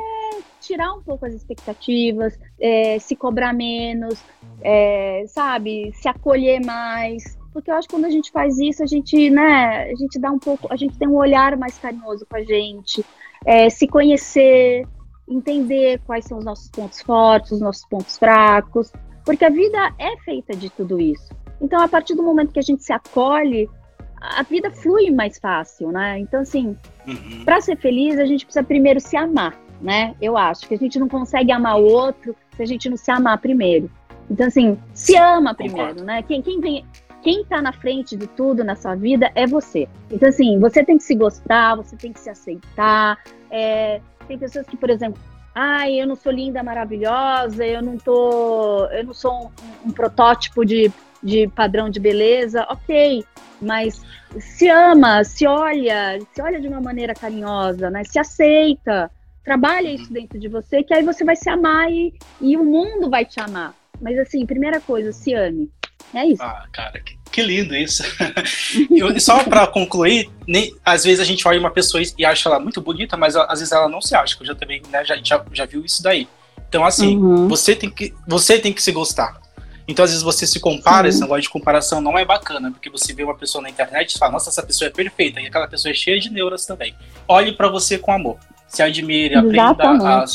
tirar 0.61 0.93
um 0.93 1.01
pouco 1.01 1.25
as 1.25 1.33
expectativas, 1.33 2.37
é, 2.59 2.99
se 2.99 3.15
cobrar 3.15 3.53
menos, 3.53 4.21
é, 4.61 5.25
sabe, 5.27 5.91
se 5.93 6.07
acolher 6.07 6.63
mais, 6.63 7.37
porque 7.51 7.71
eu 7.71 7.75
acho 7.75 7.87
que 7.87 7.95
quando 7.95 8.05
a 8.05 8.09
gente 8.09 8.31
faz 8.31 8.57
isso, 8.59 8.83
a 8.83 8.85
gente, 8.85 9.29
né, 9.29 9.89
a 9.91 9.95
gente 9.95 10.19
dá 10.19 10.31
um 10.31 10.39
pouco, 10.39 10.67
a 10.71 10.75
gente 10.75 10.97
tem 10.97 11.07
um 11.07 11.15
olhar 11.15 11.57
mais 11.57 11.77
carinhoso 11.77 12.25
com 12.25 12.35
a 12.35 12.43
gente, 12.43 13.03
é, 13.45 13.69
se 13.69 13.87
conhecer, 13.87 14.87
entender 15.27 15.99
quais 16.05 16.25
são 16.25 16.37
os 16.39 16.45
nossos 16.45 16.69
pontos 16.69 17.01
fortes, 17.01 17.51
os 17.51 17.61
nossos 17.61 17.85
pontos 17.85 18.17
fracos, 18.17 18.91
porque 19.25 19.45
a 19.45 19.49
vida 19.49 19.93
é 19.97 20.17
feita 20.17 20.55
de 20.55 20.69
tudo 20.69 20.99
isso. 20.99 21.29
Então, 21.61 21.81
a 21.81 21.87
partir 21.87 22.15
do 22.15 22.23
momento 22.23 22.51
que 22.51 22.59
a 22.59 22.63
gente 22.63 22.83
se 22.83 22.93
acolhe, 22.93 23.69
a 24.19 24.43
vida 24.43 24.71
flui 24.71 25.11
mais 25.11 25.37
fácil, 25.37 25.91
né? 25.91 26.19
Então, 26.19 26.41
assim, 26.41 26.75
uhum. 27.07 27.43
para 27.45 27.61
ser 27.61 27.77
feliz, 27.77 28.17
a 28.17 28.25
gente 28.25 28.45
precisa 28.45 28.63
primeiro 28.63 28.99
se 28.99 29.15
amar, 29.15 29.57
né? 29.81 30.15
Eu 30.21 30.37
acho 30.37 30.67
que 30.67 30.73
a 30.73 30.77
gente 30.77 30.99
não 30.99 31.07
consegue 31.07 31.51
amar 31.51 31.79
o 31.79 31.85
outro 31.85 32.35
se 32.55 32.63
a 32.63 32.65
gente 32.65 32.89
não 32.89 32.97
se 32.97 33.11
amar 33.11 33.37
primeiro. 33.37 33.89
Então, 34.29 34.47
assim, 34.47 34.77
se 34.93 35.15
ama 35.15 35.53
primeiro, 35.53 35.89
Concordo. 35.89 36.03
né? 36.03 36.21
Quem, 36.23 36.41
quem 36.41 36.59
vem, 36.59 36.85
quem 37.21 37.41
está 37.41 37.61
na 37.61 37.73
frente 37.73 38.15
de 38.15 38.27
tudo 38.27 38.63
na 38.63 38.75
sua 38.75 38.95
vida 38.95 39.31
é 39.35 39.45
você. 39.45 39.87
Então, 40.11 40.29
assim, 40.29 40.59
você 40.59 40.83
tem 40.83 40.97
que 40.97 41.03
se 41.03 41.15
gostar, 41.15 41.75
você 41.75 41.95
tem 41.95 42.13
que 42.13 42.19
se 42.19 42.29
aceitar. 42.29 43.17
É, 43.51 44.01
tem 44.27 44.37
pessoas 44.37 44.65
que, 44.65 44.77
por 44.77 44.89
exemplo, 44.89 45.21
ai, 45.53 46.01
eu 46.01 46.07
não 46.07 46.15
sou 46.15 46.31
linda, 46.31 46.63
maravilhosa, 46.63 47.65
eu 47.65 47.81
não 47.81 47.97
tô, 47.97 48.85
eu 48.85 49.03
não 49.03 49.13
sou 49.13 49.51
um, 49.85 49.89
um 49.89 49.91
protótipo 49.91 50.65
de, 50.65 50.91
de 51.21 51.47
padrão 51.49 51.89
de 51.89 51.99
beleza, 51.99 52.65
ok, 52.69 53.25
mas 53.61 54.01
se 54.39 54.69
ama, 54.69 55.23
se 55.23 55.45
olha, 55.47 56.19
se 56.33 56.41
olha 56.41 56.61
de 56.61 56.67
uma 56.67 56.79
maneira 56.79 57.13
carinhosa, 57.13 57.89
né? 57.89 58.03
Se 58.03 58.19
aceita, 58.19 59.11
trabalha 59.43 59.89
isso 59.89 60.11
dentro 60.13 60.39
de 60.39 60.47
você, 60.47 60.83
que 60.83 60.93
aí 60.93 61.03
você 61.03 61.23
vai 61.25 61.35
se 61.35 61.49
amar 61.49 61.91
e, 61.91 62.13
e 62.39 62.55
o 62.55 62.63
mundo 62.63 63.09
vai 63.09 63.25
te 63.25 63.39
amar. 63.39 63.73
Mas 63.99 64.17
assim, 64.17 64.45
primeira 64.45 64.79
coisa, 64.79 65.11
se 65.11 65.33
ame. 65.33 65.69
É 66.13 66.25
isso. 66.25 66.41
Ah, 66.41 66.65
cara, 66.71 66.99
que, 66.99 67.17
que 67.31 67.41
lindo 67.41 67.75
isso. 67.75 68.03
e 68.89 69.19
só 69.19 69.43
para 69.43 69.67
concluir, 69.67 70.29
nem, 70.47 70.73
às 70.83 71.03
vezes 71.03 71.19
a 71.19 71.23
gente 71.23 71.47
olha 71.47 71.59
uma 71.59 71.71
pessoa 71.71 72.01
e 72.17 72.25
acha 72.25 72.49
ela 72.49 72.59
muito 72.59 72.81
bonita, 72.81 73.15
mas 73.15 73.35
às 73.35 73.59
vezes 73.59 73.71
ela 73.71 73.87
não 73.87 74.01
se 74.01 74.15
acha. 74.15 74.35
Eu 74.39 74.45
já 74.45 74.55
também 74.55 74.81
né, 74.89 75.03
já, 75.05 75.17
já, 75.23 75.43
já 75.51 75.65
viu 75.65 75.85
isso 75.85 76.01
daí. 76.01 76.27
Então, 76.67 76.85
assim, 76.85 77.17
uhum. 77.17 77.47
você, 77.47 77.75
tem 77.75 77.89
que, 77.89 78.13
você 78.27 78.59
tem 78.59 78.71
que 78.71 78.81
se 78.81 78.91
gostar. 78.91 79.39
Então, 79.87 80.05
às 80.05 80.11
vezes 80.11 80.23
você 80.23 80.45
se 80.45 80.59
compara, 80.59 81.05
Sim. 81.05 81.09
esse 81.09 81.21
negócio 81.21 81.41
de 81.41 81.49
comparação 81.49 81.99
não 81.99 82.17
é 82.17 82.23
bacana, 82.23 82.71
porque 82.71 82.91
você 82.91 83.11
vê 83.11 83.23
uma 83.23 83.35
pessoa 83.35 83.61
na 83.61 83.71
internet 83.71 84.13
e 84.13 84.19
fala, 84.19 84.33
nossa, 84.33 84.49
essa 84.51 84.61
pessoa 84.61 84.87
é 84.87 84.91
perfeita, 84.91 85.41
e 85.41 85.47
aquela 85.47 85.67
pessoa 85.67 85.91
é 85.91 85.95
cheia 85.95 86.19
de 86.19 86.29
neuras 86.29 86.63
também. 86.63 86.93
Olhe 87.27 87.53
para 87.53 87.67
você 87.69 87.97
com 87.97 88.11
amor. 88.11 88.37
Se 88.67 88.83
admire, 88.83 89.33
Exatamente. 89.33 89.59
aprenda 89.59 90.03
a, 90.03 90.25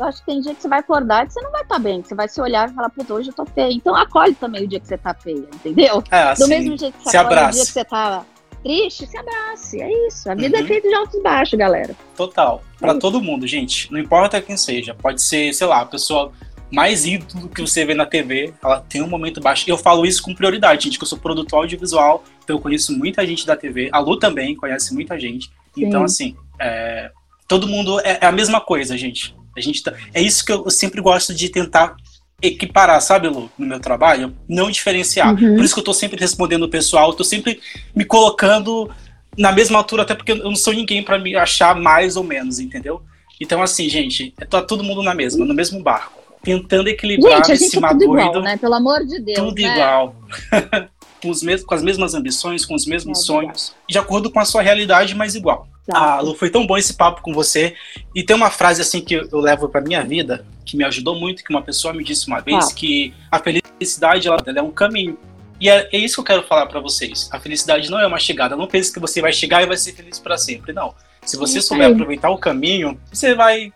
eu 0.00 0.06
acho 0.06 0.20
que 0.20 0.26
tem 0.26 0.40
dia 0.40 0.54
que 0.54 0.62
você 0.62 0.68
vai 0.68 0.80
acordar 0.80 1.26
e 1.26 1.30
você 1.30 1.40
não 1.40 1.52
vai 1.52 1.62
estar 1.62 1.74
tá 1.74 1.80
bem, 1.80 2.02
você 2.02 2.14
vai 2.14 2.28
se 2.28 2.40
olhar 2.40 2.70
e 2.70 2.74
falar, 2.74 2.88
puta, 2.90 3.12
hoje 3.12 3.28
eu 3.28 3.34
tô 3.34 3.44
feia. 3.44 3.70
Então 3.70 3.94
acolhe 3.94 4.34
também 4.34 4.64
o 4.64 4.68
dia 4.68 4.80
que 4.80 4.86
você 4.86 4.96
tá 4.96 5.12
feia, 5.14 5.46
entendeu? 5.54 6.02
É, 6.10 6.22
assim, 6.22 6.42
Do 6.42 6.48
mesmo 6.48 6.78
jeito 6.78 6.96
que 6.96 7.04
você 7.04 7.10
se 7.10 7.18
o 7.18 7.28
dia 7.28 7.50
que 7.50 7.54
você 7.54 7.84
tá 7.84 8.24
triste, 8.62 9.06
se 9.06 9.16
abrace. 9.16 9.80
É 9.80 10.06
isso. 10.06 10.30
A 10.30 10.34
vida 10.34 10.56
é 10.56 10.60
uhum. 10.60 10.66
é 10.66 10.68
feita 10.68 10.88
de 10.88 10.94
altos 10.94 11.14
e 11.14 11.22
baixos, 11.22 11.58
galera. 11.58 11.94
Total. 12.16 12.62
Para 12.78 12.92
é 12.92 12.98
todo 12.98 13.20
mundo, 13.20 13.46
gente. 13.46 13.92
Não 13.92 13.98
importa 13.98 14.40
quem 14.40 14.56
seja. 14.56 14.94
Pode 14.94 15.22
ser, 15.22 15.52
sei 15.52 15.66
lá, 15.66 15.80
a 15.80 15.86
pessoa 15.86 16.32
mais 16.70 17.04
ídolo 17.04 17.48
que 17.48 17.60
você 17.60 17.84
vê 17.84 17.94
na 17.94 18.06
TV, 18.06 18.54
ela 18.62 18.80
tem 18.80 19.02
um 19.02 19.08
momento 19.08 19.40
baixo. 19.40 19.64
Eu 19.68 19.76
falo 19.76 20.06
isso 20.06 20.22
com 20.22 20.34
prioridade, 20.34 20.84
gente, 20.84 20.98
que 20.98 21.04
eu 21.04 21.08
sou 21.08 21.18
produtor 21.18 21.60
audiovisual, 21.60 22.22
então 22.44 22.56
eu 22.56 22.60
conheço 22.60 22.96
muita 22.96 23.26
gente 23.26 23.44
da 23.44 23.56
TV. 23.56 23.88
A 23.92 23.98
Lu 23.98 24.16
também 24.16 24.54
conhece 24.54 24.94
muita 24.94 25.18
gente. 25.18 25.50
Sim. 25.74 25.84
Então, 25.84 26.04
assim, 26.04 26.36
é, 26.60 27.10
todo 27.50 27.66
mundo 27.66 27.98
é, 28.00 28.20
é, 28.22 28.26
a 28.26 28.30
mesma 28.30 28.60
coisa, 28.60 28.96
gente. 28.96 29.34
A 29.56 29.60
gente 29.60 29.82
tá, 29.82 29.92
é 30.14 30.22
isso 30.22 30.46
que 30.46 30.52
eu 30.52 30.70
sempre 30.70 31.00
gosto 31.00 31.34
de 31.34 31.48
tentar 31.48 31.96
equiparar, 32.40 33.02
sabe, 33.02 33.26
Lu, 33.26 33.50
no 33.58 33.66
meu 33.66 33.80
trabalho, 33.80 34.32
não 34.48 34.70
diferenciar. 34.70 35.34
Uhum. 35.34 35.56
Por 35.56 35.64
isso 35.64 35.74
que 35.74 35.80
eu 35.80 35.84
tô 35.84 35.92
sempre 35.92 36.18
respondendo 36.18 36.62
o 36.62 36.68
pessoal, 36.68 37.12
tô 37.12 37.24
sempre 37.24 37.60
me 37.92 38.04
colocando 38.04 38.88
na 39.36 39.50
mesma 39.50 39.78
altura, 39.78 40.04
até 40.04 40.14
porque 40.14 40.30
eu 40.30 40.36
não 40.36 40.54
sou 40.54 40.72
ninguém 40.72 41.02
para 41.02 41.18
me 41.18 41.34
achar 41.34 41.74
mais 41.74 42.16
ou 42.16 42.22
menos, 42.22 42.60
entendeu? 42.60 43.02
Então, 43.40 43.60
assim, 43.60 43.88
gente, 43.88 44.32
tá 44.48 44.62
todo 44.62 44.84
mundo 44.84 45.02
na 45.02 45.12
mesma, 45.12 45.44
no 45.44 45.52
mesmo 45.52 45.82
barco, 45.82 46.22
tentando 46.44 46.88
equilibrar 46.88 47.44
gente, 47.44 47.64
esse 47.64 47.76
é 47.76 47.78
igual, 47.78 48.42
né? 48.42 48.56
Pelo 48.58 48.74
amor 48.74 49.04
de 49.04 49.20
Deus, 49.20 49.38
Tudo 49.38 49.60
né? 49.60 49.72
igual. 49.72 50.14
com, 51.20 51.30
os 51.30 51.42
mesmos, 51.42 51.66
com 51.66 51.74
as 51.74 51.82
mesmas 51.82 52.14
ambições, 52.14 52.64
com 52.64 52.74
os 52.74 52.86
mesmos 52.86 53.20
é, 53.20 53.22
sonhos, 53.22 53.74
de 53.88 53.98
acordo 53.98 54.30
com 54.30 54.40
a 54.40 54.44
sua 54.44 54.62
realidade, 54.62 55.14
mas 55.14 55.34
igual. 55.34 55.68
Ah, 55.92 56.20
Lu, 56.20 56.34
foi 56.34 56.50
tão 56.50 56.66
bom 56.66 56.76
esse 56.76 56.94
papo 56.94 57.20
com 57.20 57.32
você. 57.32 57.74
E 58.14 58.22
tem 58.22 58.36
uma 58.36 58.50
frase 58.50 58.80
assim 58.80 59.00
que 59.00 59.14
eu 59.14 59.40
levo 59.40 59.68
para 59.68 59.80
minha 59.80 60.02
vida, 60.02 60.46
que 60.64 60.76
me 60.76 60.84
ajudou 60.84 61.18
muito, 61.18 61.42
que 61.42 61.50
uma 61.50 61.62
pessoa 61.62 61.92
me 61.92 62.04
disse 62.04 62.28
uma 62.28 62.40
vez, 62.40 62.68
ah. 62.68 62.74
que 62.74 63.12
a 63.30 63.38
felicidade 63.38 64.28
ela, 64.28 64.38
ela, 64.46 64.58
é 64.58 64.62
um 64.62 64.70
caminho. 64.70 65.18
E 65.60 65.68
é, 65.68 65.88
é 65.92 65.98
isso 65.98 66.16
que 66.16 66.20
eu 66.20 66.36
quero 66.36 66.46
falar 66.46 66.66
para 66.66 66.80
vocês. 66.80 67.28
A 67.32 67.38
felicidade 67.38 67.90
não 67.90 67.98
é 67.98 68.06
uma 68.06 68.18
chegada. 68.18 68.56
Não 68.56 68.66
pense 68.66 68.92
que 68.92 69.00
você 69.00 69.20
vai 69.20 69.32
chegar 69.32 69.62
e 69.62 69.66
vai 69.66 69.76
ser 69.76 69.92
feliz 69.92 70.18
para 70.18 70.38
sempre. 70.38 70.72
Não. 70.72 70.94
Se 71.24 71.36
você 71.36 71.60
souber 71.60 71.90
aproveitar 71.90 72.30
o 72.30 72.38
caminho, 72.38 72.98
você 73.12 73.34
vai. 73.34 73.70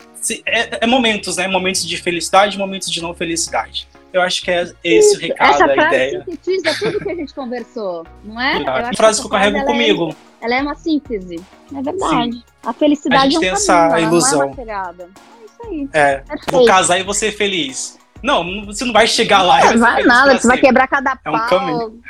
É, 0.47 0.83
é, 0.83 0.87
momentos, 0.87 1.37
né? 1.37 1.47
Momentos 1.47 1.85
de 1.85 1.97
felicidade, 1.97 2.57
momentos 2.57 2.89
de 2.89 3.01
não 3.01 3.13
felicidade. 3.13 3.87
Eu 4.15 4.21
acho 4.21 4.43
que 4.43 4.49
é 4.49 4.63
esse 4.81 5.09
Isso. 5.09 5.17
o 5.17 5.19
recado, 5.19 5.53
Essa 5.55 5.65
a 5.65 5.75
ideia. 5.75 6.23
sintetiza 6.23 6.73
tudo 6.79 6.99
que 7.01 7.11
a 7.11 7.15
gente 7.15 7.33
conversou, 7.33 8.07
não 8.23 8.39
é? 8.39 8.63
A 8.65 8.93
frase 8.95 9.19
que 9.19 9.27
eu 9.27 9.29
carrego 9.29 9.65
comigo. 9.65 10.15
É, 10.39 10.45
ela 10.45 10.55
é 10.55 10.61
uma 10.61 10.73
síntese. 10.73 11.35
É 11.75 11.81
verdade. 11.81 12.31
Sim. 12.31 12.43
A 12.63 12.71
felicidade 12.71 13.23
a 13.23 13.29
gente 13.29 13.35
é 13.35 13.37
um 13.37 13.41
tem 13.41 13.49
essa 13.49 13.99
ilusão. 13.99 14.55
Não 14.55 14.63
é, 14.63 14.93
é 15.01 15.45
isso 15.45 15.63
aí. 15.63 15.89
É. 15.91 16.23
Vou 16.49 16.65
casar 16.65 16.97
e 16.97 17.03
vou 17.03 17.13
ser 17.13 17.33
feliz. 17.33 17.99
Não, 18.23 18.65
você 18.65 18.85
não 18.85 18.93
vai 18.93 19.05
chegar 19.05 19.41
lá. 19.41 19.73
Não 19.73 19.79
vai 19.79 20.01
nada, 20.03 20.39
você 20.39 20.47
vai 20.47 20.59
quebrar 20.59 20.87
cada 20.87 21.17
pau. 21.17 21.35
É 21.35 21.37
um 21.37 21.47
caminho 21.49 22.01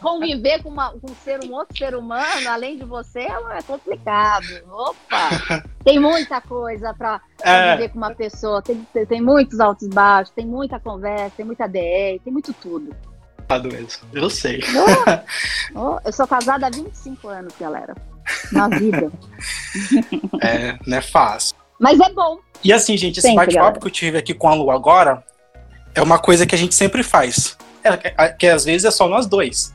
conviver 0.00 0.62
com, 0.62 0.68
uma, 0.68 0.90
com 0.90 1.10
um, 1.10 1.14
ser, 1.24 1.44
um 1.44 1.52
outro 1.52 1.76
ser 1.76 1.94
humano, 1.94 2.48
além 2.48 2.76
de 2.76 2.84
você, 2.84 3.20
é 3.20 3.62
complicado. 3.66 4.46
Opa! 4.70 5.64
Tem 5.84 5.98
muita 5.98 6.40
coisa 6.40 6.94
para 6.94 7.20
é. 7.42 7.72
viver 7.72 7.88
com 7.90 7.98
uma 7.98 8.14
pessoa, 8.14 8.62
tem, 8.62 8.86
tem 9.08 9.20
muitos 9.20 9.60
altos 9.60 9.86
e 9.86 9.90
baixos, 9.90 10.32
tem 10.34 10.46
muita 10.46 10.78
conversa, 10.78 11.36
tem 11.36 11.46
muita 11.46 11.66
DR, 11.66 12.20
tem 12.22 12.32
muito 12.32 12.52
tudo. 12.52 12.94
Mesmo. 13.64 14.08
Eu 14.14 14.30
sei. 14.30 14.62
Oh, 15.74 15.76
oh, 15.78 16.00
eu 16.06 16.12
sou 16.12 16.26
casada 16.26 16.68
há 16.68 16.70
25 16.70 17.28
anos, 17.28 17.52
galera. 17.60 17.94
Na 18.50 18.66
vida. 18.68 19.12
É, 20.42 20.78
não 20.86 20.96
é 20.96 21.02
fácil. 21.02 21.54
Mas 21.78 22.00
é 22.00 22.10
bom. 22.12 22.38
E 22.64 22.72
assim, 22.72 22.96
gente, 22.96 23.18
esse 23.18 23.34
bate-papo 23.34 23.80
que 23.80 23.86
eu 23.86 23.90
tive 23.90 24.16
aqui 24.16 24.32
com 24.32 24.48
a 24.48 24.54
Lu 24.54 24.70
agora 24.70 25.22
é 25.94 26.00
uma 26.00 26.18
coisa 26.18 26.46
que 26.46 26.54
a 26.54 26.58
gente 26.58 26.74
sempre 26.74 27.02
faz 27.02 27.58
é, 27.84 28.28
que 28.28 28.46
às 28.46 28.64
vezes 28.64 28.84
é 28.84 28.90
só 28.90 29.08
nós 29.08 29.26
dois. 29.26 29.72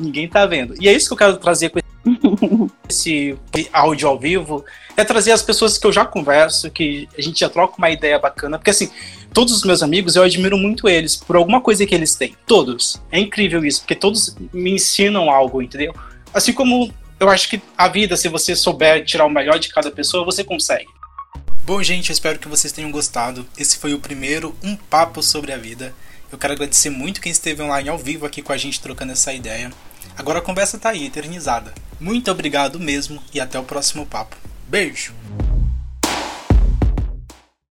Ninguém 0.00 0.28
tá 0.28 0.46
vendo. 0.46 0.74
E 0.80 0.88
é 0.88 0.92
isso 0.92 1.08
que 1.08 1.12
eu 1.12 1.18
quero 1.18 1.36
trazer 1.36 1.70
com 1.70 1.80
esse 2.88 3.36
áudio 3.72 4.08
ao 4.08 4.18
vivo. 4.18 4.64
É 4.96 5.04
trazer 5.04 5.32
as 5.32 5.42
pessoas 5.42 5.76
que 5.76 5.86
eu 5.86 5.92
já 5.92 6.04
converso, 6.04 6.70
que 6.70 7.08
a 7.16 7.20
gente 7.20 7.40
já 7.40 7.48
troca 7.48 7.76
uma 7.78 7.90
ideia 7.90 8.18
bacana. 8.18 8.58
Porque 8.58 8.70
assim, 8.70 8.90
todos 9.32 9.52
os 9.52 9.64
meus 9.64 9.82
amigos, 9.82 10.16
eu 10.16 10.22
admiro 10.22 10.56
muito 10.56 10.88
eles 10.88 11.16
por 11.16 11.36
alguma 11.36 11.60
coisa 11.60 11.84
que 11.86 11.94
eles 11.94 12.14
têm. 12.14 12.36
Todos. 12.46 13.02
É 13.10 13.18
incrível 13.18 13.64
isso, 13.64 13.80
porque 13.80 13.94
todos 13.94 14.36
me 14.52 14.72
ensinam 14.72 15.30
algo, 15.30 15.60
entendeu? 15.60 15.94
Assim 16.32 16.52
como 16.52 16.92
eu 17.18 17.28
acho 17.28 17.48
que 17.48 17.60
a 17.76 17.88
vida, 17.88 18.16
se 18.16 18.28
você 18.28 18.54
souber 18.54 19.04
tirar 19.04 19.24
o 19.24 19.30
melhor 19.30 19.58
de 19.58 19.68
cada 19.68 19.90
pessoa, 19.90 20.24
você 20.24 20.44
consegue. 20.44 20.88
Bom, 21.64 21.82
gente, 21.82 22.10
eu 22.10 22.12
espero 22.12 22.38
que 22.38 22.48
vocês 22.48 22.72
tenham 22.72 22.90
gostado. 22.90 23.46
Esse 23.56 23.78
foi 23.78 23.94
o 23.94 23.98
primeiro 23.98 24.54
Um 24.62 24.76
Papo 24.76 25.22
sobre 25.22 25.52
a 25.52 25.56
Vida. 25.56 25.94
Eu 26.34 26.38
quero 26.38 26.52
agradecer 26.52 26.90
muito 26.90 27.20
quem 27.20 27.30
esteve 27.30 27.62
online 27.62 27.88
ao 27.88 27.96
vivo 27.96 28.26
aqui 28.26 28.42
com 28.42 28.52
a 28.52 28.56
gente 28.56 28.80
trocando 28.80 29.12
essa 29.12 29.32
ideia. 29.32 29.70
Agora 30.18 30.40
a 30.40 30.42
conversa 30.42 30.76
tá 30.76 30.88
aí, 30.88 31.06
eternizada. 31.06 31.72
Muito 32.00 32.28
obrigado 32.28 32.80
mesmo 32.80 33.22
e 33.32 33.40
até 33.40 33.56
o 33.56 33.62
próximo 33.62 34.04
papo. 34.04 34.36
Beijo! 34.66 35.14